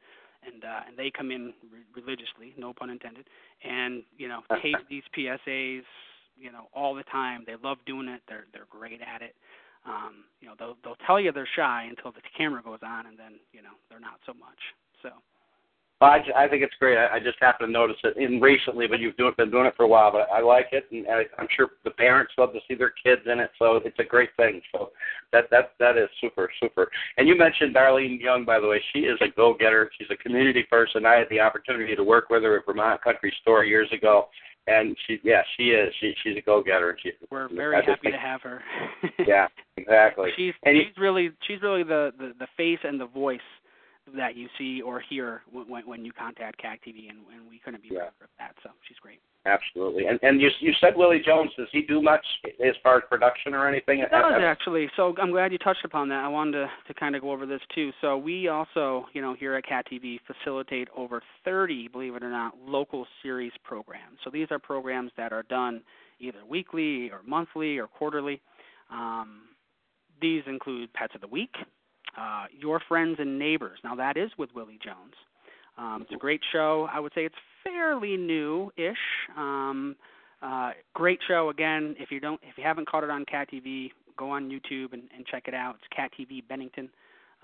and 0.47 0.65
uh, 0.65 0.81
and 0.89 0.97
they 0.97 1.11
come 1.11 1.31
in 1.31 1.53
re- 1.71 1.85
religiously, 1.95 2.55
no 2.57 2.73
pun 2.73 2.89
intended, 2.89 3.27
and 3.63 4.03
you 4.17 4.29
know 4.29 4.41
tape 4.63 4.77
these 4.89 5.03
PSAs, 5.17 5.83
you 6.39 6.51
know, 6.51 6.69
all 6.75 6.95
the 6.95 7.05
time. 7.05 7.45
They 7.47 7.55
love 7.63 7.77
doing 7.87 8.09
it. 8.09 8.23
They're 8.29 8.47
they're 8.55 8.67
great 8.71 9.01
at 9.03 9.21
it. 9.21 9.35
Um, 9.87 10.25
you 10.41 10.49
know, 10.49 10.55
they'll 10.59 10.77
they'll 10.85 11.07
tell 11.07 11.21
you 11.21 11.33
they're 11.33 11.49
shy 11.57 11.87
until 11.89 12.13
the 12.13 12.21
camera 12.37 12.63
goes 12.63 12.81
on, 12.83 13.07
and 13.07 13.19
then 13.19 13.39
you 13.53 13.63
know 13.63 13.75
they're 13.89 14.01
not 14.01 14.21
so 14.27 14.33
much. 14.35 14.59
So. 15.03 15.11
Well, 16.01 16.11
I, 16.11 16.45
I 16.45 16.49
think 16.49 16.63
it's 16.63 16.75
great. 16.79 16.99
I, 16.99 17.17
I 17.17 17.19
just 17.19 17.39
happened 17.41 17.69
to 17.69 17.73
notice 17.73 17.97
it 18.05 18.19
in 18.19 18.39
recently, 18.39 18.87
but 18.87 19.01
you've 19.01 19.17
been 19.17 19.51
doing 19.51 19.65
it 19.65 19.75
for 19.79 19.85
a 19.85 19.89
while. 19.89 20.13
But 20.13 20.29
I 20.31 20.43
like 20.43 20.67
it, 20.73 20.85
and 20.93 21.07
I, 21.09 21.23
I'm 21.39 21.49
sure 21.57 21.69
the 21.85 21.91
parents 21.91 22.35
love 22.37 22.53
to 22.53 22.59
see 22.69 22.75
their 22.75 22.93
kids 23.03 23.23
in 23.25 23.41
it. 23.41 23.51
So 23.59 23.77
it's 23.77 23.99
a 23.99 24.05
great 24.05 24.29
thing. 24.37 24.61
So 24.73 24.91
that 25.33 25.49
that 25.51 25.73
that 25.79 25.97
is 25.97 26.11
super 26.21 26.51
super. 26.61 26.91
And 27.17 27.27
you 27.27 27.37
mentioned 27.37 27.75
Darlene 27.75 28.21
Young, 28.21 28.45
by 28.45 28.61
the 28.61 28.69
way. 28.69 28.83
She 28.93 29.01
is 29.01 29.19
a 29.23 29.29
go-getter. 29.35 29.91
She's 29.99 30.09
a 30.11 30.17
community 30.17 30.65
person. 30.65 31.07
I 31.07 31.15
had 31.15 31.29
the 31.31 31.41
opportunity 31.41 31.97
to 31.97 32.05
work 32.05 32.29
with 32.29 32.43
her 32.43 32.59
at 32.59 32.67
Vermont 32.67 33.03
Country 33.03 33.33
Store 33.41 33.65
years 33.65 33.89
ago, 33.91 34.29
and 34.67 34.97
she 35.07 35.19
yeah 35.23 35.43
she 35.57 35.71
is 35.71 35.93
she 36.01 36.15
she's 36.23 36.37
a 36.37 36.41
go-getter. 36.41 36.91
and 36.91 36.99
She, 37.03 37.13
We're 37.31 37.49
very 37.49 37.77
happy 37.77 37.93
think- 38.03 38.15
to 38.15 38.21
have 38.21 38.43
her. 38.43 38.63
Yeah, 39.27 39.49
exactly. 39.77 40.31
She's 40.37 40.55
And 40.65 40.77
she's 40.77 40.97
really 40.99 41.31
she's 41.47 41.63
really 41.63 41.83
the, 41.83 42.13
the 42.19 42.33
the 42.39 42.47
face 42.57 42.79
and 42.85 43.01
the 43.01 43.07
voice 43.07 43.41
that 44.15 44.37
you 44.37 44.49
see 44.59 44.83
or 44.83 45.01
hear 45.01 45.43
when 45.51 45.69
when, 45.69 45.87
when 45.87 46.05
you 46.05 46.13
contact 46.13 46.61
CAT 46.61 46.79
TV, 46.87 47.09
and, 47.11 47.19
and 47.35 47.49
we 47.49 47.59
couldn't 47.59 47.83
be 47.83 47.89
Yeah. 47.91 48.01
prouder 48.01 48.25
of 48.25 48.31
that. 48.39 48.55
So 48.63 48.71
she's 48.87 48.99
great. 48.99 49.21
Absolutely. 49.45 50.07
And 50.07 50.19
and 50.23 50.41
you 50.41 50.51
you 50.61 50.73
said 50.81 50.97
Willie 50.97 51.23
Jones. 51.25 51.51
Does 51.57 51.69
he 51.73 51.83
do 51.83 52.03
much 52.03 52.25
as 52.65 52.75
far 52.83 52.99
as 52.99 53.03
production 53.09 53.55
or 53.55 53.69
anything? 53.69 53.99
He 53.99 54.05
does 54.05 54.33
actually. 54.43 54.89
So 54.97 55.15
I'm 55.21 55.31
glad 55.31 55.53
you 55.53 55.59
touched 55.59 55.85
upon 55.85 56.09
that. 56.09 56.25
I 56.25 56.29
wanted 56.29 56.53
to, 56.53 56.67
to 56.89 56.95
kind 56.95 57.15
of 57.15 57.23
go 57.23 57.31
over 57.31 57.47
this 57.47 57.61
too. 57.75 57.93
So 58.01 58.17
we 58.17 58.49
also, 58.49 59.07
you 59.13 59.23
know, 59.23 59.35
here 59.35 59.55
at 59.55 59.65
Cat 59.67 59.87
TV 59.91 60.19
facilitate 60.27 60.89
over 60.97 61.23
30, 61.45 61.89
believe 61.89 62.15
it 62.17 62.23
or 62.23 62.31
not, 62.31 62.55
local 62.65 63.07
series 63.23 63.53
programs. 63.63 64.19
So 64.25 64.31
these 64.31 64.49
are 64.51 64.59
programs 64.59 65.13
that 65.17 65.33
are 65.33 65.45
done 65.45 65.83
either 66.19 66.39
weekly 66.49 67.11
or 67.11 67.21
monthly 67.25 67.79
or 67.79 67.87
quarterly. 67.87 68.41
Um, 68.91 69.43
these 70.21 70.43
include 70.47 70.93
Pets 70.95 71.15
of 71.15 71.21
the 71.21 71.29
Week, 71.29 71.55
uh, 72.19 72.47
Your 72.59 72.81
Friends 72.89 73.17
and 73.19 73.39
Neighbors. 73.39 73.79
Now 73.85 73.95
that 73.97 74.17
is 74.17 74.31
with 74.39 74.51
Willie 74.55 74.79
Jones. 74.83 75.15
Um, 75.79 76.03
it's 76.03 76.13
a 76.15 76.19
great 76.19 76.41
show. 76.53 76.89
I 76.93 77.01
would 77.01 77.13
say 77.15 77.25
it's 77.25 77.35
fairly 77.63 78.17
new-ish. 78.17 78.97
Um, 79.37 79.97
uh, 80.43 80.71
great 80.95 81.19
show 81.27 81.51
again. 81.51 81.95
If 81.99 82.11
you 82.11 82.21
don't, 82.21 82.41
if 82.43 82.57
you 82.57 82.65
haven't 82.65 82.89
caught 82.89 83.05
it 83.05 83.11
on 83.11 83.25
Cat 83.25 83.49
TV, 83.53 83.91
go 84.17 84.31
on 84.31 84.49
YouTube 84.49 84.93
and, 84.93 85.03
and 85.15 85.27
check 85.27 85.45
it 85.47 85.55
out. 85.55 85.77
It's 85.77 85.85
Cat 85.95 86.11
TV 86.19 86.47
Bennington. 86.47 86.89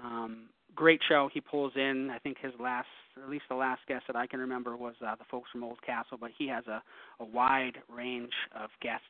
Um, 0.02 0.48
great 0.74 1.00
show. 1.08 1.28
He 1.32 1.40
pulls 1.40 1.72
in. 1.76 2.10
I 2.10 2.18
think 2.18 2.38
his 2.40 2.52
last, 2.58 2.88
at 3.22 3.28
least 3.28 3.44
the 3.48 3.54
last 3.54 3.80
guest 3.88 4.04
that 4.06 4.16
I 4.16 4.26
can 4.26 4.40
remember 4.40 4.76
was 4.76 4.94
uh, 5.06 5.14
the 5.16 5.24
folks 5.30 5.50
from 5.50 5.62
Oldcastle. 5.62 6.18
But 6.20 6.30
he 6.36 6.48
has 6.48 6.66
a, 6.66 6.82
a 7.20 7.24
wide 7.24 7.78
range 7.94 8.32
of 8.54 8.70
guests. 8.80 9.04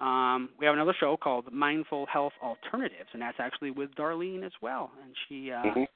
Um, 0.00 0.48
we 0.58 0.64
have 0.66 0.74
another 0.74 0.94
show 0.98 1.16
called 1.16 1.52
Mindful 1.52 2.06
Health 2.06 2.32
Alternatives, 2.42 3.10
and 3.12 3.20
that's 3.20 3.38
actually 3.38 3.70
with 3.70 3.90
Darlene 3.94 4.42
as 4.44 4.52
well. 4.62 4.90
And 5.02 5.14
she 5.28 5.52
uh, 5.52 5.62
Mhm. 5.62 5.86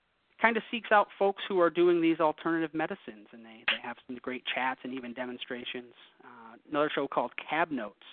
kind 0.41 0.57
of 0.59 0.63
seeks 0.71 0.93
out 0.93 1.09
folks 1.19 1.43
who 1.49 1.59
are 1.61 1.71
doing 1.71 2.03
these 2.03 2.21
alternative 2.21 2.75
medicines, 2.75 3.29
and 3.33 3.45
they, 3.45 3.65
they 3.69 3.81
have 3.83 3.97
some 4.07 4.17
great 4.17 4.45
chats 4.55 4.81
and 4.85 4.93
even 4.93 5.15
demonstrations. 5.15 5.95
Uh, 6.23 6.57
another 6.71 6.91
show 6.95 7.09
called 7.09 7.33
Cab 7.37 7.71
Notes. 7.71 8.05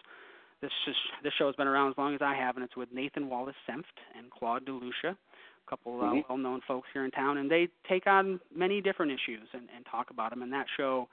This 0.62 0.72
is, 0.88 0.96
this 1.24 1.34
show 1.34 1.48
has 1.48 1.56
been 1.56 1.68
around 1.68 1.92
as 1.92 1.98
long 1.98 2.14
as 2.16 2.22
I 2.22 2.36
have, 2.36 2.56
and 2.56 2.64
it's 2.64 2.78
with 2.78 2.94
Nathan 2.94 3.28
Wallace 3.28 3.56
Senft 3.68 3.98
and 4.16 4.30
Claude 4.32 4.64
DeLucia, 4.66 5.12
a 5.12 5.70
couple 5.70 6.00
uh, 6.02 6.06
Mhm. 6.14 6.24
well-known 6.30 6.62
folks 6.62 6.88
here 6.94 7.04
in 7.04 7.12
town, 7.12 7.38
and 7.38 7.50
they 7.52 7.68
take 7.84 8.08
on 8.08 8.40
many 8.56 8.80
different 8.80 9.12
issues 9.12 9.50
and, 9.54 9.68
and 9.76 9.86
talk 9.88 10.10
about 10.12 10.30
them. 10.30 10.42
And 10.42 10.54
that 10.54 10.68
show 10.78 11.10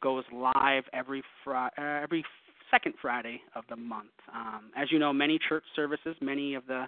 goes 0.00 0.24
live 0.32 0.88
every 0.92 1.22
fri- 1.44 1.54
uh, 1.76 2.00
every 2.02 2.24
second 2.72 2.94
Friday 3.00 3.40
of 3.54 3.64
the 3.68 3.76
month. 3.76 4.10
Um, 4.34 4.70
as 4.76 4.90
you 4.90 4.98
know, 4.98 5.12
many 5.12 5.38
church 5.48 5.62
services, 5.76 6.16
many 6.20 6.54
of 6.54 6.66
the 6.66 6.86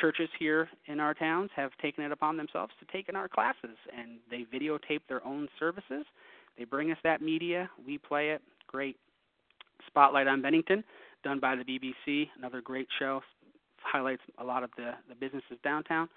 churches 0.00 0.28
here 0.38 0.68
in 0.86 0.98
our 0.98 1.14
towns 1.14 1.50
have 1.54 1.70
taken 1.80 2.04
it 2.04 2.10
upon 2.10 2.36
themselves 2.36 2.72
to 2.80 2.86
take 2.92 3.08
in 3.08 3.16
our 3.16 3.28
classes, 3.28 3.76
and 3.96 4.18
they 4.30 4.46
videotape 4.52 5.00
their 5.08 5.24
own 5.24 5.48
services. 5.58 6.04
They 6.58 6.64
bring 6.64 6.90
us 6.90 6.98
that 7.04 7.20
media, 7.20 7.70
we 7.86 7.98
play 7.98 8.30
it. 8.30 8.42
Great. 8.66 8.96
Spotlight 9.86 10.26
on 10.26 10.42
Bennington, 10.42 10.82
done 11.22 11.38
by 11.38 11.54
the 11.54 11.64
BBC, 11.64 12.28
another 12.38 12.60
great 12.60 12.88
show, 12.98 13.20
highlights 13.82 14.22
a 14.38 14.44
lot 14.44 14.64
of 14.64 14.70
the, 14.76 14.92
the 15.08 15.14
businesses 15.14 15.58
downtown. 15.62 16.08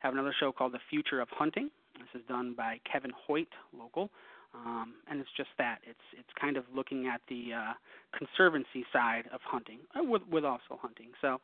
Have 0.00 0.12
another 0.12 0.34
show 0.38 0.52
called 0.52 0.72
The 0.72 0.80
Future 0.90 1.20
of 1.20 1.28
Hunting. 1.30 1.70
This 1.94 2.20
is 2.20 2.26
done 2.28 2.54
by 2.56 2.80
Kevin 2.90 3.12
Hoyt, 3.26 3.48
local. 3.76 4.10
Um, 4.54 4.94
and 5.10 5.20
it's 5.20 5.30
just 5.36 5.50
that. 5.58 5.78
It's 5.82 5.98
it's 6.12 6.28
kind 6.40 6.56
of 6.56 6.64
looking 6.74 7.06
at 7.08 7.20
the 7.28 7.52
uh, 7.52 7.72
conservancy 8.16 8.84
side 8.92 9.24
of 9.32 9.40
hunting, 9.44 9.78
uh, 9.98 10.04
with 10.04 10.22
with 10.30 10.44
also 10.44 10.78
hunting. 10.80 11.08
So 11.20 11.40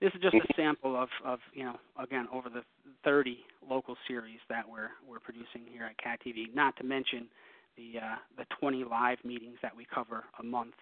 this 0.00 0.12
is 0.14 0.22
just 0.22 0.34
a 0.34 0.54
sample 0.56 1.00
of 1.00 1.08
of 1.24 1.38
you 1.52 1.64
know 1.64 1.76
again 2.02 2.26
over 2.32 2.48
the 2.48 2.62
30 3.04 3.38
local 3.68 3.96
series 4.08 4.38
that 4.48 4.68
we're 4.68 4.90
we're 5.08 5.20
producing 5.20 5.70
here 5.70 5.84
at 5.84 5.98
Cat 5.98 6.20
TV. 6.26 6.52
Not 6.54 6.76
to 6.78 6.84
mention 6.84 7.28
the 7.76 8.00
uh, 8.00 8.16
the 8.38 8.44
20 8.58 8.84
live 8.84 9.18
meetings 9.24 9.58
that 9.62 9.76
we 9.76 9.84
cover 9.84 10.24
a 10.40 10.42
month 10.42 10.74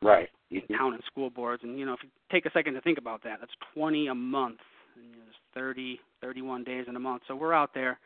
Right. 0.00 0.30
in 0.50 0.62
Mhm. 0.62 0.76
town 0.76 0.94
and 0.94 1.04
school 1.04 1.30
boards. 1.30 1.62
And 1.62 1.78
you 1.78 1.86
know 1.86 1.94
if 1.94 2.02
you 2.02 2.10
take 2.30 2.46
a 2.46 2.50
second 2.50 2.74
to 2.74 2.80
think 2.80 2.98
about 2.98 3.22
that, 3.22 3.40
that's 3.40 3.54
20 3.74 4.08
a 4.08 4.14
month. 4.14 4.60
And 4.94 5.04
you 5.04 5.16
know, 5.16 5.24
there's 5.24 5.36
30 5.54 6.00
31 6.20 6.62
days 6.64 6.86
in 6.88 6.94
a 6.94 7.00
month. 7.00 7.22
So 7.26 7.34
we're 7.34 7.52
out 7.54 7.74
there 7.74 7.98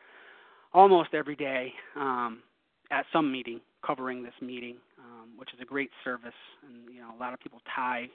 almost 0.73 1.13
every 1.13 1.35
day. 1.35 1.73
Um, 1.95 2.41
at 2.91 3.05
some 3.11 3.31
meeting 3.31 3.59
covering 3.85 4.23
this 4.23 4.33
meeting, 4.41 4.77
um, 4.99 5.29
which 5.37 5.53
is 5.53 5.59
a 5.61 5.65
great 5.65 5.89
service, 6.03 6.33
and 6.67 6.93
you 6.93 7.01
know 7.01 7.09
a 7.15 7.19
lot 7.19 7.33
of 7.33 7.39
people 7.39 7.61
tie 7.73 8.07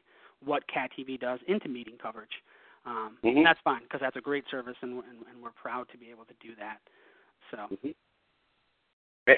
what 0.45 0.67
Cat 0.69 0.91
TV 0.99 1.19
does 1.19 1.39
into 1.47 1.69
meeting 1.69 1.95
coverage. 2.01 2.43
Um, 2.85 3.17
Mhm. 3.23 3.37
and 3.37 3.47
that's 3.47 3.61
fine 3.61 3.83
because 3.83 4.01
that's 4.01 4.17
a 4.17 4.21
great 4.21 4.45
service, 4.51 4.77
and, 4.83 4.95
and 5.05 5.27
and 5.29 5.43
we're 5.43 5.51
proud 5.53 5.89
to 5.91 5.99
be 5.99 6.11
able 6.11 6.25
to 6.25 6.35
do 6.41 6.55
that. 6.57 6.81
So 7.51 7.69
Mhm. 7.69 7.95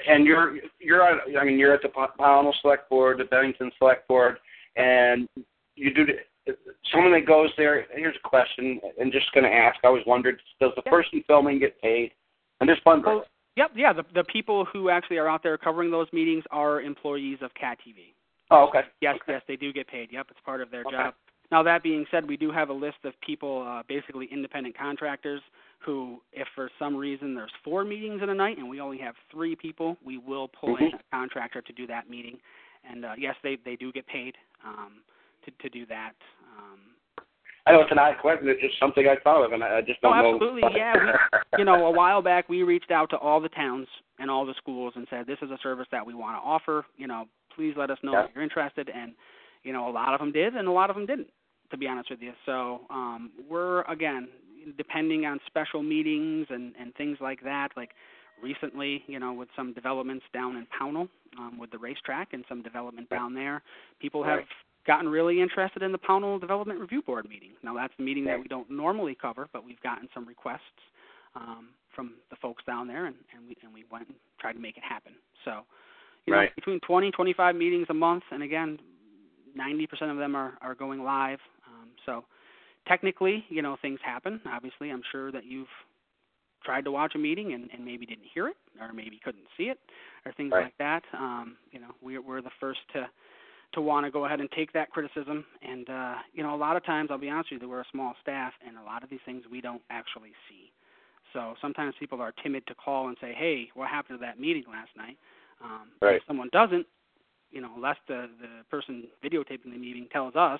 And 0.07 0.25
you're 0.25 0.57
you're 0.79 1.03
on. 1.03 1.21
I 1.37 1.43
mean, 1.43 1.59
you're 1.59 1.73
at 1.73 1.83
the 1.83 1.89
Pownal 1.89 2.53
Select 2.61 2.89
Board, 2.89 3.19
the 3.19 3.25
Bennington 3.25 3.71
Select 3.77 4.07
Board, 4.07 4.39
and 4.75 5.29
you 5.75 5.93
do 5.93 6.07
someone 6.91 7.11
that 7.11 7.25
goes 7.25 7.51
there. 7.55 7.85
Here's 7.91 8.15
a 8.15 8.27
question, 8.27 8.79
and 8.99 9.11
just 9.11 9.31
going 9.33 9.43
to 9.43 9.53
ask. 9.53 9.77
I 9.83 9.87
always 9.87 10.05
wondered: 10.07 10.41
Does 10.59 10.71
the 10.75 10.81
person 10.83 11.23
filming 11.27 11.59
get 11.59 11.79
paid? 11.81 12.13
I'm 12.61 12.67
just 12.67 12.83
wondering. 12.83 13.17
Well, 13.17 13.25
yep, 13.55 13.71
yeah. 13.75 13.93
The 13.93 14.03
the 14.13 14.23
people 14.25 14.65
who 14.65 14.89
actually 14.89 15.17
are 15.17 15.27
out 15.27 15.43
there 15.43 15.57
covering 15.57 15.91
those 15.91 16.07
meetings 16.13 16.43
are 16.51 16.81
employees 16.81 17.39
of 17.41 17.53
Cat 17.53 17.77
TV. 17.85 18.13
oh, 18.51 18.67
okay. 18.67 18.81
Yes, 19.01 19.15
Okay. 19.15 19.33
yes, 19.33 19.41
they 19.47 19.55
do 19.55 19.73
get 19.73 19.87
paid. 19.87 20.11
Yep, 20.11 20.27
it's 20.31 20.39
part 20.45 20.61
of 20.61 20.69
their 20.71 20.81
Okay. 20.81 20.91
job. 20.91 21.13
Now 21.51 21.61
that 21.63 21.83
being 21.83 22.05
said, 22.11 22.27
we 22.27 22.37
do 22.37 22.51
have 22.51 22.69
a 22.69 22.73
list 22.73 22.97
of 23.03 23.13
people, 23.21 23.63
uh, 23.67 23.83
basically 23.87 24.25
independent 24.31 24.75
contractors, 24.77 25.41
who, 25.79 26.19
if 26.33 26.47
for 26.55 26.69
some 26.79 26.95
reason 26.95 27.35
there's 27.35 27.51
four 27.63 27.83
meetings 27.83 28.21
in 28.23 28.29
a 28.29 28.33
night 28.33 28.57
and 28.57 28.67
we 28.67 28.79
only 28.81 28.97
have 28.97 29.15
three 29.31 29.55
people, 29.55 29.97
we 30.03 30.17
will 30.17 30.47
pull 30.47 30.75
in 30.77 30.91
Mhm. 30.91 30.99
a 30.99 31.03
contractor 31.11 31.61
to 31.61 31.73
do 31.73 31.85
that 31.87 32.09
meeting. 32.09 32.39
And 32.83 33.05
uh, 33.05 33.13
yes, 33.17 33.35
they 33.43 33.55
they 33.57 33.75
do 33.75 33.91
get 33.91 34.05
paid 34.07 34.37
um, 34.63 35.01
to 35.43 35.51
to 35.51 35.69
do 35.69 35.85
that. 35.87 36.15
Um, 36.57 36.79
I 37.67 37.71
know 37.71 37.81
it's 37.81 37.91
an 37.91 37.97
odd 37.97 38.17
question. 38.21 38.47
It's 38.47 38.61
just 38.61 38.79
something 38.79 39.07
I 39.07 39.15
thought 39.23 39.43
of, 39.43 39.51
and 39.51 39.63
I 39.63 39.77
I 39.77 39.81
just 39.81 39.99
Oh, 40.03 40.09
don't 40.13 40.17
know. 40.17 40.33
absolutely, 40.35 40.61
yeah, 40.75 41.17
you 41.57 41.65
know, 41.65 41.87
a 41.87 41.91
while 41.91 42.21
back 42.21 42.47
we 42.47 42.61
reached 42.63 42.91
out 42.91 43.09
to 43.09 43.17
all 43.17 43.39
the 43.41 43.49
towns 43.49 43.87
and 44.19 44.29
all 44.29 44.45
the 44.45 44.53
schools 44.55 44.93
and 44.95 45.07
said, 45.09 45.25
this 45.25 45.39
is 45.41 45.49
a 45.49 45.57
service 45.63 45.87
that 45.91 46.05
we 46.05 46.13
want 46.13 46.37
to 46.37 46.41
offer. 46.47 46.85
You 46.95 47.07
know, 47.07 47.27
please 47.55 47.73
let 47.75 47.89
us 47.89 47.97
know 48.03 48.11
Yeah. 48.13 48.25
if 48.25 48.31
you're 48.35 48.43
interested. 48.43 48.89
And 48.89 49.13
you 49.63 49.73
know, 49.73 49.89
a 49.89 49.91
lot 49.91 50.13
of 50.13 50.19
them 50.19 50.31
did, 50.31 50.55
and 50.55 50.67
a 50.67 50.71
lot 50.71 50.89
of 50.89 50.95
them 50.95 51.05
didn't. 51.05 51.29
To 51.71 51.77
be 51.77 51.87
honest 51.87 52.11
with 52.11 52.21
you, 52.21 52.33
so 52.45 52.81
um, 52.91 53.31
we're 53.49 53.81
again 53.85 54.27
depending 54.77 55.25
on 55.25 55.39
special 55.47 55.81
meetings 55.81 56.45
and 56.51 56.73
and 56.79 56.93
things 56.93 57.17
like 57.19 57.41
that. 57.43 57.69
Like 57.75 57.89
recently, 58.43 59.03
you 59.07 59.17
know, 59.17 59.33
with 59.33 59.49
some 59.55 59.73
developments 59.73 60.25
down 60.31 60.57
in 60.57 60.67
Pownal 60.79 61.09
um, 61.39 61.57
with 61.57 61.71
the 61.71 61.79
racetrack 61.79 62.33
and 62.33 62.45
some 62.47 62.61
development 62.61 63.09
down 63.09 63.33
there, 63.33 63.63
people 63.99 64.23
have. 64.23 64.41
Gotten 64.85 65.09
really 65.09 65.41
interested 65.41 65.81
in 65.81 65.91
the 65.91 65.97
Pownal 65.97 66.39
Development 66.39 66.79
Review 66.79 67.01
Board 67.01 67.27
meeting. 67.27 67.51
Now 67.63 67.73
that's 67.73 67.93
the 67.97 68.03
meeting 68.03 68.23
that 68.25 68.39
we 68.39 68.47
don't 68.47 68.69
normally 68.69 69.17
cover, 69.19 69.47
but 69.51 69.65
we've 69.65 69.79
gotten 69.81 70.07
some 70.13 70.27
requests 70.27 70.61
um, 71.35 71.69
from 71.95 72.13
the 72.29 72.35
folks 72.35 72.63
down 72.65 72.87
there, 72.87 73.05
and, 73.07 73.15
and 73.35 73.47
we 73.47 73.55
and 73.63 73.73
we 73.73 73.85
went 73.91 74.07
and 74.07 74.15
tried 74.39 74.53
to 74.53 74.59
make 74.59 74.77
it 74.77 74.83
happen. 74.83 75.13
So, 75.43 75.61
you 76.25 76.33
know, 76.33 76.39
Right. 76.39 76.55
between 76.55 76.79
20 76.81 77.11
25 77.11 77.55
meetings 77.55 77.87
a 77.89 77.93
month, 77.93 78.23
and 78.31 78.43
again, 78.43 78.77
90% 79.57 80.11
of 80.11 80.17
them 80.17 80.35
are 80.35 80.53
are 80.61 80.75
going 80.75 81.03
live. 81.03 81.39
Um, 81.67 81.89
so, 82.05 82.25
technically, 82.87 83.43
you 83.49 83.61
know, 83.61 83.77
things 83.81 83.99
happen. 84.03 84.39
Obviously, 84.45 84.91
I'm 84.91 85.03
sure 85.11 85.31
that 85.31 85.45
you've 85.45 85.67
tried 86.63 86.83
to 86.85 86.91
watch 86.91 87.13
a 87.15 87.17
meeting 87.19 87.53
and, 87.53 87.69
and 87.73 87.85
maybe 87.85 88.05
didn't 88.05 88.25
hear 88.33 88.47
it, 88.47 88.57
or 88.81 88.91
maybe 88.93 89.19
couldn't 89.23 89.45
see 89.57 89.65
it, 89.65 89.79
or 90.25 90.33
things 90.33 90.51
Right. 90.51 90.65
like 90.65 90.77
that. 90.77 91.03
Um, 91.13 91.57
you 91.71 91.79
know, 91.79 91.89
we're 92.01 92.21
we're 92.21 92.41
the 92.41 92.51
first 92.59 92.81
to 92.93 93.09
to 93.75 93.81
want 93.81 94.05
to 94.05 94.11
go 94.11 94.25
ahead 94.25 94.39
and 94.39 94.49
take 94.51 94.73
that 94.73 94.89
criticism. 94.89 95.45
And 95.61 95.89
uh, 95.89 96.15
you 96.33 96.43
know, 96.43 96.55
a 96.55 96.57
lot 96.57 96.75
of 96.75 96.85
times, 96.85 97.09
I'll 97.11 97.17
be 97.17 97.29
honest 97.29 97.51
with 97.51 97.61
you, 97.61 97.69
we're 97.69 97.81
a 97.81 97.91
small 97.91 98.13
staff, 98.21 98.53
and 98.65 98.77
a 98.77 98.83
lot 98.83 99.03
of 99.03 99.09
these 99.09 99.19
things 99.25 99.43
we 99.51 99.61
don't 99.61 99.81
actually 99.89 100.31
see. 100.49 100.71
So 101.33 101.53
sometimes 101.61 101.93
people 101.99 102.21
are 102.21 102.33
timid 102.43 102.65
to 102.67 102.75
call 102.75 103.07
and 103.09 103.17
say, 103.21 103.33
"Hey, 103.37 103.69
what 103.73 103.89
happened 103.89 104.19
to 104.19 104.25
that 104.25 104.39
meeting 104.39 104.63
last 104.69 104.91
night?" 104.97 105.17
Um, 105.61 105.91
Right. 106.01 106.17
If 106.17 106.23
someone 106.27 106.49
doesn't, 106.51 106.87
you 107.51 107.61
know, 107.61 107.71
unless 107.75 107.97
the 108.07 108.29
the 108.41 108.63
person 108.69 109.03
videotaping 109.23 109.71
the 109.71 109.77
meeting 109.77 110.07
tells 110.11 110.35
us, 110.35 110.59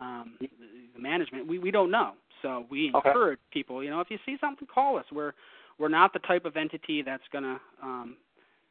um, 0.00 0.36
the, 0.40 0.48
the 0.94 1.00
management, 1.00 1.46
we 1.46 1.58
we 1.58 1.70
don't 1.70 1.90
know. 1.90 2.12
So 2.42 2.66
we 2.70 2.92
Okay. 2.94 3.08
encourage 3.08 3.38
people, 3.50 3.82
you 3.82 3.90
know, 3.90 4.00
if 4.00 4.10
you 4.10 4.18
see 4.26 4.36
something, 4.40 4.66
call 4.66 4.98
us. 4.98 5.04
We're 5.12 5.32
we're 5.78 5.88
not 5.88 6.12
the 6.12 6.20
type 6.20 6.44
of 6.44 6.56
entity 6.56 7.02
that's 7.02 7.28
gonna 7.32 7.60
um, 7.82 8.16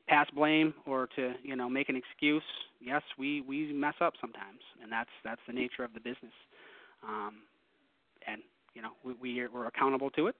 pass 0.07 0.27
blame 0.35 0.73
or 0.85 1.07
to 1.15 1.33
you 1.43 1.55
know 1.55 1.69
make 1.69 1.89
an 1.89 1.95
excuse. 1.95 2.43
Yes, 2.79 3.01
we 3.17 3.41
we 3.41 3.71
mess 3.73 3.95
up 4.01 4.13
sometimes, 4.21 4.59
and 4.81 4.91
that's 4.91 5.09
that's 5.23 5.41
the 5.47 5.53
nature 5.53 5.83
of 5.83 5.93
the 5.93 5.99
business. 5.99 6.33
Um, 7.03 7.35
and 8.27 8.41
you 8.73 8.81
know 8.81 8.89
we, 9.03 9.13
we 9.21 9.39
are, 9.41 9.49
we're 9.53 9.67
accountable 9.67 10.09
to 10.11 10.27
it. 10.27 10.35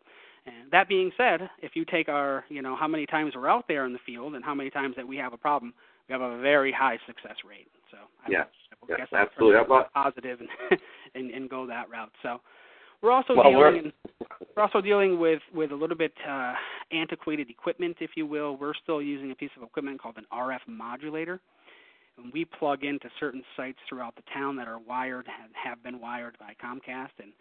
And 0.48 0.72
that 0.72 0.88
being 0.88 1.12
said, 1.18 1.50
if 1.62 1.72
you 1.76 1.86
take 1.86 2.08
our 2.10 2.46
you 2.50 2.62
know 2.62 2.76
how 2.76 2.88
many 2.88 3.06
times 3.06 3.34
we're 3.36 3.50
out 3.50 3.66
there 3.68 3.86
in 3.86 3.94
the 3.94 4.00
field 4.06 4.36
and 4.36 4.44
how 4.46 4.54
many 4.54 4.70
times 4.70 4.96
that 4.96 5.08
we 5.08 5.18
have 5.18 5.34
a 5.34 5.38
problem, 5.38 5.74
we 6.08 6.14
have 6.14 6.22
a 6.22 6.40
very 6.42 6.72
high 6.72 6.98
success 7.08 7.38
rate. 7.48 7.68
So 7.92 7.98
I 8.26 8.30
Yes. 8.30 8.48
would, 8.82 8.92
I 8.92 9.02
Yes, 9.02 9.08
guess 9.10 9.20
absolutely. 9.20 9.62
it 9.62 9.88
positive 9.94 10.40
and, 10.42 10.80
and 11.16 11.32
and 11.32 11.50
go 11.50 11.66
that 11.66 11.90
route. 11.90 12.12
So 12.22 12.42
we're 13.02 13.12
also 13.12 13.34
Well, 13.36 13.44
dealing 13.50 13.58
we're- 13.58 13.80
in 13.80 13.94
we're 14.56 14.64
also 14.64 14.82
dealing 14.82 15.20
with 15.20 15.42
with 15.54 15.72
a 15.72 15.76
little 15.76 15.98
bit 15.98 16.14
uh, 16.28 16.54
antiquated 16.92 17.50
equipment, 17.50 17.98
if 18.00 18.12
you 18.16 18.26
will. 18.26 18.58
We're 18.58 18.74
still 18.84 19.02
using 19.02 19.32
a 19.32 19.36
piece 19.36 19.52
of 19.58 19.64
equipment 19.64 20.02
called 20.02 20.18
an 20.18 20.26
RF 20.34 20.60
modulator, 20.68 21.40
and 22.18 22.32
we 22.34 22.46
plug 22.46 22.84
into 22.84 23.10
certain 23.20 23.44
sites 23.56 23.78
throughout 23.88 24.16
the 24.16 24.24
town 24.34 24.56
that 24.58 24.68
are 24.68 24.80
wired 24.80 25.28
and 25.28 25.52
have 25.62 25.84
been 25.84 26.00
wired 26.00 26.38
by 26.40 26.54
Comcast, 26.64 27.12
and 27.22 27.32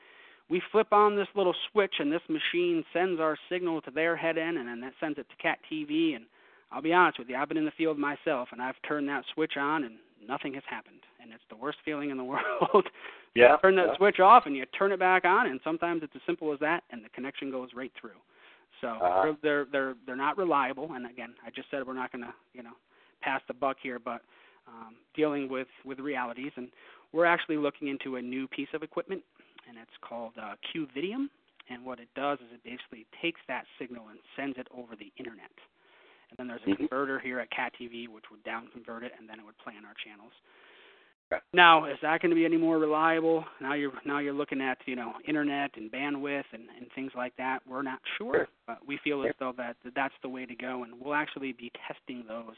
we 0.50 0.62
flip 0.72 0.92
on 0.92 1.16
this 1.16 1.28
little 1.34 1.54
switch, 1.70 1.94
and 1.98 2.12
this 2.12 2.20
machine 2.28 2.84
sends 2.92 3.20
our 3.20 3.36
signal 3.48 3.80
to 3.82 3.90
their 3.90 4.16
head 4.16 4.36
end, 4.36 4.58
and 4.58 4.68
then 4.68 4.80
that 4.80 4.92
sends 5.00 5.18
it 5.18 5.26
to 5.30 5.42
Cat 5.42 5.58
TV. 5.72 6.14
And 6.14 6.26
I'll 6.70 6.82
be 6.82 6.92
honest 6.92 7.18
with 7.18 7.28
you, 7.28 7.36
I've 7.36 7.48
been 7.48 7.56
in 7.56 7.64
the 7.64 7.72
field 7.78 7.98
myself, 7.98 8.48
and 8.52 8.60
I've 8.60 8.80
turned 8.86 9.08
that 9.08 9.24
switch 9.32 9.56
on, 9.58 9.84
and 9.84 9.94
nothing 10.28 10.54
has 10.54 10.62
happened, 10.68 11.00
and 11.22 11.32
it's 11.32 11.42
the 11.50 11.56
worst 11.56 11.78
feeling 11.84 12.10
in 12.10 12.16
the 12.16 12.24
world. 12.32 12.86
Yeah. 13.34 13.56
turn 13.62 13.74
that 13.76 13.86
yeah. 13.88 13.96
switch 13.96 14.20
off 14.20 14.44
and 14.46 14.54
you 14.56 14.64
turn 14.78 14.92
it 14.92 15.00
back 15.00 15.24
on 15.24 15.48
and 15.48 15.58
sometimes 15.64 16.02
it's 16.04 16.12
as 16.14 16.22
simple 16.24 16.52
as 16.52 16.60
that 16.60 16.84
and 16.90 17.04
the 17.04 17.08
connection 17.08 17.50
goes 17.50 17.70
right 17.74 17.90
through 18.00 18.20
so 18.80 18.86
Uh-huh. 18.88 19.22
they're 19.24 19.36
they're 19.42 19.66
they're 19.72 19.94
they're 20.06 20.16
not 20.16 20.38
reliable 20.38 20.92
and 20.92 21.04
again 21.04 21.34
i 21.44 21.50
just 21.50 21.68
said 21.68 21.84
we're 21.84 21.94
not 21.94 22.12
going 22.12 22.22
to 22.22 22.32
you 22.52 22.62
know 22.62 22.76
pass 23.22 23.40
the 23.48 23.54
buck 23.54 23.76
here 23.82 23.98
but 23.98 24.20
um 24.68 24.94
dealing 25.16 25.48
with 25.48 25.66
with 25.84 25.98
realities 25.98 26.52
and 26.54 26.68
we're 27.12 27.24
actually 27.24 27.56
looking 27.56 27.88
into 27.88 28.14
a 28.16 28.22
new 28.22 28.46
piece 28.46 28.68
of 28.72 28.84
equipment 28.84 29.20
and 29.68 29.76
it's 29.82 29.98
called 30.08 30.34
uh 30.40 30.54
qvidium 30.72 31.26
and 31.70 31.84
what 31.84 31.98
it 31.98 32.08
does 32.14 32.38
is 32.38 32.46
it 32.54 32.62
basically 32.62 33.04
takes 33.20 33.40
that 33.48 33.64
signal 33.80 34.04
and 34.10 34.20
sends 34.36 34.56
it 34.58 34.68
over 34.72 34.94
the 34.94 35.10
internet 35.18 35.50
and 36.36 36.36
then 36.38 36.48
there's 36.48 36.62
a 36.66 36.70
Mhm. 36.70 36.88
converter 36.88 37.18
here 37.18 37.38
at 37.38 37.50
cat 37.50 37.72
tv 37.74 38.08
which 38.08 38.30
would 38.30 38.42
down 38.44 38.68
convert 38.68 39.02
it 39.04 39.12
and 39.18 39.28
then 39.28 39.38
it 39.38 39.44
would 39.46 39.56
play 39.58 39.76
on 39.76 39.84
our 39.84 39.94
channels 39.94 40.32
Okay. 41.32 41.40
now, 41.54 41.86
is 41.86 41.98
that 42.02 42.20
going 42.20 42.30
to 42.30 42.34
be 42.36 42.44
any 42.44 42.58
more 42.58 42.78
reliable? 42.78 43.46
Now 43.58 43.72
you're 43.72 43.98
now 44.04 44.18
you're 44.18 44.34
looking 44.34 44.60
at 44.60 44.76
you 44.86 44.94
know 44.94 45.14
internet 45.26 45.70
and 45.76 45.90
bandwidth 45.90 46.44
and, 46.52 46.68
and 46.78 46.92
things 46.92 47.12
like 47.16 47.34
that. 47.36 47.66
We're 47.66 47.80
not 47.82 47.98
sure, 48.18 48.34
Sure. 48.34 48.48
but 48.66 48.86
we 48.86 48.98
feel 48.98 49.24
as 49.24 49.34
though 49.38 49.52
that 49.56 49.76
that's 49.96 50.14
the 50.20 50.28
way 50.28 50.44
to 50.44 50.54
go, 50.54 50.82
and 50.82 51.00
we'll 51.00 51.14
actually 51.14 51.52
be 51.52 51.70
testing 51.88 52.24
those 52.28 52.54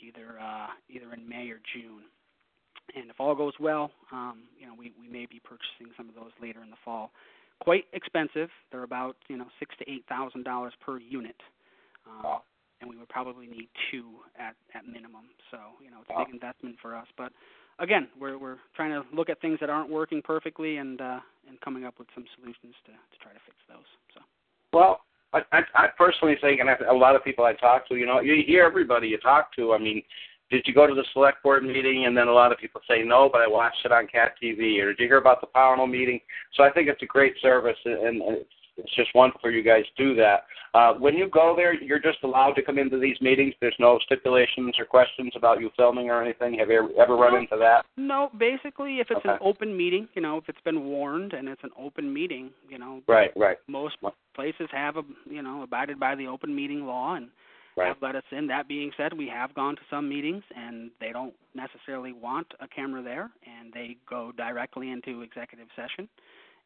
either 0.00 0.38
uh, 0.40 0.68
either 0.88 1.12
in 1.12 1.28
May 1.28 1.50
or 1.50 1.60
June. 1.74 2.04
And 2.94 3.10
if 3.10 3.20
all 3.20 3.34
goes 3.34 3.58
well, 3.58 3.90
um, 4.12 4.44
you 4.56 4.66
know 4.66 4.74
we 4.78 4.92
we 5.00 5.08
may 5.08 5.26
be 5.26 5.40
purchasing 5.40 5.92
some 5.96 6.08
of 6.08 6.14
those 6.14 6.30
later 6.40 6.62
in 6.62 6.70
the 6.70 6.76
fall. 6.84 7.10
Quite 7.58 7.86
expensive. 7.92 8.48
They're 8.70 8.84
about 8.84 9.16
you 9.28 9.36
know 9.36 9.48
six 9.58 9.76
to 9.78 9.90
eight 9.90 10.04
thousand 10.08 10.44
dollars 10.44 10.72
per 10.80 10.98
unit. 10.98 11.36
Um, 12.06 12.22
Wow. 12.22 12.42
And 12.82 12.90
we 12.90 12.98
would 12.98 13.08
probably 13.08 13.46
need 13.46 13.68
two 13.90 14.20
at 14.36 14.54
at 14.74 14.84
minimum. 14.84 15.30
So 15.50 15.58
you 15.82 15.90
know 15.90 16.02
it's 16.02 16.10
a 16.10 16.24
big 16.24 16.34
investment 16.34 16.76
for 16.82 16.94
us, 16.94 17.06
but 17.16 17.32
again, 17.78 18.08
we're 18.18 18.38
we're 18.38 18.58
trying 18.74 18.90
to 18.90 19.02
look 19.14 19.30
at 19.30 19.40
things 19.40 19.58
that 19.60 19.70
aren't 19.70 19.90
working 19.90 20.20
perfectly 20.22 20.76
and 20.76 21.00
uh, 21.00 21.20
and 21.48 21.60
coming 21.60 21.84
up 21.84 21.98
with 21.98 22.08
some 22.14 22.24
solutions 22.36 22.74
to 22.86 22.92
to 22.92 23.16
try 23.22 23.32
to 23.32 23.40
fix 23.46 23.56
those. 23.68 23.88
So 24.14 24.20
Well, 24.72 25.00
I, 25.32 25.40
I, 25.52 25.60
I 25.74 25.86
personally 25.96 26.36
think, 26.40 26.60
and 26.60 26.68
I, 26.68 26.76
a 26.90 26.94
lot 26.94 27.16
of 27.16 27.24
people 27.24 27.44
I 27.44 27.54
talk 27.54 27.88
to, 27.88 27.96
you 27.96 28.06
know, 28.06 28.20
you 28.20 28.42
hear 28.46 28.64
everybody 28.64 29.08
you 29.08 29.18
talk 29.18 29.54
to. 29.56 29.72
I 29.72 29.78
mean, 29.78 30.02
did 30.50 30.62
you 30.66 30.74
go 30.74 30.86
to 30.86 30.94
the 30.94 31.04
select 31.12 31.42
board 31.42 31.64
meeting? 31.64 32.04
And 32.06 32.16
then 32.16 32.28
a 32.28 32.32
lot 32.32 32.52
of 32.52 32.58
people 32.58 32.80
say 32.88 33.02
no, 33.02 33.28
but 33.32 33.40
I 33.40 33.48
watched 33.48 33.84
it 33.84 33.92
on 33.92 34.06
Cat 34.06 34.32
TV. 34.42 34.80
Or 34.82 34.92
did 34.92 34.98
you 35.00 35.06
hear 35.06 35.18
about 35.18 35.40
the 35.40 35.46
Pownal 35.54 35.90
meeting? 35.90 36.20
So 36.54 36.62
I 36.62 36.70
think 36.70 36.88
it's 36.88 37.02
a 37.02 37.06
great 37.06 37.34
service, 37.40 37.78
and, 37.84 38.22
and 38.22 38.36
it's, 38.36 38.50
it's 38.82 38.94
just 38.94 39.10
wonderful 39.14 39.40
for 39.40 39.50
you 39.50 39.62
guys 39.62 39.84
do 39.96 40.14
that. 40.16 40.44
Uh, 40.74 40.94
when 40.94 41.14
you 41.14 41.28
go 41.28 41.54
there, 41.54 41.74
you're 41.74 41.98
just 41.98 42.18
allowed 42.24 42.52
to 42.52 42.62
come 42.62 42.78
into 42.78 42.98
these 42.98 43.20
meetings. 43.20 43.54
There's 43.60 43.76
no 43.78 43.98
stipulations 44.04 44.74
or 44.78 44.86
questions 44.86 45.32
about 45.36 45.60
you 45.60 45.70
filming 45.76 46.08
or 46.08 46.22
anything. 46.22 46.58
Have 46.58 46.70
you 46.70 46.78
ever, 46.78 46.88
ever 47.02 47.16
run 47.16 47.34
No. 47.34 47.38
into 47.40 47.56
that? 47.58 47.84
no, 47.96 48.30
basically, 48.38 48.98
if 48.98 49.10
it's 49.10 49.24
an 49.24 49.38
open 49.40 49.76
meeting, 49.76 50.08
you 50.14 50.22
know, 50.22 50.38
if 50.38 50.48
it's 50.48 50.60
been 50.62 50.84
warned 50.84 51.34
and 51.34 51.48
it's 51.48 51.62
an 51.62 51.70
open 51.78 52.12
meeting, 52.12 52.50
you 52.68 52.78
know, 52.78 53.02
Right, 53.06 53.30
right, 53.36 53.58
most 53.66 53.96
places 54.34 54.68
have 54.72 54.96
a 54.96 55.02
you 55.28 55.42
know 55.42 55.62
abided 55.62 56.00
by 56.00 56.14
the 56.14 56.26
open 56.26 56.54
meeting 56.54 56.86
law 56.86 57.14
and 57.16 57.28
right. 57.76 57.88
have 57.88 57.98
let 58.00 58.16
us 58.16 58.24
in. 58.32 58.46
That 58.46 58.66
being 58.66 58.90
said, 58.96 59.12
we 59.12 59.28
have 59.28 59.54
gone 59.54 59.76
to 59.76 59.82
some 59.90 60.08
meetings 60.08 60.42
and 60.56 60.90
they 61.00 61.12
don't 61.12 61.34
necessarily 61.54 62.12
want 62.14 62.46
a 62.60 62.66
camera 62.68 63.02
there, 63.02 63.30
and 63.46 63.72
they 63.74 63.96
go 64.08 64.32
directly 64.36 64.90
into 64.90 65.20
executive 65.20 65.68
session 65.76 66.08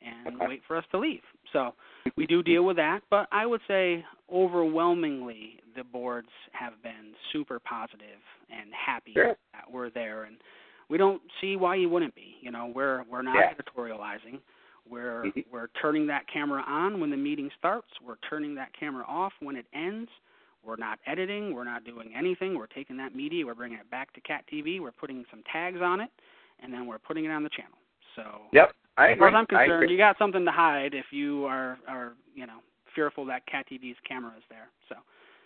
and 0.03 0.37
Okay. 0.37 0.47
wait 0.47 0.63
for 0.65 0.77
us 0.77 0.85
to 0.91 0.99
leave. 0.99 1.23
So 1.53 1.75
we 2.17 2.27
do 2.27 2.43
deal 2.43 2.65
with 2.65 2.77
that, 2.77 3.03
but 3.11 3.29
I 3.33 3.47
would 3.47 3.63
say 3.67 4.05
overwhelmingly 4.31 5.61
the 5.75 5.85
boards 5.85 6.31
have 6.53 6.81
been 6.83 7.15
super 7.33 7.59
positive 7.61 8.21
and 8.51 8.73
happy 8.75 9.13
Sure. 9.13 9.37
that 9.53 9.71
we're 9.71 9.91
there, 9.91 10.25
and 10.25 10.43
we 10.89 10.99
don't 10.99 11.23
see 11.41 11.57
why 11.57 11.75
you 11.75 11.89
wouldn't 11.89 12.15
be. 12.15 12.39
You 12.41 12.51
know, 12.51 12.67
we're 12.67 13.03
we're 13.05 13.23
not 13.23 13.37
Yeah. 13.37 13.55
editorializing. 13.55 14.41
We're 14.87 15.25
Mhm. 15.25 15.47
we're 15.51 15.69
turning 15.69 16.07
that 16.07 16.27
camera 16.29 16.63
on 16.63 17.01
when 17.01 17.11
the 17.11 17.17
meeting 17.17 17.51
starts. 17.59 18.01
We're 18.01 18.17
turning 18.29 18.55
that 18.55 18.73
camera 18.73 19.05
off 19.07 19.35
when 19.41 19.57
it 19.57 19.67
ends. 19.73 20.11
We're 20.63 20.77
not 20.77 20.99
editing. 21.07 21.53
We're 21.55 21.65
not 21.65 21.85
doing 21.85 22.15
anything. 22.15 22.57
We're 22.57 22.67
taking 22.67 22.97
that 22.97 23.15
media. 23.15 23.45
We're 23.47 23.55
bringing 23.55 23.79
it 23.79 23.89
back 23.91 24.13
to 24.15 24.21
Cat 24.21 24.47
TV. 24.47 24.81
We're 24.81 24.93
putting 24.93 25.25
some 25.27 25.43
tags 25.45 25.81
on 25.81 26.01
it, 26.01 26.11
and 26.61 26.73
then 26.73 26.87
we're 26.87 26.99
putting 26.99 27.25
it 27.25 27.31
on 27.31 27.43
the 27.43 27.51
channel. 27.51 27.79
So 28.15 28.49
Yep. 28.53 28.75
I 28.97 29.13
as 29.13 29.19
far 29.19 29.29
as. 29.29 29.35
I'm 29.35 29.47
concerned, 29.47 29.91
you 29.91 29.99
got 29.99 30.19
something 30.19 30.45
to 30.45 30.51
hide 30.51 30.95
if 30.95 31.07
you 31.11 31.45
are 31.45 31.79
are 31.89 32.15
you 32.35 32.47
know 32.47 32.59
fearful 32.95 33.25
that 33.27 33.47
Cat 33.47 33.67
TV's 33.71 33.97
camera 34.07 34.33
is 34.37 34.45
there. 34.49 34.69
So 34.89 34.97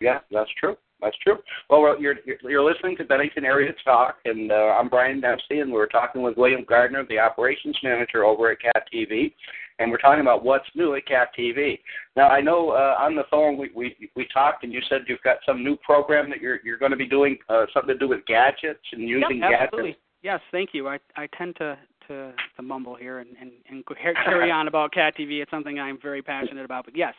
Yeah, 0.01 0.20
that's 0.30 0.51
true. 0.59 0.76
That's 1.03 1.16
true. 1.18 1.38
Well, 1.68 1.80
we're, 1.80 1.98
you're 1.98 2.16
you're 2.42 2.62
listening 2.62 2.96
to 2.98 3.05
Bennington 3.05 3.44
Area 3.44 3.72
Talk, 3.84 4.16
and 4.24 4.53
uh, 4.53 4.76
I'm 4.78 4.88
Brian 4.88 5.20
Dempsey, 5.20 5.61
and 5.61 5.72
we're 5.72 5.86
talking 5.86 6.22
with 6.22 6.36
William 6.36 6.64
Gardner, 6.68 7.05
the 7.09 7.18
operations 7.18 7.78
manager 7.82 8.24
over 8.24 8.51
at 8.51 8.61
Cat 8.61 8.86
TV, 8.92 9.32
and 9.78 9.90
we're 9.90 9.98
talking 9.98 10.20
about 10.20 10.44
what's 10.44 10.66
new 10.74 10.94
at 10.94 11.07
Cat 11.07 11.28
TV. 11.38 11.78
Now, 12.16 12.28
I 12.28 12.40
know 12.40 12.70
uh, 12.70 12.96
on 12.98 13.16
the 13.16 13.24
phone 13.30 13.57
we, 13.57 13.70
we 13.74 14.11
we 14.14 14.26
talked, 14.32 14.62
and 14.62 14.72
you 14.72 14.80
said 14.88 15.03
you've 15.09 15.22
got 15.22 15.38
some 15.46 15.64
new 15.64 15.76
program 15.76 16.28
that 16.30 16.40
you're 16.40 16.61
you're 16.64 16.78
going 16.78 16.92
to 16.92 16.98
be 16.98 17.09
doing 17.09 17.38
uh, 17.48 17.64
something 17.72 17.94
to 17.94 17.98
do 17.98 18.09
with 18.09 18.24
gadgets 18.26 18.84
and 18.92 19.09
using 19.09 19.38
yep, 19.38 19.51
gadgets. 19.51 19.62
absolutely. 19.64 19.96
Yes, 20.22 20.40
thank 20.53 20.70
you. 20.74 20.86
I 20.86 20.98
I 21.16 21.28
tend 21.38 21.57
to 21.57 21.78
to, 22.11 22.33
to 22.57 22.63
mumble 22.63 22.97
here 22.97 23.21
and, 23.21 23.31
and, 23.41 23.53
and 23.71 23.85
carry 24.25 24.51
on 24.51 24.69
about 24.69 24.93
Cat 24.93 25.15
TV. 25.17 25.41
It's 25.41 25.51
something 25.51 25.79
I'm 25.79 25.99
very 26.01 26.23
passionate 26.23 26.65
about. 26.65 26.85
But 26.85 26.97
yes, 26.97 27.15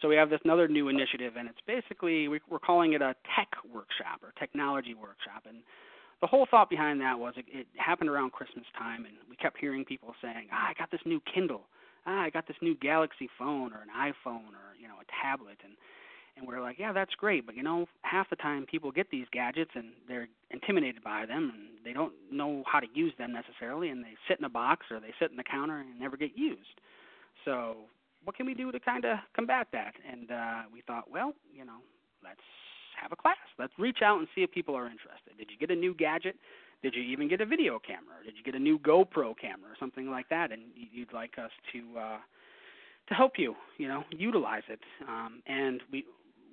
so 0.00 0.08
we 0.08 0.16
have 0.16 0.30
this 0.30 0.40
another 0.44 0.68
new 0.68 0.88
initiative, 0.88 1.34
and 1.38 1.48
it's 1.48 1.58
basically 1.66 2.28
we, 2.28 2.40
we're 2.48 2.58
calling 2.58 2.92
it 2.92 3.02
a 3.02 3.14
tech 3.34 3.48
workshop 3.72 4.20
or 4.22 4.32
technology 4.38 4.94
workshop. 4.94 5.44
And 5.48 5.58
the 6.20 6.26
whole 6.26 6.46
thought 6.50 6.68
behind 6.68 7.00
that 7.00 7.18
was 7.18 7.34
it, 7.36 7.46
it 7.48 7.66
happened 7.76 8.10
around 8.10 8.32
Christmas 8.32 8.66
time, 8.78 9.06
and 9.06 9.14
we 9.28 9.36
kept 9.36 9.58
hearing 9.58 9.84
people 9.84 10.14
saying, 10.20 10.48
"Ah, 10.52 10.68
I 10.68 10.74
got 10.78 10.90
this 10.90 11.00
new 11.06 11.20
Kindle. 11.32 11.62
Ah, 12.06 12.22
I 12.22 12.30
got 12.30 12.46
this 12.46 12.56
new 12.60 12.76
Galaxy 12.76 13.28
phone 13.38 13.72
or 13.72 13.80
an 13.80 13.92
iPhone 13.96 14.52
or 14.52 14.76
you 14.78 14.88
know 14.88 15.00
a 15.00 15.08
tablet." 15.24 15.56
And 15.64 15.72
and 16.36 16.46
we're 16.46 16.60
like, 16.60 16.78
yeah, 16.78 16.92
that's 16.92 17.14
great, 17.14 17.46
but 17.46 17.56
you 17.56 17.62
know, 17.62 17.86
half 18.02 18.28
the 18.30 18.36
time 18.36 18.66
people 18.66 18.90
get 18.90 19.10
these 19.10 19.26
gadgets 19.32 19.70
and 19.74 19.92
they're 20.08 20.28
intimidated 20.50 21.02
by 21.02 21.26
them 21.26 21.52
and 21.54 21.84
they 21.84 21.92
don't 21.92 22.12
know 22.30 22.64
how 22.70 22.80
to 22.80 22.86
use 22.94 23.12
them 23.18 23.32
necessarily, 23.32 23.90
and 23.90 24.02
they 24.02 24.14
sit 24.28 24.38
in 24.38 24.44
a 24.44 24.50
box 24.50 24.86
or 24.90 25.00
they 25.00 25.12
sit 25.20 25.30
in 25.30 25.36
the 25.36 25.44
counter 25.44 25.80
and 25.80 25.98
never 25.98 26.16
get 26.16 26.36
used. 26.36 26.80
So, 27.44 27.76
what 28.24 28.36
can 28.36 28.46
we 28.46 28.54
do 28.54 28.72
to 28.72 28.80
kind 28.80 29.04
of 29.04 29.18
combat 29.36 29.68
that? 29.72 29.92
And 30.10 30.30
uh, 30.30 30.62
we 30.72 30.80
thought, 30.80 31.10
well, 31.10 31.34
you 31.52 31.64
know, 31.64 31.78
let's 32.24 32.40
have 33.00 33.12
a 33.12 33.16
class. 33.16 33.36
Let's 33.58 33.72
reach 33.78 33.98
out 34.02 34.18
and 34.18 34.26
see 34.34 34.42
if 34.42 34.50
people 34.50 34.74
are 34.74 34.86
interested. 34.86 35.36
Did 35.36 35.50
you 35.50 35.58
get 35.58 35.70
a 35.70 35.78
new 35.78 35.94
gadget? 35.94 36.36
Did 36.82 36.94
you 36.94 37.02
even 37.02 37.28
get 37.28 37.40
a 37.40 37.46
video 37.46 37.78
camera? 37.78 38.16
Did 38.24 38.34
you 38.36 38.42
get 38.42 38.54
a 38.54 38.58
new 38.58 38.78
GoPro 38.78 39.34
camera 39.38 39.70
or 39.70 39.76
something 39.78 40.10
like 40.10 40.28
that? 40.30 40.52
And 40.52 40.62
you'd 40.74 41.12
like 41.12 41.38
us 41.38 41.50
to 41.72 41.98
uh, 41.98 42.18
to 43.08 43.14
help 43.14 43.32
you, 43.36 43.54
you 43.76 43.88
know, 43.88 44.04
utilize 44.10 44.62
it. 44.68 44.80
Um, 45.06 45.42
and 45.46 45.82
we 45.92 46.04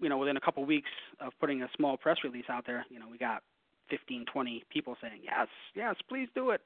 you 0.02 0.10
know, 0.10 0.18
within 0.18 0.36
a 0.36 0.41
couple 0.41 0.66
weeks 0.66 0.89
of 1.20 1.32
putting 1.39 1.62
a 1.62 1.70
small 1.78 1.95
press 1.95 2.18
release 2.24 2.45
out 2.49 2.66
there, 2.66 2.86
you 2.89 2.99
know, 2.99 3.06
we 3.10 3.18
got 3.18 3.43
15, 3.89 4.26
20 4.32 4.64
people 4.72 4.95
saying, 5.02 5.22
yes, 5.24 5.47
yes, 5.76 5.95
please 6.10 6.28
do 6.34 6.49
it. 6.49 6.62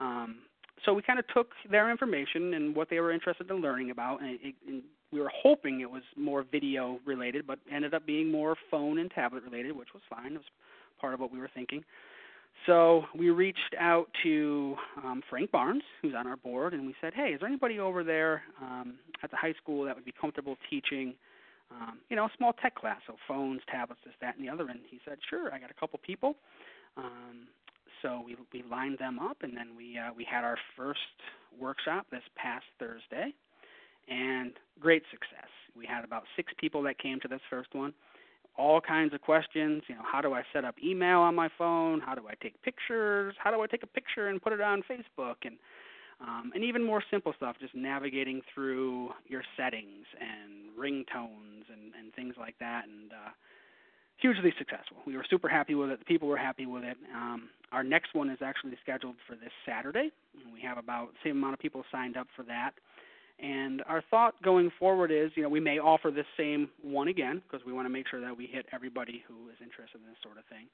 Um, 0.00 0.38
so 0.84 0.92
we 0.92 1.02
kind 1.02 1.18
of 1.18 1.24
took 1.28 1.50
their 1.70 1.90
information 1.90 2.54
and 2.54 2.74
what 2.74 2.90
they 2.90 2.98
were 2.98 3.12
interested 3.12 3.48
in 3.50 3.56
learning 3.56 3.90
about, 3.90 4.20
and, 4.20 4.38
it, 4.42 4.54
and 4.66 4.82
we 5.12 5.20
were 5.20 5.30
hoping 5.32 5.80
it 5.80 5.90
was 5.90 6.02
more 6.16 6.44
video 6.50 6.98
related, 7.06 7.46
but 7.46 7.58
ended 7.72 7.94
up 7.94 8.04
being 8.04 8.32
more 8.32 8.56
phone 8.70 8.98
and 8.98 9.10
tablet 9.10 9.44
related, 9.44 9.76
which 9.76 9.94
was 9.94 10.02
fine. 10.10 10.32
It 10.32 10.38
was 10.38 10.44
part 11.00 11.14
of 11.14 11.20
what 11.20 11.32
we 11.32 11.38
were 11.38 11.50
thinking. 11.54 11.84
So 12.66 13.04
we 13.16 13.30
reached 13.30 13.74
out 13.78 14.08
to 14.22 14.76
um, 15.04 15.22
Frank 15.28 15.50
Barnes, 15.50 15.82
who's 16.00 16.14
on 16.16 16.26
our 16.26 16.36
board, 16.36 16.74
and 16.74 16.86
we 16.86 16.94
said, 17.00 17.12
hey, 17.14 17.28
is 17.28 17.40
there 17.40 17.48
anybody 17.48 17.78
over 17.78 18.02
there 18.02 18.42
um, 18.60 18.94
at 19.22 19.30
the 19.30 19.36
high 19.36 19.54
school 19.62 19.84
that 19.84 19.94
would 19.94 20.04
be 20.04 20.14
comfortable 20.18 20.56
teaching– 20.68 21.14
um, 21.80 21.98
you 22.10 22.16
know, 22.16 22.24
a 22.26 22.30
small 22.36 22.52
tech 22.52 22.74
class, 22.74 23.00
so 23.06 23.16
phones, 23.26 23.60
tablets, 23.70 24.00
this, 24.04 24.14
that, 24.20 24.36
and 24.36 24.46
the 24.46 24.52
other. 24.52 24.68
And 24.68 24.80
he 24.88 25.00
said, 25.04 25.18
sure, 25.28 25.52
I 25.52 25.58
got 25.58 25.70
a 25.70 25.74
couple 25.74 25.98
people. 26.04 26.36
Um, 26.96 27.48
so 28.02 28.22
we 28.26 28.36
we 28.52 28.64
lined 28.68 28.98
them 28.98 29.18
up, 29.18 29.38
and 29.42 29.56
then 29.56 29.76
we 29.76 29.96
uh, 29.96 30.10
we 30.16 30.24
had 30.24 30.44
our 30.44 30.58
first 30.76 31.00
workshop 31.58 32.06
this 32.10 32.22
past 32.36 32.64
Thursday, 32.78 33.32
and 34.08 34.52
great 34.80 35.04
success. 35.10 35.48
We 35.76 35.86
had 35.86 36.04
about 36.04 36.24
six 36.36 36.52
people 36.58 36.82
that 36.82 36.98
came 36.98 37.20
to 37.20 37.28
this 37.28 37.40
first 37.48 37.74
one. 37.74 37.94
All 38.58 38.80
kinds 38.80 39.14
of 39.14 39.22
questions. 39.22 39.82
You 39.88 39.94
know, 39.94 40.02
how 40.04 40.20
do 40.20 40.34
I 40.34 40.42
set 40.52 40.64
up 40.64 40.74
email 40.84 41.20
on 41.20 41.34
my 41.34 41.48
phone? 41.56 42.00
How 42.00 42.14
do 42.14 42.28
I 42.28 42.34
take 42.42 42.60
pictures? 42.62 43.34
How 43.38 43.50
do 43.50 43.62
I 43.62 43.66
take 43.66 43.82
a 43.82 43.86
picture 43.86 44.28
and 44.28 44.42
put 44.42 44.52
it 44.52 44.60
on 44.60 44.82
Facebook? 44.82 45.36
And 45.44 45.56
um, 46.22 46.52
and 46.54 46.62
even 46.64 46.84
more 46.84 47.02
simple 47.10 47.32
stuff, 47.36 47.56
just 47.60 47.74
navigating 47.74 48.40
through 48.54 49.10
your 49.26 49.42
settings 49.56 50.06
and 50.20 50.70
ringtones 50.78 51.66
and, 51.68 51.92
and 51.98 52.14
things 52.14 52.34
like 52.38 52.54
that, 52.60 52.84
and 52.84 53.12
uh, 53.12 53.30
hugely 54.18 54.52
successful. 54.56 54.98
We 55.06 55.16
were 55.16 55.26
super 55.28 55.48
happy 55.48 55.74
with 55.74 55.90
it. 55.90 55.98
The 55.98 56.04
people 56.04 56.28
were 56.28 56.36
happy 56.36 56.66
with 56.66 56.84
it. 56.84 56.96
Um, 57.14 57.48
our 57.72 57.82
next 57.82 58.14
one 58.14 58.30
is 58.30 58.38
actually 58.40 58.76
scheduled 58.82 59.16
for 59.26 59.34
this 59.34 59.52
Saturday, 59.66 60.12
we 60.52 60.60
have 60.60 60.78
about 60.78 61.12
the 61.12 61.28
same 61.28 61.38
amount 61.38 61.54
of 61.54 61.60
people 61.60 61.84
signed 61.90 62.16
up 62.16 62.28
for 62.36 62.42
that. 62.44 62.72
And 63.38 63.82
our 63.88 64.02
thought 64.10 64.40
going 64.42 64.70
forward 64.78 65.10
is, 65.10 65.32
you 65.34 65.42
know, 65.42 65.48
we 65.48 65.58
may 65.58 65.78
offer 65.78 66.10
this 66.10 66.26
same 66.36 66.68
one 66.82 67.08
again 67.08 67.42
because 67.42 67.66
we 67.66 67.72
want 67.72 67.86
to 67.86 67.90
make 67.90 68.06
sure 68.08 68.20
that 68.20 68.36
we 68.36 68.46
hit 68.46 68.66
everybody 68.72 69.24
who 69.26 69.48
is 69.48 69.56
interested 69.60 69.98
in 70.00 70.06
this 70.06 70.20
sort 70.22 70.38
of 70.38 70.44
thing. 70.44 70.66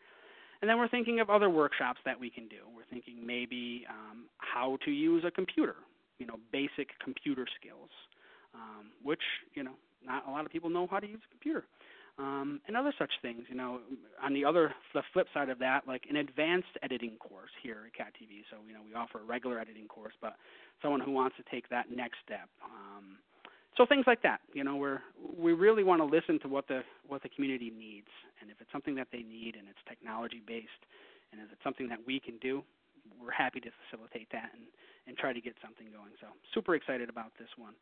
And 0.60 0.68
then 0.68 0.78
we're 0.78 0.88
thinking 0.88 1.20
of 1.20 1.30
other 1.30 1.50
workshops 1.50 2.00
that 2.04 2.18
we 2.18 2.30
can 2.30 2.48
do. 2.48 2.66
We're 2.74 2.88
thinking 2.90 3.24
maybe 3.24 3.86
um, 3.88 4.24
how 4.38 4.78
to 4.84 4.90
use 4.90 5.24
a 5.26 5.30
computer, 5.30 5.76
you 6.18 6.26
know, 6.26 6.36
basic 6.52 6.98
computer 7.02 7.46
skills, 7.60 7.90
um, 8.54 8.90
which, 9.02 9.22
you 9.54 9.62
know, 9.62 9.74
not 10.04 10.26
a 10.26 10.30
lot 10.30 10.44
of 10.44 10.50
people 10.50 10.70
know 10.70 10.86
how 10.90 10.98
to 10.98 11.06
use 11.06 11.20
a 11.26 11.30
computer. 11.30 11.64
Um, 12.18 12.60
and 12.66 12.76
other 12.76 12.92
such 12.98 13.12
things, 13.22 13.44
you 13.48 13.54
know, 13.54 13.78
on 14.20 14.34
the 14.34 14.44
other, 14.44 14.74
the 14.92 15.02
flip 15.12 15.28
side 15.32 15.48
of 15.48 15.60
that, 15.60 15.86
like 15.86 16.02
an 16.10 16.16
advanced 16.16 16.74
editing 16.82 17.16
course 17.20 17.50
here 17.62 17.84
at 17.86 17.94
Cat 17.94 18.12
TV. 18.20 18.42
So, 18.50 18.56
you 18.66 18.74
know, 18.74 18.80
we 18.84 18.94
offer 18.94 19.20
a 19.20 19.22
regular 19.22 19.60
editing 19.60 19.86
course, 19.86 20.14
but 20.20 20.34
someone 20.82 21.00
who 21.00 21.12
wants 21.12 21.36
to 21.36 21.44
take 21.48 21.68
that 21.68 21.86
next 21.94 22.18
step. 22.24 22.48
Um, 22.64 23.18
so 23.78 23.86
things 23.86 24.04
like 24.06 24.20
that 24.22 24.40
you 24.52 24.62
know 24.62 24.76
we're 24.76 25.00
we 25.38 25.52
really 25.54 25.82
want 25.82 26.02
to 26.02 26.04
listen 26.04 26.38
to 26.40 26.48
what 26.48 26.68
the 26.68 26.82
what 27.06 27.22
the 27.22 27.30
community 27.30 27.70
needs. 27.70 28.12
And 28.40 28.50
if 28.50 28.60
it's 28.60 28.70
something 28.70 28.94
that 28.96 29.08
they 29.10 29.22
need 29.22 29.56
and 29.56 29.66
it's 29.68 29.78
technology 29.88 30.42
based 30.46 30.84
and 31.32 31.40
if 31.40 31.48
it's 31.50 31.64
something 31.64 31.88
that 31.88 31.98
we 32.06 32.20
can 32.20 32.36
do 32.38 32.62
we're 33.22 33.32
happy 33.32 33.60
to 33.60 33.70
facilitate 33.88 34.28
that 34.32 34.50
and 34.52 34.64
and 35.06 35.16
try 35.16 35.32
to 35.32 35.40
get 35.40 35.54
something 35.64 35.86
going. 35.90 36.12
So 36.20 36.26
super 36.52 36.74
excited 36.74 37.08
about 37.08 37.32
this 37.38 37.48
one. 37.56 37.72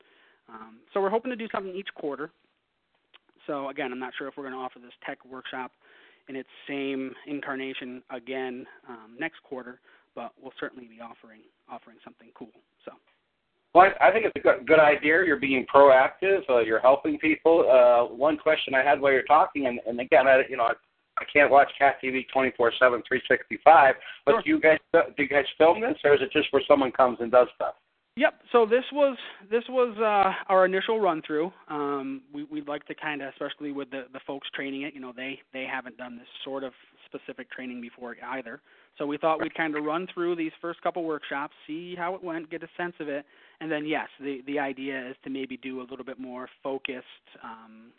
Um, 0.49 0.79
so 0.95 1.01
we're 1.01 1.11
hoping 1.11 1.31
to 1.31 1.37
do 1.37 1.49
something 1.51 1.75
each 1.75 1.93
quarter. 1.97 2.31
So 3.49 3.69
again 3.71 3.91
i'm 3.91 3.99
not 3.99 4.13
sure 4.17 4.29
if 4.29 4.37
we're 4.37 4.45
going 4.45 4.55
to 4.55 4.61
offer 4.61 4.79
this 4.79 4.95
tech 5.05 5.19
workshop 5.25 5.73
in 6.29 6.37
its 6.37 6.49
same 6.69 7.15
incarnation 7.27 8.03
again 8.11 8.67
um, 8.89 9.17
next 9.19 9.43
quarter 9.43 9.81
but 10.17 10.33
we'll 10.43 10.57
certainly 10.59 10.89
be 10.89 11.01
offering 11.01 11.43
offering 11.69 11.99
something 12.03 12.29
cool. 12.35 12.51
So 12.85 12.93
well, 13.77 13.93
I 14.01 14.11
think 14.11 14.25
it's 14.25 14.37
a 14.37 14.41
good, 14.41 14.67
good 14.67 14.81
idea. 14.81 15.23
You're 15.27 15.37
being 15.37 15.67
proactive. 15.73 16.41
Uh, 16.49 16.61
you're 16.61 16.81
helping 16.81 17.19
people. 17.19 17.69
Uh, 17.71 18.13
one 18.15 18.39
question 18.39 18.75
I 18.75 18.83
had 18.83 18.99
while 18.99 19.13
you're 19.13 19.23
talking, 19.25 19.67
and, 19.67 19.81
and 19.87 20.01
again, 20.01 20.27
I, 20.27 20.45
you 20.49 20.57
know, 20.57 20.65
I, 20.65 20.73
I 21.19 21.25
can't 21.31 21.51
watch 21.51 21.69
Cat 21.79 21.97
TV 22.03 22.25
24/7, 22.35 22.55
365. 22.81 23.95
But 24.25 24.33
sure. 24.33 24.43
do 24.43 24.49
you 24.49 24.61
guys 24.61 24.79
do 24.95 25.23
you 25.23 25.29
guys 25.29 25.45
film 25.59 25.83
this, 25.83 25.99
or 26.05 26.15
is 26.15 26.23
it 26.23 26.33
just 26.33 26.51
where 26.53 26.63
someone 26.67 26.91
comes 26.91 27.19
and 27.21 27.31
does 27.31 27.49
stuff? 27.55 27.75
Yep. 28.17 28.35
So 28.51 28.65
this 28.65 28.85
was 28.93 29.19
this 29.51 29.65
was 29.69 29.95
uh, 29.99 30.33
our 30.51 30.65
initial 30.65 31.01
run 31.01 31.21
through. 31.27 31.53
Um, 31.69 32.23
we, 32.33 32.45
we'd 32.45 32.67
like 32.67 32.87
to 32.87 32.95
kind 32.95 33.21
of, 33.21 33.29
especially 33.29 33.73
with 33.73 33.91
the 33.91 34.05
the 34.13 34.21
folks 34.27 34.49
training 34.55 34.83
it, 34.83 34.95
you 34.95 35.01
know, 35.01 35.13
they 35.15 35.39
they 35.53 35.67
haven't 35.71 35.99
done 35.99 36.17
this 36.17 36.27
sort 36.43 36.65
of 36.65 36.73
specific 37.05 37.51
training 37.51 37.83
before 37.83 38.17
either. 38.33 38.61
So 38.97 39.07
we 39.07 39.19
thought 39.19 39.41
we'd 39.43 39.55
kind 39.55 39.77
of 39.77 39.85
run 39.85 40.07
through 40.13 40.37
these 40.37 40.53
first 40.63 40.81
couple 40.81 41.05
workshops, 41.05 41.53
see 41.67 41.95
how 41.95 42.15
it 42.15 42.25
went, 42.25 42.51
get 42.51 42.63
a 42.63 42.69
sense 42.75 42.95
of 43.01 43.09
it, 43.09 43.27
and 43.61 43.71
then 43.71 43.85
yes, 43.85 44.09
the 44.19 44.41
the 44.47 44.59
idea 44.59 45.11
is 45.11 45.17
to 45.25 45.31
maybe 45.31 45.59
do 45.59 45.83
a 45.83 45.87
little 45.91 46.05
bit 46.05 46.19
more 46.19 46.49
focused, 46.63 47.05
um, 47.45 47.93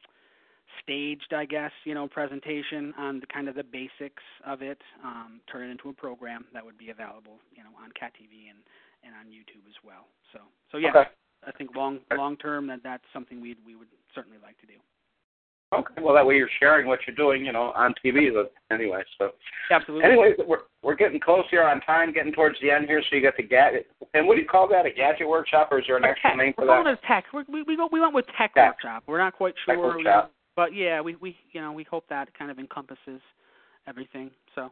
staged, 0.82 1.32
I 1.32 1.46
guess, 1.46 1.72
you 1.86 1.94
know, 1.94 2.08
presentation 2.08 2.92
on 2.98 3.20
the 3.20 3.28
kind 3.28 3.48
of 3.48 3.54
the 3.54 3.64
basics 3.64 4.24
of 4.48 4.64
it, 4.64 4.80
um, 5.04 5.42
turn 5.52 5.68
it 5.70 5.72
into 5.72 5.90
a 5.90 5.94
program 5.94 6.46
that 6.54 6.66
would 6.66 6.78
be 6.80 6.90
available, 6.90 7.38
you 7.56 7.64
know, 7.64 7.70
on 7.84 7.92
Cat 7.92 8.14
TV 8.20 8.50
and 8.50 8.58
and 9.08 9.16
on 9.16 9.32
YouTube 9.32 9.64
as 9.68 9.76
well. 9.84 10.08
So 10.34 10.40
so 10.72 10.78
yeah, 10.78 10.90
okay. 10.90 11.10
I 11.48 11.52
think 11.52 11.76
long 11.76 12.00
long 12.16 12.36
term 12.38 12.68
that 12.68 12.82
that's 12.84 13.08
something 13.14 13.40
we 13.40 13.56
we 13.66 13.76
would 13.76 13.88
certainly 14.14 14.38
like 14.44 14.60
to 14.60 14.68
do. 14.68 14.74
Okay. 15.74 16.02
Well, 16.02 16.16
that 16.16 16.26
way 16.26 16.36
you're 16.36 16.50
sharing 16.62 16.88
what 16.88 17.00
you're 17.06 17.16
doing, 17.16 17.46
you 17.46 17.52
know, 17.52 17.74
on 17.76 17.94
TV. 18.04 18.30
Anyway, 18.72 19.04
so. 19.18 19.32
Absolutely. 19.70 20.06
Anyways, 20.06 20.36
we're 20.48 20.62
we're 20.82 20.96
getting 20.96 21.20
close 21.20 21.44
here 21.52 21.64
on 21.64 21.82
time, 21.82 22.14
getting 22.14 22.32
towards 22.32 22.56
the 22.62 22.72
end 22.72 22.86
here. 22.88 23.02
So 23.10 23.18
you 23.18 23.22
got 23.22 23.36
the 23.36 23.44
gadget. 23.44 23.88
And 24.14 24.26
what 24.28 24.36
do 24.36 24.42
you 24.42 24.48
call 24.48 24.70
that? 24.70 24.86
A 24.86 24.92
gadget 24.92 25.28
workshop, 25.28 25.68
or 25.72 25.80
is 25.80 25.86
there 25.88 25.98
an 25.98 26.04
tech. 26.04 26.38
name 26.38 26.54
for 26.56 26.66
we're 26.66 26.84
that? 26.86 26.94
it 26.94 27.00
tech. 27.06 27.26
We're, 27.34 27.44
we 27.52 27.64
we 27.64 27.76
go, 27.76 27.90
we 27.92 28.00
went 28.00 28.14
with 28.14 28.26
tech, 28.38 28.54
Tech. 28.54 28.76
workshop. 28.76 29.04
We're 29.08 29.18
not 29.18 29.34
quite 29.34 29.56
Tech 29.66 29.76
sure, 29.76 29.98
workshop. 29.98 30.32
but 30.56 30.74
yeah, 30.74 31.02
we 31.02 31.16
we 31.18 31.36
you 31.52 31.60
know 31.60 31.74
we 31.74 31.84
hope 31.84 32.06
that 32.10 32.30
kind 32.38 32.50
of 32.50 32.60
encompasses 32.60 33.22
everything. 33.88 34.32
So. 34.56 34.72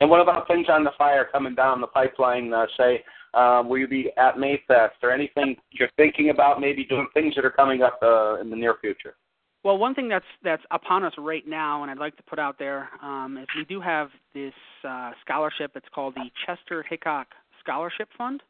And 0.00 0.10
what 0.10 0.20
about 0.20 0.46
things 0.46 0.66
on 0.68 0.84
the 0.84 0.90
fire 0.98 1.26
coming 1.30 1.54
down 1.54 1.80
the 1.80 1.86
pipeline? 1.86 2.52
Uh, 2.52 2.66
say, 2.76 3.02
um, 3.34 3.68
will 3.68 3.78
you 3.78 3.88
be 3.88 4.10
at 4.16 4.36
Mayfest 4.36 5.02
or 5.02 5.10
anything 5.10 5.56
you're 5.70 5.90
thinking 5.96 6.30
about? 6.30 6.60
Maybe 6.60 6.84
doing 6.84 7.06
things 7.14 7.34
that 7.36 7.44
are 7.44 7.50
coming 7.50 7.82
up 7.82 7.98
uh, 8.02 8.40
in 8.40 8.50
the 8.50 8.56
near 8.56 8.76
future. 8.80 9.14
Well, 9.64 9.78
one 9.78 9.94
thing 9.94 10.08
that's 10.08 10.24
that's 10.44 10.62
upon 10.70 11.02
us 11.04 11.12
right 11.18 11.42
now, 11.46 11.82
and 11.82 11.90
I'd 11.90 11.98
like 11.98 12.16
to 12.18 12.22
put 12.22 12.38
out 12.38 12.56
there, 12.58 12.88
um, 13.02 13.36
is 13.36 13.46
we 13.56 13.64
do 13.64 13.80
have 13.80 14.10
this 14.32 14.52
uh, 14.88 15.10
scholarship. 15.24 15.72
It's 15.74 15.88
called 15.92 16.14
the 16.14 16.30
Chester 16.46 16.84
Hickok 16.88 17.26
Scholarship 17.60 18.08
Fund. 18.16 18.42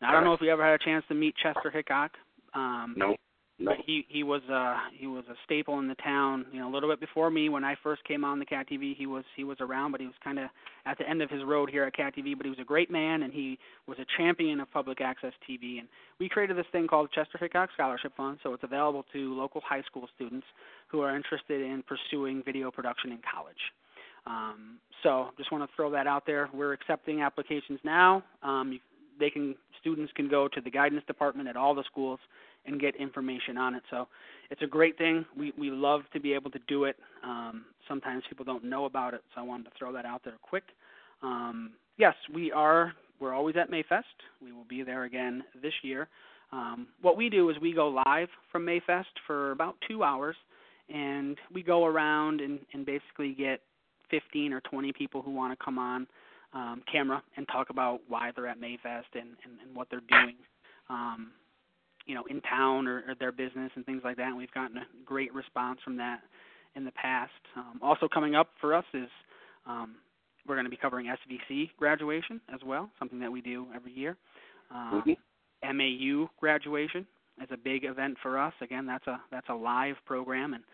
Now, 0.00 0.08
I 0.08 0.12
don't 0.12 0.24
know 0.24 0.32
if 0.32 0.40
you 0.40 0.50
ever 0.50 0.64
had 0.64 0.74
a 0.74 0.84
chance 0.84 1.04
to 1.08 1.14
meet 1.14 1.34
Chester 1.40 1.70
Hickok. 1.70 2.10
Um, 2.54 2.94
no. 2.96 3.14
No. 3.62 3.70
But 3.70 3.84
he 3.86 4.04
he 4.08 4.24
was 4.24 4.42
uh 4.52 4.76
he 4.98 5.06
was 5.06 5.24
a 5.30 5.34
staple 5.44 5.78
in 5.78 5.86
the 5.86 5.94
town. 5.96 6.46
You 6.52 6.60
know, 6.60 6.68
a 6.68 6.72
little 6.72 6.90
bit 6.90 6.98
before 6.98 7.30
me 7.30 7.48
when 7.48 7.62
I 7.62 7.76
first 7.80 8.02
came 8.04 8.24
on 8.24 8.40
the 8.40 8.44
Cat 8.44 8.66
TV, 8.68 8.96
he 8.96 9.06
was 9.06 9.24
he 9.36 9.44
was 9.44 9.56
around, 9.60 9.92
but 9.92 10.00
he 10.00 10.06
was 10.06 10.16
kind 10.22 10.38
of 10.38 10.50
at 10.84 10.98
the 10.98 11.08
end 11.08 11.22
of 11.22 11.30
his 11.30 11.44
road 11.44 11.70
here 11.70 11.84
at 11.84 11.94
Cat 11.94 12.14
TV. 12.16 12.36
But 12.36 12.44
he 12.44 12.50
was 12.50 12.58
a 12.58 12.64
great 12.64 12.90
man, 12.90 13.22
and 13.22 13.32
he 13.32 13.58
was 13.86 13.98
a 14.00 14.06
champion 14.16 14.58
of 14.58 14.70
public 14.72 15.00
access 15.00 15.32
TV. 15.48 15.78
And 15.78 15.86
we 16.18 16.28
created 16.28 16.56
this 16.56 16.66
thing 16.72 16.88
called 16.88 17.08
the 17.08 17.14
Chester 17.14 17.38
Hickok 17.38 17.70
Scholarship 17.74 18.16
Fund, 18.16 18.38
so 18.42 18.52
it's 18.52 18.64
available 18.64 19.04
to 19.12 19.34
local 19.34 19.60
high 19.64 19.82
school 19.82 20.08
students 20.16 20.46
who 20.88 21.00
are 21.00 21.14
interested 21.14 21.60
in 21.60 21.84
pursuing 21.84 22.42
video 22.44 22.70
production 22.72 23.12
in 23.12 23.20
college. 23.32 23.54
Um, 24.26 24.78
so 25.04 25.28
just 25.38 25.52
want 25.52 25.68
to 25.68 25.76
throw 25.76 25.90
that 25.92 26.08
out 26.08 26.26
there. 26.26 26.48
We're 26.52 26.72
accepting 26.72 27.22
applications 27.22 27.78
now. 27.84 28.24
Um, 28.42 28.80
they 29.20 29.30
can 29.30 29.54
students 29.80 30.12
can 30.14 30.28
go 30.28 30.48
to 30.48 30.60
the 30.60 30.70
guidance 30.70 31.02
department 31.06 31.48
at 31.48 31.56
all 31.56 31.74
the 31.74 31.84
schools 31.90 32.18
and 32.66 32.80
get 32.80 32.94
information 32.96 33.58
on 33.58 33.74
it. 33.74 33.82
So 33.90 34.08
it's 34.50 34.62
a 34.62 34.66
great 34.66 34.96
thing. 34.98 35.24
We 35.36 35.52
we 35.58 35.70
love 35.70 36.02
to 36.12 36.20
be 36.20 36.32
able 36.32 36.50
to 36.50 36.60
do 36.68 36.84
it. 36.84 36.96
Um, 37.24 37.64
sometimes 37.88 38.22
people 38.28 38.44
don't 38.44 38.64
know 38.64 38.84
about 38.84 39.14
it, 39.14 39.22
so 39.34 39.40
I 39.40 39.44
wanted 39.44 39.64
to 39.64 39.70
throw 39.78 39.92
that 39.92 40.04
out 40.04 40.22
there 40.24 40.34
quick. 40.42 40.64
Um, 41.22 41.72
yes, 41.96 42.14
we 42.34 42.52
are. 42.52 42.92
We're 43.20 43.34
always 43.34 43.56
at 43.56 43.70
Mayfest. 43.70 44.02
We 44.42 44.52
will 44.52 44.64
be 44.68 44.82
there 44.82 45.04
again 45.04 45.44
this 45.62 45.72
year. 45.82 46.08
Um, 46.52 46.88
what 47.00 47.16
we 47.16 47.30
do 47.30 47.48
is 47.50 47.56
we 47.62 47.72
go 47.72 47.88
live 48.06 48.28
from 48.50 48.66
Mayfest 48.66 49.04
for 49.26 49.52
about 49.52 49.76
two 49.88 50.02
hours, 50.02 50.36
and 50.92 51.38
we 51.52 51.62
go 51.62 51.86
around 51.86 52.40
and, 52.40 52.58
and 52.74 52.84
basically 52.84 53.32
get 53.32 53.60
15 54.10 54.52
or 54.52 54.60
20 54.60 54.92
people 54.92 55.22
who 55.22 55.30
want 55.30 55.56
to 55.58 55.64
come 55.64 55.78
on 55.78 56.06
um, 56.52 56.82
camera 56.90 57.22
and 57.36 57.46
talk 57.48 57.70
about 57.70 58.00
why 58.08 58.30
they're 58.34 58.46
at 58.46 58.60
Mayfest 58.60 59.14
and, 59.14 59.30
and, 59.44 59.60
and 59.64 59.74
what 59.74 59.88
they're 59.90 60.00
doing. 60.08 60.36
Um, 60.90 61.30
you 62.06 62.14
know 62.14 62.24
in 62.30 62.40
town 62.42 62.86
or, 62.86 63.04
or 63.08 63.14
their 63.18 63.32
business 63.32 63.70
and 63.74 63.84
things 63.86 64.02
like 64.04 64.16
that. 64.16 64.28
And 64.28 64.36
we've 64.36 64.52
gotten 64.52 64.78
a 64.78 64.86
great 65.04 65.32
response 65.34 65.78
from 65.84 65.96
that 65.98 66.20
in 66.74 66.84
the 66.84 66.92
past. 66.92 67.32
Um, 67.56 67.78
also 67.82 68.08
coming 68.12 68.34
up 68.34 68.48
for 68.60 68.74
us 68.74 68.84
is 68.94 69.08
um, 69.66 69.96
we're 70.46 70.54
going 70.54 70.64
to 70.64 70.70
be 70.70 70.76
covering 70.76 71.06
SVC 71.06 71.70
graduation 71.78 72.40
as 72.52 72.60
well, 72.64 72.90
something 72.98 73.20
that 73.20 73.30
we 73.30 73.40
do 73.40 73.66
every 73.74 73.92
year. 73.92 74.16
Um, 74.70 75.04
mm-hmm. 75.06 75.76
MAU 75.76 76.28
graduation 76.40 77.06
is 77.40 77.48
a 77.52 77.56
big 77.56 77.84
event 77.84 78.16
for 78.22 78.38
us. 78.38 78.52
Again, 78.60 78.86
that's 78.86 79.06
a 79.06 79.20
that's 79.30 79.48
a 79.48 79.54
live 79.54 79.96
program, 80.06 80.54
and 80.54 80.64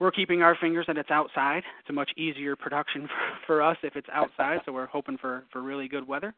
we're 0.00 0.10
keeping 0.10 0.42
our 0.42 0.56
fingers 0.60 0.86
that 0.86 0.96
it's 0.96 1.10
outside. 1.10 1.62
It's 1.80 1.90
a 1.90 1.92
much 1.92 2.10
easier 2.16 2.56
production 2.56 3.06
for, 3.06 3.46
for 3.46 3.62
us 3.62 3.76
if 3.82 3.96
it's 3.96 4.08
outside, 4.12 4.60
so 4.64 4.72
we're 4.72 4.86
hoping 4.86 5.18
for 5.18 5.44
for 5.52 5.62
really 5.62 5.88
good 5.88 6.06
weather. 6.06 6.34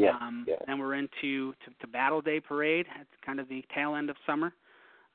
Yeah. 0.00 0.16
Um, 0.20 0.44
yeah. 0.48 0.56
Then 0.66 0.78
we're 0.78 0.94
into 0.94 1.52
to, 1.52 1.70
to 1.80 1.86
Battle 1.86 2.20
Day 2.20 2.40
Parade 2.40 2.86
at 2.98 3.06
kind 3.24 3.40
of 3.40 3.48
the 3.48 3.62
tail 3.74 3.94
end 3.94 4.10
of 4.10 4.16
summer. 4.26 4.52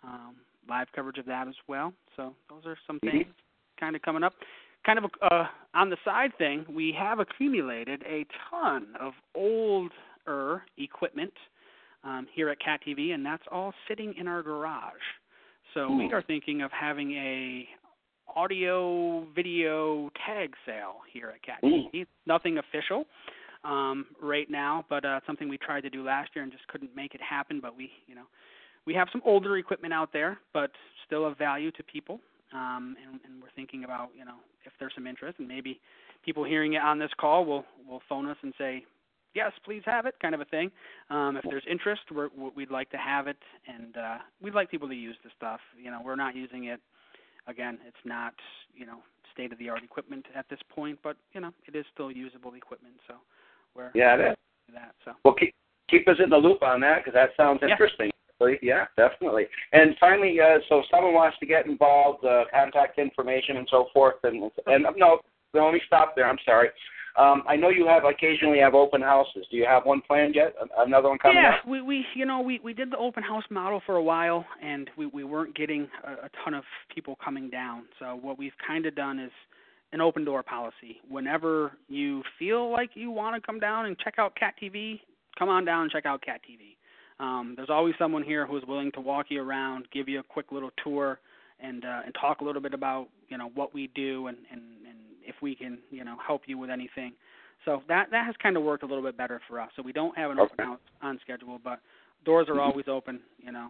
Um, 0.04 0.36
live 0.70 0.88
coverage 0.96 1.18
of 1.18 1.26
that 1.26 1.48
as 1.48 1.56
well. 1.68 1.94
So 2.16 2.34
those 2.50 2.66
are 2.66 2.78
some 2.88 2.98
mm-hmm. 2.98 3.18
things 3.18 3.34
kind 3.80 3.96
of 3.96 4.02
coming 4.02 4.24
up. 4.24 4.34
Kind 4.86 5.00
of 5.00 5.06
uh, 5.32 5.46
on 5.74 5.90
the 5.90 5.98
side 6.06 6.32
thing, 6.38 6.66
we 6.70 6.96
have 6.98 7.20
accumulated 7.20 8.04
a 8.08 8.26
ton 8.52 8.88
of 9.00 9.14
older 9.34 10.64
equipment 10.78 11.34
um, 12.04 12.28
here 12.34 12.50
at 12.50 12.60
Cat 12.60 12.82
TV, 12.88 13.14
and 13.14 13.26
that's 13.26 13.44
all 13.52 13.74
sitting 13.88 14.14
in 14.20 14.28
our 14.28 14.44
garage. 14.44 14.94
So 15.74 15.92
we 15.92 16.14
are 16.14 16.22
thinking 16.22 16.62
of 16.62 16.72
having 16.72 17.12
a 17.14 17.68
audio 18.34 19.26
video 19.36 20.10
tag 20.26 20.54
sale 20.66 20.98
here 21.12 21.34
at 21.36 21.42
Cat 21.44 21.58
TV. 21.64 22.06
Nothing 22.28 22.60
official, 22.60 23.06
um, 23.66 24.06
right 24.22 24.50
now, 24.50 24.86
but 24.90 25.04
uh, 25.04 25.20
something 25.26 25.50
we 25.50 25.58
tried 25.58 25.82
to 25.82 25.90
do 25.90 26.04
last 26.04 26.30
year 26.36 26.44
and 26.44 26.52
just 26.52 26.68
couldn't 26.68 26.96
make 26.96 27.16
it 27.16 27.22
happen. 27.22 27.60
But 27.60 27.76
we, 27.76 27.90
you 28.08 28.16
know, 28.16 28.26
we 28.86 28.94
have 28.94 29.08
some 29.12 29.22
older 29.26 29.58
equipment 29.58 29.94
out 29.94 30.14
there, 30.14 30.38
but 30.54 30.72
still 31.06 31.26
of 31.26 31.38
value 31.38 31.72
to 31.72 31.84
people. 31.84 32.20
Um, 32.54 32.96
and, 33.04 33.20
and 33.26 33.42
we're 33.42 33.50
thinking 33.56 33.84
about, 33.84 34.10
you 34.18 34.24
know, 34.24 34.36
if 34.66 34.74
there's 34.80 34.94
some 34.96 35.08
interest, 35.08 35.40
and 35.40 35.48
maybe 35.48 35.80
people 36.24 36.44
hearing 36.44 36.74
it 36.74 36.82
on 36.82 37.00
this 37.00 37.12
call 37.20 37.44
will 37.44 37.66
will 37.90 38.02
phone 38.08 38.30
us 38.30 38.38
and 38.44 38.54
say, 38.58 38.86
yes, 39.34 39.52
please 39.66 39.82
have 39.86 40.06
it, 40.06 40.16
kind 40.22 40.34
of 40.34 40.42
a 40.42 40.46
thing. 40.46 40.72
Um, 41.10 41.38
if 41.38 41.44
there's 41.50 41.66
interest, 41.70 42.02
we're, 42.12 42.30
we'd 42.56 42.72
like 42.72 42.90
to 42.92 42.98
have 42.98 43.28
it, 43.28 43.38
and 43.68 43.98
uh, 43.98 44.18
we'd 44.42 44.54
like 44.54 44.72
people 44.72 44.88
to 44.88 44.96
use 44.96 45.18
the 45.24 45.30
stuff. 45.36 45.60
You 45.78 45.92
know, 45.92 46.00
we're 46.04 46.16
not 46.16 46.36
using 46.36 46.66
it. 46.66 46.80
Again, 47.48 47.78
it's 47.86 47.98
not, 48.06 48.34
you 48.74 48.86
know, 48.86 49.00
state 49.34 49.52
of 49.52 49.60
the 49.60 49.70
art 49.70 49.84
equipment 49.84 50.26
at 50.34 50.46
this 50.50 50.60
point, 50.74 50.98
but 51.04 51.18
you 51.34 51.42
know, 51.42 51.52
it 51.68 51.76
is 51.76 51.86
still 51.94 52.12
usable 52.12 52.54
equipment. 52.54 52.96
So 53.08 53.16
where 53.76 53.92
yeah, 53.94 54.18
that, 54.18 54.38
that 54.74 54.96
so. 55.04 55.12
Well, 55.24 55.36
keep 55.36 55.54
keep 55.90 56.08
us 56.08 56.18
in 56.24 56.30
the 56.30 56.38
loop 56.38 56.64
on 56.64 56.80
that 56.82 57.00
because 57.04 57.14
that 57.14 57.30
sounds 57.38 57.60
interesting. 57.62 58.10
Yeah. 58.42 58.48
yeah, 58.62 58.86
definitely. 58.98 59.46
And 59.72 59.96
finally, 60.00 60.40
uh, 60.42 60.60
so 60.68 60.80
if 60.80 60.86
someone 60.92 61.14
wants 61.14 61.38
to 61.40 61.46
get 61.46 61.68
involved, 61.68 62.26
uh, 62.26 62.44
contact 62.52 63.00
information 63.00 63.58
and 63.58 63.68
so 63.70 63.88
forth, 63.94 64.16
and 64.24 64.52
and 64.66 64.86
no, 64.98 65.20
let 65.54 65.74
me 65.74 65.82
stop 65.86 66.16
there. 66.16 66.28
I'm 66.28 66.40
sorry. 66.46 66.70
Um, 67.18 67.44
I 67.48 67.56
know 67.56 67.70
you 67.70 67.88
have 67.88 68.04
occasionally 68.04 68.60
have 68.60 68.74
open 68.74 69.02
houses. 69.02 69.46
Do 69.50 69.56
you 69.56 69.66
have 69.66 69.86
one 69.86 70.02
planned 70.02 70.36
yet? 70.36 70.54
Another 70.78 71.08
one 71.08 71.18
coming 71.18 71.38
yeah, 71.38 71.52
up? 71.52 71.56
Yeah, 71.66 71.72
we 71.72 71.82
we 71.82 72.06
you 72.14 72.26
know 72.26 72.42
we 72.42 72.60
we 72.62 72.74
did 72.74 72.92
the 72.92 72.98
open 72.98 73.24
house 73.24 73.46
model 73.50 73.82
for 73.86 73.96
a 73.96 74.04
while, 74.04 74.46
and 74.62 74.90
we 74.98 75.06
we 75.06 75.24
weren't 75.24 75.56
getting 75.56 75.88
a, 76.04 76.26
a 76.26 76.30
ton 76.44 76.54
of 76.54 76.66
people 76.94 77.18
coming 77.24 77.50
down. 77.50 77.84
So 78.00 78.20
what 78.22 78.38
we've 78.38 78.58
kind 78.68 78.86
of 78.86 78.96
done 78.96 79.20
is 79.20 79.32
an 79.94 80.02
open 80.02 80.26
door 80.26 80.44
policy. 80.44 81.00
Whenever 81.08 81.72
you 81.88 82.24
feel 82.38 82.72
like 82.72 82.92
you 82.94 83.12
want 83.12 83.36
to 83.36 83.46
come 83.46 83.60
down 83.60 83.86
and 83.86 83.98
check 84.00 84.16
out 84.18 84.36
Cat 84.36 84.56
TV, 84.62 85.00
come 85.38 85.50
on 85.50 85.66
down 85.66 85.84
and 85.84 85.92
check 85.92 86.06
out 86.06 86.22
Cat 86.22 86.42
TV. 86.50 86.76
Um, 87.20 87.54
there's 87.56 87.70
always 87.70 87.96
someone 87.98 88.24
here 88.24 88.46
who's 88.46 88.64
willing 88.68 88.92
to 88.94 89.00
walk 89.00 89.28
you 89.30 89.42
around, 89.42 89.88
give 89.94 90.10
you 90.10 90.20
a 90.20 90.24
quick 90.24 90.52
little 90.52 90.72
tour, 90.84 91.20
and 91.60 91.86
uh, 91.86 92.02
and 92.06 92.14
talk 92.20 92.42
a 92.42 92.44
little 92.44 92.62
bit 92.62 92.74
about 92.74 93.08
you 93.30 93.38
know 93.38 93.50
what 93.56 93.74
we 93.74 93.90
do 93.96 94.28
and, 94.28 94.38
and 94.52 94.62
and 94.88 94.98
if 95.26 95.36
we 95.42 95.56
can 95.56 95.78
you 95.92 96.04
know 96.04 96.18
help 96.26 96.42
you 96.46 96.58
with 96.58 96.70
anything. 96.70 97.14
So 97.64 97.82
that 97.88 98.08
that 98.12 98.26
has 98.26 98.36
kind 98.42 98.58
of 98.58 98.64
worked 98.64 98.84
a 98.84 98.86
little 98.86 99.04
bit 99.04 99.18
better 99.18 99.42
for 99.48 99.62
us. 99.62 99.70
So 99.76 99.82
we 99.82 99.94
don't 99.94 100.18
have 100.18 100.32
an 100.32 100.40
okay. 100.40 100.54
open 100.54 100.66
house 100.66 100.80
on 101.02 101.20
schedule, 101.22 101.60
but 101.64 101.80
doors 102.26 102.48
are 102.50 102.60
always 102.60 102.86
open. 102.90 103.22
You 103.40 103.54
know, 103.54 103.70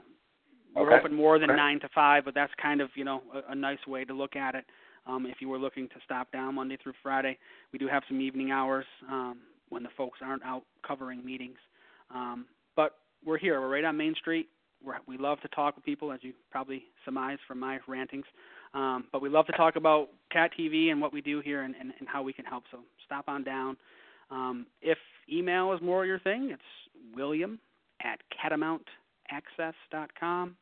we're 0.75 0.91
okay. 0.91 0.99
open 0.99 1.13
more 1.13 1.37
than 1.37 1.51
okay. 1.51 1.57
nine 1.57 1.79
to 1.81 1.89
five, 1.93 2.25
but 2.25 2.33
that's 2.33 2.51
kind 2.61 2.81
of 2.81 2.89
you 2.95 3.03
know 3.03 3.21
a, 3.33 3.51
a 3.51 3.55
nice 3.55 3.85
way 3.87 4.05
to 4.05 4.13
look 4.13 4.35
at 4.35 4.55
it. 4.55 4.65
Um, 5.07 5.25
if 5.25 5.37
you 5.39 5.49
were 5.49 5.59
looking 5.59 5.87
to 5.89 5.95
stop 6.03 6.31
down 6.31 6.55
Monday 6.55 6.77
through 6.81 6.93
Friday, 7.03 7.37
we 7.71 7.79
do 7.79 7.87
have 7.87 8.03
some 8.07 8.21
evening 8.21 8.51
hours 8.51 8.85
um, 9.09 9.37
when 9.69 9.83
the 9.83 9.89
folks 9.97 10.19
aren't 10.23 10.43
out 10.43 10.63
covering 10.85 11.23
meetings. 11.23 11.57
Um, 12.13 12.45
but 12.75 12.95
we're 13.25 13.37
here. 13.37 13.61
We're 13.61 13.69
right 13.69 13.85
on 13.85 13.97
Main 13.97 14.15
Street. 14.15 14.49
We're, 14.83 14.95
we 15.07 15.17
love 15.17 15.39
to 15.41 15.47
talk 15.49 15.75
with 15.75 15.85
people, 15.85 16.11
as 16.11 16.19
you 16.21 16.33
probably 16.51 16.83
surmise 17.03 17.37
from 17.47 17.59
my 17.59 17.79
rantings. 17.87 18.25
Um, 18.73 19.05
but 19.11 19.21
we 19.21 19.29
love 19.29 19.45
to 19.47 19.53
talk 19.53 19.77
about 19.77 20.09
Cat 20.31 20.51
TV 20.59 20.91
and 20.91 20.99
what 20.99 21.13
we 21.13 21.21
do 21.21 21.39
here 21.39 21.61
and, 21.63 21.75
and, 21.79 21.93
and 21.99 22.09
how 22.09 22.21
we 22.21 22.33
can 22.33 22.45
help. 22.45 22.65
So 22.71 22.79
stop 23.05 23.25
on 23.27 23.43
down. 23.43 23.77
Um, 24.31 24.65
if 24.81 24.97
email 25.31 25.71
is 25.73 25.81
more 25.81 26.05
your 26.05 26.19
thing, 26.19 26.49
it's 26.51 26.61
William 27.15 27.59
at 28.03 28.19
catamountaccess.com. 28.43 30.57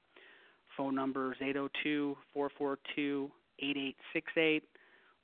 Phone 0.77 0.95
number 0.95 1.33
is 1.33 1.37
802 1.41 2.15
442 2.33 3.31
8868. 3.71 4.63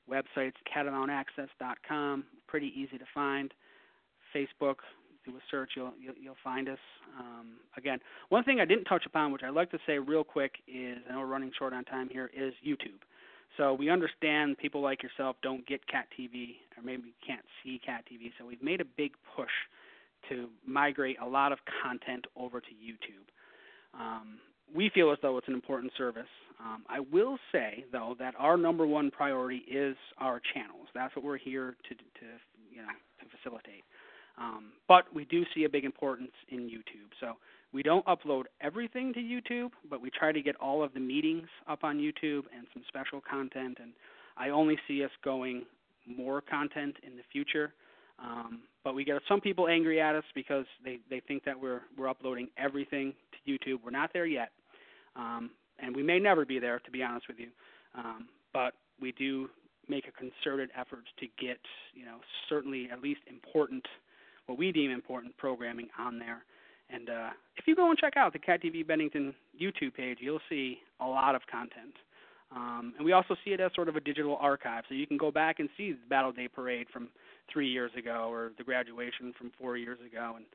Website's 0.10 0.56
catamountaccess.com. 0.76 2.24
Pretty 2.48 2.74
easy 2.76 2.98
to 2.98 3.06
find. 3.14 3.54
Facebook, 4.36 4.76
do 5.26 5.32
a 5.32 5.40
search, 5.52 5.72
you'll 5.76 5.94
you'll, 6.00 6.16
you'll 6.22 6.36
find 6.44 6.70
us. 6.70 6.80
Um, 7.20 7.58
again, 7.78 8.00
one 8.30 8.44
thing 8.44 8.60
I 8.60 8.66
didn't 8.66 8.86
touch 8.86 9.06
upon, 9.06 9.32
which 9.32 9.44
I'd 9.44 9.54
like 9.54 9.72
to 9.72 9.80
say 9.86 10.00
real 10.00 10.24
quick, 10.24 10.54
is 10.68 10.98
I 11.10 11.14
know 11.14 11.20
we're 11.20 11.26
running 11.26 11.52
short 11.58 11.74
on 11.74 11.84
time 11.86 12.10
here, 12.12 12.30
is 12.36 12.54
YouTube. 12.66 13.02
So 13.58 13.74
we 13.74 13.90
understand 13.90 14.58
people 14.58 14.82
like 14.82 15.04
yourself 15.04 15.36
don't 15.42 15.66
get 15.68 15.86
Cat 15.88 16.08
TV, 16.18 16.58
or 16.78 16.84
maybe 16.84 17.14
can't 17.26 17.46
see 17.64 17.80
Cat 17.84 18.06
TV. 18.12 18.32
So 18.38 18.46
we've 18.46 18.62
made 18.64 18.82
a 18.82 18.86
big 18.86 19.12
push 19.36 19.52
to 20.30 20.48
migrate 20.66 21.18
a 21.22 21.28
lot 21.28 21.52
of 21.52 21.60
content 21.84 22.26
over 22.36 22.62
to 22.62 22.68
YouTube. 22.68 23.28
Um, 24.00 24.40
we 24.76 24.90
feel 24.94 25.12
as 25.12 25.18
though 25.22 25.38
it's 25.38 25.48
an 25.48 25.54
important 25.54 25.92
service. 25.98 26.28
Um, 26.60 26.84
I 26.90 27.00
will 27.00 27.38
say 27.52 27.86
though 27.92 28.16
that 28.20 28.34
our 28.38 28.58
number 28.58 28.86
one 28.86 29.12
priority 29.12 29.64
is 29.70 29.96
our 30.18 30.42
channels. 30.54 30.88
That's 30.94 31.16
what 31.16 31.24
we're 31.24 31.38
here 31.38 31.76
to 31.88 31.96
to 31.96 32.26
you 32.72 32.82
know 32.82 32.88
to 33.20 33.38
facilitate. 33.38 33.84
Um, 34.38 34.72
but 34.88 35.14
we 35.14 35.26
do 35.26 35.44
see 35.54 35.66
a 35.66 35.70
big 35.70 35.84
importance 35.84 36.32
in 36.50 36.62
YouTube. 36.62 37.12
So 37.20 37.34
we 37.74 37.84
don't 37.84 38.06
upload 38.06 38.44
everything 38.62 39.14
to 39.14 39.20
YouTube, 39.20 39.72
but 39.90 40.02
we 40.02 40.10
try 40.10 40.32
to 40.32 40.42
get 40.42 40.56
all 40.58 40.82
of 40.82 40.94
the 40.94 41.00
meetings 41.00 41.48
up 41.68 41.84
on 41.84 41.98
YouTube 41.98 42.44
and 42.56 42.66
some 42.74 42.84
special 42.88 43.22
content. 43.22 43.78
And 43.82 43.92
I 44.38 44.50
only 44.50 44.78
see 44.88 45.04
us 45.04 45.12
going 45.24 45.64
more 46.08 46.42
content 46.42 46.96
in 47.06 47.16
the 47.18 47.24
future. 47.32 47.74
Um, 48.18 48.62
but 48.84 48.96
we 48.96 49.04
get 49.04 49.22
some 49.28 49.42
people 49.42 49.68
angry 49.68 50.02
at 50.02 50.16
us 50.16 50.24
because 50.34 50.66
they, 50.84 51.00
they 51.10 51.22
think 51.28 51.44
that 51.46 51.60
we're 51.60 51.82
we're 51.98 52.10
uploading 52.10 52.48
everything 52.58 53.14
to 53.32 53.52
YouTube. 53.52 53.80
We're 53.84 53.92
not 53.92 54.12
there 54.14 54.26
yet. 54.26 54.52
Um, 55.20 55.52
and 55.80 55.96
we 55.96 56.04
may 56.04 56.20
never 56.20 56.46
be 56.46 56.60
there, 56.60 56.80
to 56.80 56.92
be 56.92 57.04
honest 57.04 57.28
with 57.28 57.40
you. 57.40 57.50
Um, 57.96 58.28
but 58.54 58.74
we 59.02 59.12
do 59.14 59.50
make 59.88 60.06
a 60.08 60.12
concerted 60.12 60.70
effort 60.80 61.04
to 61.20 61.26
get, 61.44 61.60
you 61.94 62.06
know, 62.06 62.18
certainly 62.48 62.90
at 62.92 63.02
least 63.02 63.22
important, 63.28 63.86
what 64.46 64.58
we 64.58 64.72
deem 64.72 64.92
important 64.92 65.36
programming 65.38 65.90
on 65.98 66.20
there. 66.20 66.44
And 66.90 67.10
uh, 67.10 67.30
if 67.56 67.68
you 67.68 67.76
go 67.76 67.90
and 67.90 67.98
check 67.98 68.14
out 68.18 68.34
the 68.34 68.40
Cat 68.40 68.64
TV 68.64 68.86
Bennington 68.86 69.34
YouTube 69.60 69.94
page, 69.94 70.20
you'll 70.22 70.42
see 70.50 70.80
a 71.00 71.06
lot 71.06 71.36
of 71.36 71.42
content. 71.52 71.94
Um, 72.56 72.94
and 72.98 73.06
we 73.06 73.12
also 73.12 73.36
see 73.46 73.52
it 73.52 73.60
as 73.60 73.72
sort 73.76 73.90
of 73.90 73.96
a 73.96 74.00
digital 74.00 74.38
archive, 74.42 74.84
so 74.90 74.96
you 74.96 75.06
can 75.06 75.18
go 75.18 75.30
back 75.30 75.60
and 75.60 75.70
see 75.78 75.92
the 75.92 76.00
Battle 76.10 76.32
Day 76.32 76.48
Parade 76.48 76.88
from 76.92 77.10
three 77.52 77.70
years 77.70 77.92
ago 77.96 78.28
or 78.32 78.52
the 78.58 78.64
graduation 78.64 79.34
from 79.38 79.52
four 79.60 79.78
years 79.78 80.00
ago, 80.06 80.34
and 80.36 80.46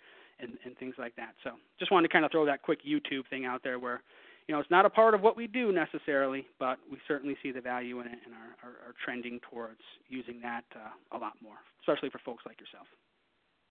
and, 0.40 0.58
and 0.64 0.76
things 0.78 0.94
like 0.98 1.14
that. 1.16 1.34
So 1.44 1.50
just 1.78 1.92
wanted 1.92 2.08
to 2.08 2.12
kind 2.12 2.24
of 2.24 2.30
throw 2.30 2.44
that 2.46 2.62
quick 2.62 2.80
YouTube 2.84 3.28
thing 3.30 3.44
out 3.44 3.62
there 3.62 3.78
where 3.78 4.02
you 4.48 4.54
know, 4.54 4.60
it's 4.60 4.70
not 4.70 4.84
a 4.84 4.90
part 4.90 5.14
of 5.14 5.22
what 5.22 5.36
we 5.36 5.46
do 5.46 5.72
necessarily, 5.72 6.46
but 6.58 6.78
we 6.90 6.98
certainly 7.08 7.36
see 7.42 7.50
the 7.50 7.60
value 7.60 8.00
in 8.00 8.06
it 8.06 8.18
and 8.24 8.34
are, 8.34 8.68
are, 8.68 8.90
are 8.90 8.94
trending 9.04 9.40
towards 9.50 9.80
using 10.08 10.40
that 10.42 10.64
uh, 10.76 11.16
a 11.16 11.18
lot 11.18 11.32
more, 11.42 11.56
especially 11.80 12.10
for 12.10 12.20
folks 12.24 12.44
like 12.46 12.60
yourself. 12.60 12.86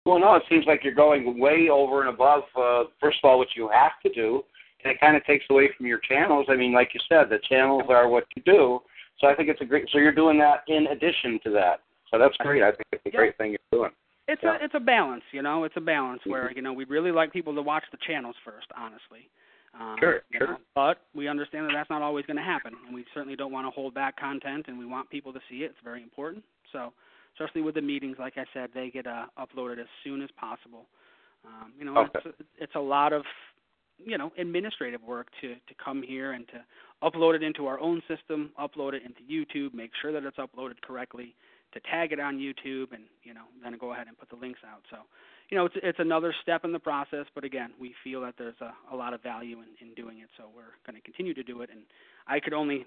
Well, 0.06 0.20
no, 0.20 0.36
it 0.36 0.44
seems 0.50 0.66
like 0.66 0.84
you're 0.84 0.94
going 0.94 1.40
way 1.40 1.70
over 1.72 2.02
and 2.02 2.10
above, 2.10 2.44
uh, 2.60 2.84
first 3.00 3.20
of 3.24 3.30
all, 3.30 3.38
what 3.38 3.50
you 3.56 3.70
have 3.74 3.94
to 4.04 4.12
do, 4.14 4.44
and 4.84 4.92
it 4.92 5.00
kind 5.00 5.16
of 5.16 5.24
takes 5.26 5.46
away 5.50 5.70
from 5.78 5.86
your 5.86 6.00
channels. 6.00 6.48
I 6.50 6.56
mean, 6.56 6.74
like 6.74 6.90
you 6.94 7.00
said, 7.08 7.30
the 7.30 7.40
channels 7.48 7.84
are 7.90 8.10
what 8.10 8.26
you 8.36 8.42
do. 8.44 8.80
So 9.20 9.28
I 9.28 9.36
think 9.36 9.48
it's 9.48 9.62
a 9.62 9.66
great. 9.66 9.88
So 9.92 10.00
you're 10.00 10.12
doing 10.12 10.38
that 10.40 10.64
in 10.68 10.88
addition 10.88 11.40
to 11.46 11.52
that. 11.52 11.82
So 12.12 12.20
that's 12.20 12.36
great. 12.38 12.64
I 12.64 12.72
think 12.72 12.88
it's 12.92 13.06
a 13.06 13.10
yeah. 13.10 13.18
great 13.18 13.38
thing 13.38 13.52
you're 13.52 13.80
doing. 13.80 13.92
It's 14.28 14.42
yeah. 14.44 14.58
a 14.60 14.66
it's 14.66 14.74
a 14.76 14.80
balance, 14.80 15.24
you 15.32 15.42
know. 15.42 15.64
It's 15.64 15.76
a 15.78 15.82
balance 15.82 16.22
where 16.26 16.48
mm-hmm. 16.48 16.58
you 16.58 16.62
know 16.64 16.74
we'd 16.74 16.90
really 16.90 17.12
like 17.12 17.32
people 17.32 17.56
to 17.56 17.62
watch 17.62 17.84
the 17.92 17.98
channels 18.06 18.36
first, 18.44 18.68
honestly. 18.76 19.30
Um, 19.80 19.96
sure, 20.00 20.22
sure. 20.36 20.48
Know, 20.48 20.58
but 20.76 21.02
we 21.16 21.28
understand 21.28 21.66
that 21.66 21.74
that's 21.74 21.90
not 21.90 22.02
always 22.02 22.26
going 22.26 22.38
to 22.38 22.44
happen, 22.44 22.74
and 22.86 22.94
we 22.94 23.06
certainly 23.14 23.36
don't 23.36 23.52
want 23.52 23.66
to 23.66 23.72
hold 23.72 23.94
back 23.94 24.20
content, 24.20 24.66
and 24.68 24.78
we 24.78 24.86
want 24.86 25.10
people 25.10 25.34
to 25.34 25.40
see 25.50 25.58
it. 25.58 25.72
It's 25.72 25.84
very 25.84 26.04
important. 26.04 26.44
So, 26.72 26.94
especially 27.34 27.62
with 27.62 27.76
the 27.76 27.82
meetings, 27.82 28.18
like 28.20 28.34
I 28.38 28.46
said, 28.54 28.70
they 28.74 28.92
get 28.92 29.08
uh, 29.08 29.26
uploaded 29.40 29.80
as 29.80 29.88
soon 30.04 30.22
as 30.22 30.30
possible. 30.40 30.86
Um, 31.46 31.74
you 31.78 31.86
know, 31.86 31.98
okay. 31.98 32.20
it's, 32.26 32.38
it's 32.60 32.76
a 32.76 32.80
lot 32.80 33.14
of 33.14 33.24
you 34.04 34.18
know 34.18 34.32
administrative 34.38 35.02
work 35.02 35.28
to 35.42 35.56
to 35.56 35.74
come 35.84 36.04
here 36.04 36.34
and 36.34 36.48
to 36.50 36.64
upload 37.04 37.36
it 37.36 37.44
into 37.44 37.66
our 37.66 37.80
own 37.80 38.02
system, 38.08 38.52
upload 38.60 38.94
it 38.94 39.02
into 39.04 39.22
YouTube, 39.30 39.74
make 39.74 39.92
sure 40.02 40.12
that 40.12 40.24
it's 40.24 40.38
uploaded 40.38 40.80
correctly, 40.82 41.36
to 41.74 41.80
tag 41.82 42.12
it 42.12 42.20
on 42.20 42.38
YouTube, 42.38 42.94
and 42.94 43.04
you 43.24 43.34
know 43.34 43.44
then 43.64 43.78
go 43.80 43.94
ahead 43.94 44.08
and 44.08 44.18
put 44.18 44.30
the 44.30 44.36
links 44.36 44.60
out. 44.66 44.82
So 44.90 44.98
you 45.50 45.58
know, 45.58 45.66
it's 45.66 45.76
it's 45.84 46.00
another 46.00 46.34
step 46.42 46.66
in 46.66 46.72
the 46.72 46.80
process, 46.80 47.26
but 47.36 47.44
again, 47.44 47.72
we 47.80 47.94
feel 48.04 48.22
that 48.22 48.36
there's 48.38 48.60
a, 48.62 48.74
a 48.92 48.96
lot 48.96 49.14
of 49.14 49.22
value 49.22 49.58
in, 49.60 49.88
in 49.88 49.94
doing 49.94 50.20
it, 50.20 50.30
so 50.38 50.46
we're 50.56 50.74
going 50.86 51.00
to 51.00 51.02
continue 51.02 51.34
to 51.34 51.44
do 51.44 51.62
it. 51.62 51.70
And 51.72 51.82
I 52.28 52.40
could 52.40 52.54
only 52.54 52.86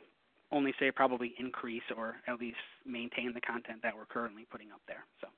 only 0.53 0.72
say 0.78 0.91
probably 0.91 1.34
increase 1.39 1.82
or 1.97 2.16
at 2.28 2.41
least 2.41 2.57
maintain 2.84 3.32
the 3.34 3.41
content 3.41 3.80
that 3.82 3.95
we're 3.97 4.07
currently 4.07 4.47
putting 4.51 4.70
up 4.70 4.80
there. 4.87 5.05
So 5.20 5.28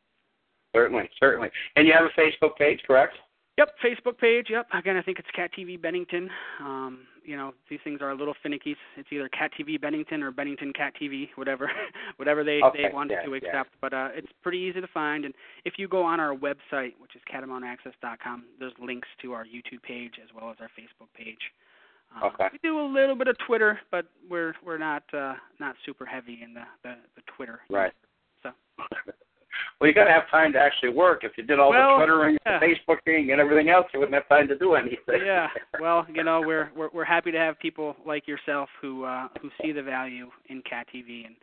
certainly, 0.75 1.09
certainly. 1.19 1.51
And 1.77 1.87
you 1.87 1.93
have 1.93 2.05
a 2.05 2.21
Facebook 2.21 2.57
page, 2.57 2.81
correct? 2.87 3.15
Yep, 3.59 3.75
Facebook 3.85 4.19
page. 4.19 4.47
Yep. 4.51 4.69
Again, 4.73 4.97
I 4.97 5.03
think 5.03 5.19
it's 5.19 5.29
Cat 5.35 5.51
TV 5.59 5.81
Bennington. 5.81 6.31
Um, 6.61 7.01
you 7.29 7.37
know, 7.37 7.53
these 7.68 7.79
things 7.85 8.01
are 8.01 8.11
a 8.11 8.14
little 8.14 8.35
finicky. 8.43 8.74
It's 8.97 9.09
either 9.12 9.29
Cat 9.29 9.51
TV 9.59 9.79
Bennington 9.79 10.22
or 10.22 10.31
Bennington 10.31 10.72
Cat 10.72 10.95
TV, 11.01 11.29
whatever, 11.35 11.70
whatever 12.16 12.43
they 12.43 12.61
okay, 12.64 12.85
they 12.85 12.95
want 12.95 13.11
yeah, 13.11 13.20
to 13.22 13.35
accept. 13.35 13.53
Yeah. 13.53 13.81
But 13.83 13.93
uh, 13.93 14.09
it's 14.14 14.29
pretty 14.43 14.59
easy 14.59 14.81
to 14.81 14.87
find. 14.89 15.26
And 15.26 15.35
if 15.66 15.74
you 15.76 15.89
go 15.89 16.03
on 16.03 16.20
our 16.20 16.35
website, 16.35 16.95
which 16.99 17.14
is 17.14 17.20
catamountaccess.com, 17.31 18.45
there's 18.59 18.72
links 18.81 19.09
to 19.20 19.35
our 19.35 19.45
YouTube 19.45 19.83
page 19.83 20.14
as 20.22 20.31
well 20.35 20.51
as 20.51 20.57
our 20.61 20.68
Facebook 20.68 21.09
page. 21.14 21.53
Um, 22.16 22.31
okay. 22.33 22.49
We 22.51 22.59
do 22.62 22.81
a 22.81 22.89
little 22.89 23.14
bit 23.14 23.29
of 23.29 23.37
Twitter, 23.47 23.79
but 23.91 24.07
we're 24.31 24.55
we're 24.64 24.79
not 24.79 25.03
uh, 25.12 25.35
not 25.61 25.76
super 25.85 26.07
heavy 26.07 26.41
in 26.43 26.55
the 26.55 26.62
the, 26.83 26.95
the 27.14 27.22
Twitter. 27.37 27.61
Right. 27.68 27.93
So. 28.43 28.51
Well, 29.81 29.89
you 29.89 29.95
got 29.95 30.05
to 30.05 30.11
have 30.11 30.29
time 30.31 30.53
to 30.55 30.59
actually 30.59 30.91
work. 30.91 31.25
If 31.25 31.33
you 31.37 31.45
did 31.45 31.59
all 31.59 31.71
well, 31.71 31.99
the 31.99 32.05
Twittering, 32.05 32.39
yeah. 32.47 32.61
and 32.61 32.77
Facebooking, 32.77 33.33
and 33.33 33.41
everything 33.41 33.69
else, 33.69 33.87
you 33.93 34.01
wouldn't 34.01 34.15
have 34.15 34.29
time 34.29 34.49
to 34.49 34.59
do 34.59 34.75
anything. 34.75 35.23
yeah. 35.25 35.49
Well, 35.81 36.07
you 36.13 36.25
know, 36.25 36.43
we're 36.45 36.71
we're 36.77 36.89
we're 36.93 37.05
happy 37.05 37.31
to 37.31 37.39
have 37.39 37.59
people 37.59 37.95
like 38.05 38.27
yourself 38.27 38.69
who 38.81 39.05
uh, 39.05 39.29
who 39.41 39.51
see 39.63 39.73
the 39.73 39.83
value 39.83 40.29
in 40.49 40.63
Cat 40.63 40.87
TV 40.95 41.27
and. 41.27 41.37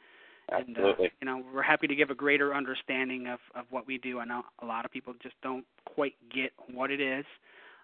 And 0.48 0.78
uh, 0.78 0.94
you 1.00 1.26
know, 1.26 1.42
we're 1.52 1.64
happy 1.64 1.88
to 1.88 1.96
give 1.96 2.12
a 2.12 2.14
greater 2.14 2.54
understanding 2.54 3.26
of 3.26 3.40
of 3.56 3.66
what 3.72 3.88
we 3.88 3.98
do. 3.98 4.20
I 4.20 4.26
know 4.26 4.44
a 4.62 4.66
lot 4.68 4.86
of 4.86 4.92
people 4.92 5.16
just 5.24 5.34
don't 5.42 5.66
quite 5.86 6.14
get 6.32 6.52
what 6.72 6.92
it 6.92 7.02
is, 7.02 7.26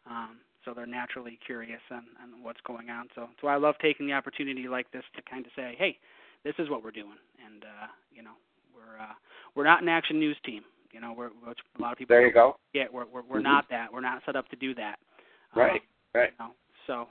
um, 0.07 0.37
so 0.63 0.73
they're 0.75 0.85
naturally 0.85 1.39
curious 1.43 1.81
on, 1.89 2.03
on 2.21 2.43
what's 2.43 2.61
going 2.61 2.91
on. 2.91 3.07
So, 3.15 3.29
so 3.41 3.47
I 3.47 3.55
love 3.55 3.75
taking 3.81 4.05
the 4.05 4.13
opportunity 4.13 4.67
like 4.67 4.91
this 4.91 5.01
to 5.15 5.23
kind 5.23 5.43
of 5.43 5.51
say, 5.55 5.75
hey, 5.77 5.97
this 6.43 6.53
is 6.59 6.69
what 6.69 6.83
we're 6.83 6.91
doing, 6.91 7.17
and 7.43 7.63
uh, 7.63 7.87
you 8.13 8.21
know, 8.21 8.37
we're 8.81 9.01
uh, 9.01 9.13
we're 9.55 9.65
not 9.65 9.81
an 9.81 9.89
action 9.89 10.19
news 10.19 10.37
team. 10.45 10.63
You 10.91 10.99
know, 10.99 11.13
we're 11.15 11.29
which 11.47 11.59
a 11.77 11.81
lot 11.81 11.91
of 11.93 11.97
people. 11.97 12.15
There 12.15 12.25
you 12.25 12.33
go. 12.33 12.57
Yeah, 12.73 12.85
we're 12.91 13.05
we're, 13.05 13.21
we're 13.21 13.37
mm-hmm. 13.37 13.43
not 13.43 13.65
that. 13.69 13.91
We're 13.91 14.01
not 14.01 14.21
set 14.25 14.35
up 14.35 14.49
to 14.49 14.55
do 14.55 14.73
that. 14.75 14.97
Right. 15.55 15.81
Um, 15.81 15.87
right. 16.15 16.29
You 16.39 16.45
know, 16.45 16.51
so. 16.87 17.07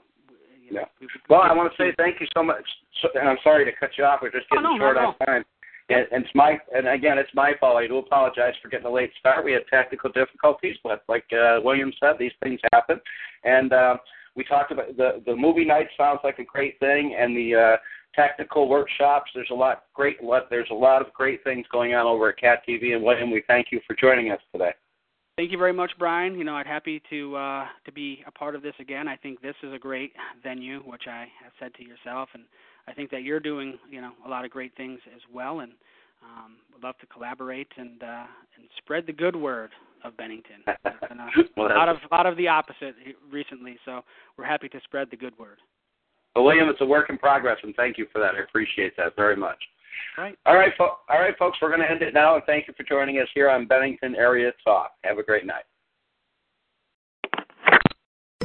You 0.63 0.73
know, 0.73 0.81
yeah. 0.81 0.85
We, 0.99 1.07
we, 1.07 1.21
well, 1.29 1.41
I 1.41 1.53
want 1.53 1.71
to 1.71 1.77
say 1.77 1.93
thank 1.97 2.21
you 2.21 2.27
so 2.35 2.43
much, 2.43 2.63
so, 3.01 3.09
and 3.19 3.27
I'm 3.27 3.37
sorry 3.43 3.65
to 3.65 3.71
cut 3.77 3.89
you 3.97 4.05
off. 4.05 4.19
We're 4.21 4.31
just 4.31 4.49
getting 4.49 4.65
oh, 4.65 4.73
no, 4.73 4.79
short 4.79 4.97
on 4.97 5.15
time. 5.25 5.43
And, 5.89 6.07
and 6.11 6.23
it's 6.23 6.35
my 6.35 6.57
and 6.73 6.87
again, 6.87 7.17
it's 7.17 7.33
my 7.33 7.53
fault. 7.59 7.77
I 7.77 7.87
do 7.87 7.97
apologize 7.97 8.53
for 8.61 8.69
getting 8.69 8.85
a 8.85 8.91
late 8.91 9.11
start. 9.19 9.43
We 9.43 9.51
had 9.51 9.63
technical 9.69 10.11
difficulties, 10.11 10.77
but 10.83 11.03
like 11.09 11.25
uh, 11.33 11.59
William 11.63 11.91
said, 11.99 12.13
these 12.19 12.31
things 12.41 12.59
happen. 12.71 13.01
And 13.43 13.73
uh, 13.73 13.97
we 14.35 14.43
talked 14.43 14.71
about 14.71 14.95
the 14.95 15.21
the 15.25 15.35
movie 15.35 15.65
night 15.65 15.87
sounds 15.97 16.19
like 16.23 16.39
a 16.39 16.45
great 16.45 16.79
thing, 16.79 17.15
and 17.19 17.35
the 17.35 17.55
uh, 17.55 17.77
technical 18.15 18.67
workshops. 18.67 19.31
There's 19.33 19.49
a 19.51 19.55
lot 19.55 19.83
great. 19.93 20.17
There's 20.49 20.69
a 20.71 20.75
lot 20.75 21.01
of 21.01 21.13
great 21.13 21.43
things 21.43 21.65
going 21.71 21.93
on 21.93 22.05
over 22.05 22.29
at 22.29 22.37
Cat 22.37 22.63
TV. 22.67 22.93
And 22.93 23.03
William, 23.03 23.31
we 23.31 23.43
thank 23.47 23.67
you 23.71 23.79
for 23.87 23.95
joining 23.95 24.31
us 24.31 24.39
today. 24.51 24.71
Thank 25.37 25.51
you 25.51 25.57
very 25.57 25.73
much, 25.73 25.91
Brian. 25.97 26.37
You 26.37 26.43
know, 26.43 26.55
I'd 26.55 26.67
happy 26.67 27.01
to 27.09 27.35
uh, 27.35 27.65
to 27.85 27.91
be 27.91 28.23
a 28.27 28.31
part 28.31 28.55
of 28.55 28.61
this 28.61 28.75
again. 28.79 29.07
I 29.07 29.15
think 29.15 29.41
this 29.41 29.55
is 29.63 29.73
a 29.73 29.79
great 29.79 30.13
venue, 30.43 30.81
which 30.81 31.03
I 31.07 31.27
have 31.43 31.53
said 31.59 31.73
to 31.75 31.83
yourself, 31.83 32.29
and 32.33 32.43
I 32.87 32.93
think 32.93 33.09
that 33.11 33.23
you're 33.23 33.39
doing 33.39 33.79
you 33.89 34.01
know 34.01 34.11
a 34.25 34.29
lot 34.29 34.45
of 34.45 34.51
great 34.51 34.75
things 34.75 34.99
as 35.15 35.21
well, 35.33 35.61
and 35.61 35.71
um, 36.21 36.57
would 36.73 36.83
love 36.83 36.97
to 36.99 37.07
collaborate 37.07 37.69
and 37.77 38.03
uh, 38.03 38.25
and 38.57 38.67
spread 38.77 39.07
the 39.07 39.13
good 39.13 39.35
word 39.35 39.71
of 40.03 40.17
Bennington. 40.17 40.63
Been 40.83 41.19
a, 41.19 41.29
well, 41.55 41.67
a 41.67 41.77
lot 41.77 41.89
of 41.89 41.97
a 42.11 42.13
lot 42.13 42.25
of 42.25 42.35
the 42.37 42.47
opposite 42.47 42.95
recently, 43.31 43.77
so 43.85 44.01
we're 44.37 44.45
happy 44.45 44.67
to 44.69 44.79
spread 44.83 45.07
the 45.11 45.17
good 45.17 45.37
word. 45.39 45.57
Well, 46.35 46.45
William, 46.45 46.69
it's 46.69 46.81
a 46.81 46.85
work 46.85 47.09
in 47.09 47.17
progress, 47.17 47.57
and 47.63 47.75
thank 47.75 47.97
you 47.97 48.07
for 48.11 48.19
that. 48.19 48.35
I 48.35 48.43
appreciate 48.43 48.95
that 48.97 49.15
very 49.15 49.35
much. 49.35 49.57
Right. 50.17 50.37
All 50.45 50.55
right, 50.55 50.71
fo- 50.77 50.97
all 51.09 51.19
right, 51.19 51.37
folks. 51.37 51.57
We're 51.61 51.69
going 51.69 51.81
to 51.81 51.89
end 51.89 52.01
it 52.01 52.13
now, 52.13 52.35
and 52.35 52.43
thank 52.45 52.67
you 52.67 52.73
for 52.75 52.83
joining 52.83 53.19
us 53.19 53.27
here 53.33 53.49
on 53.49 53.65
Bennington 53.65 54.15
Area 54.15 54.51
Talk. 54.63 54.91
Have 55.03 55.17
a 55.17 55.23
great 55.23 55.45
night. 55.45 55.63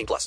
18 0.00 0.06
plus. 0.06 0.18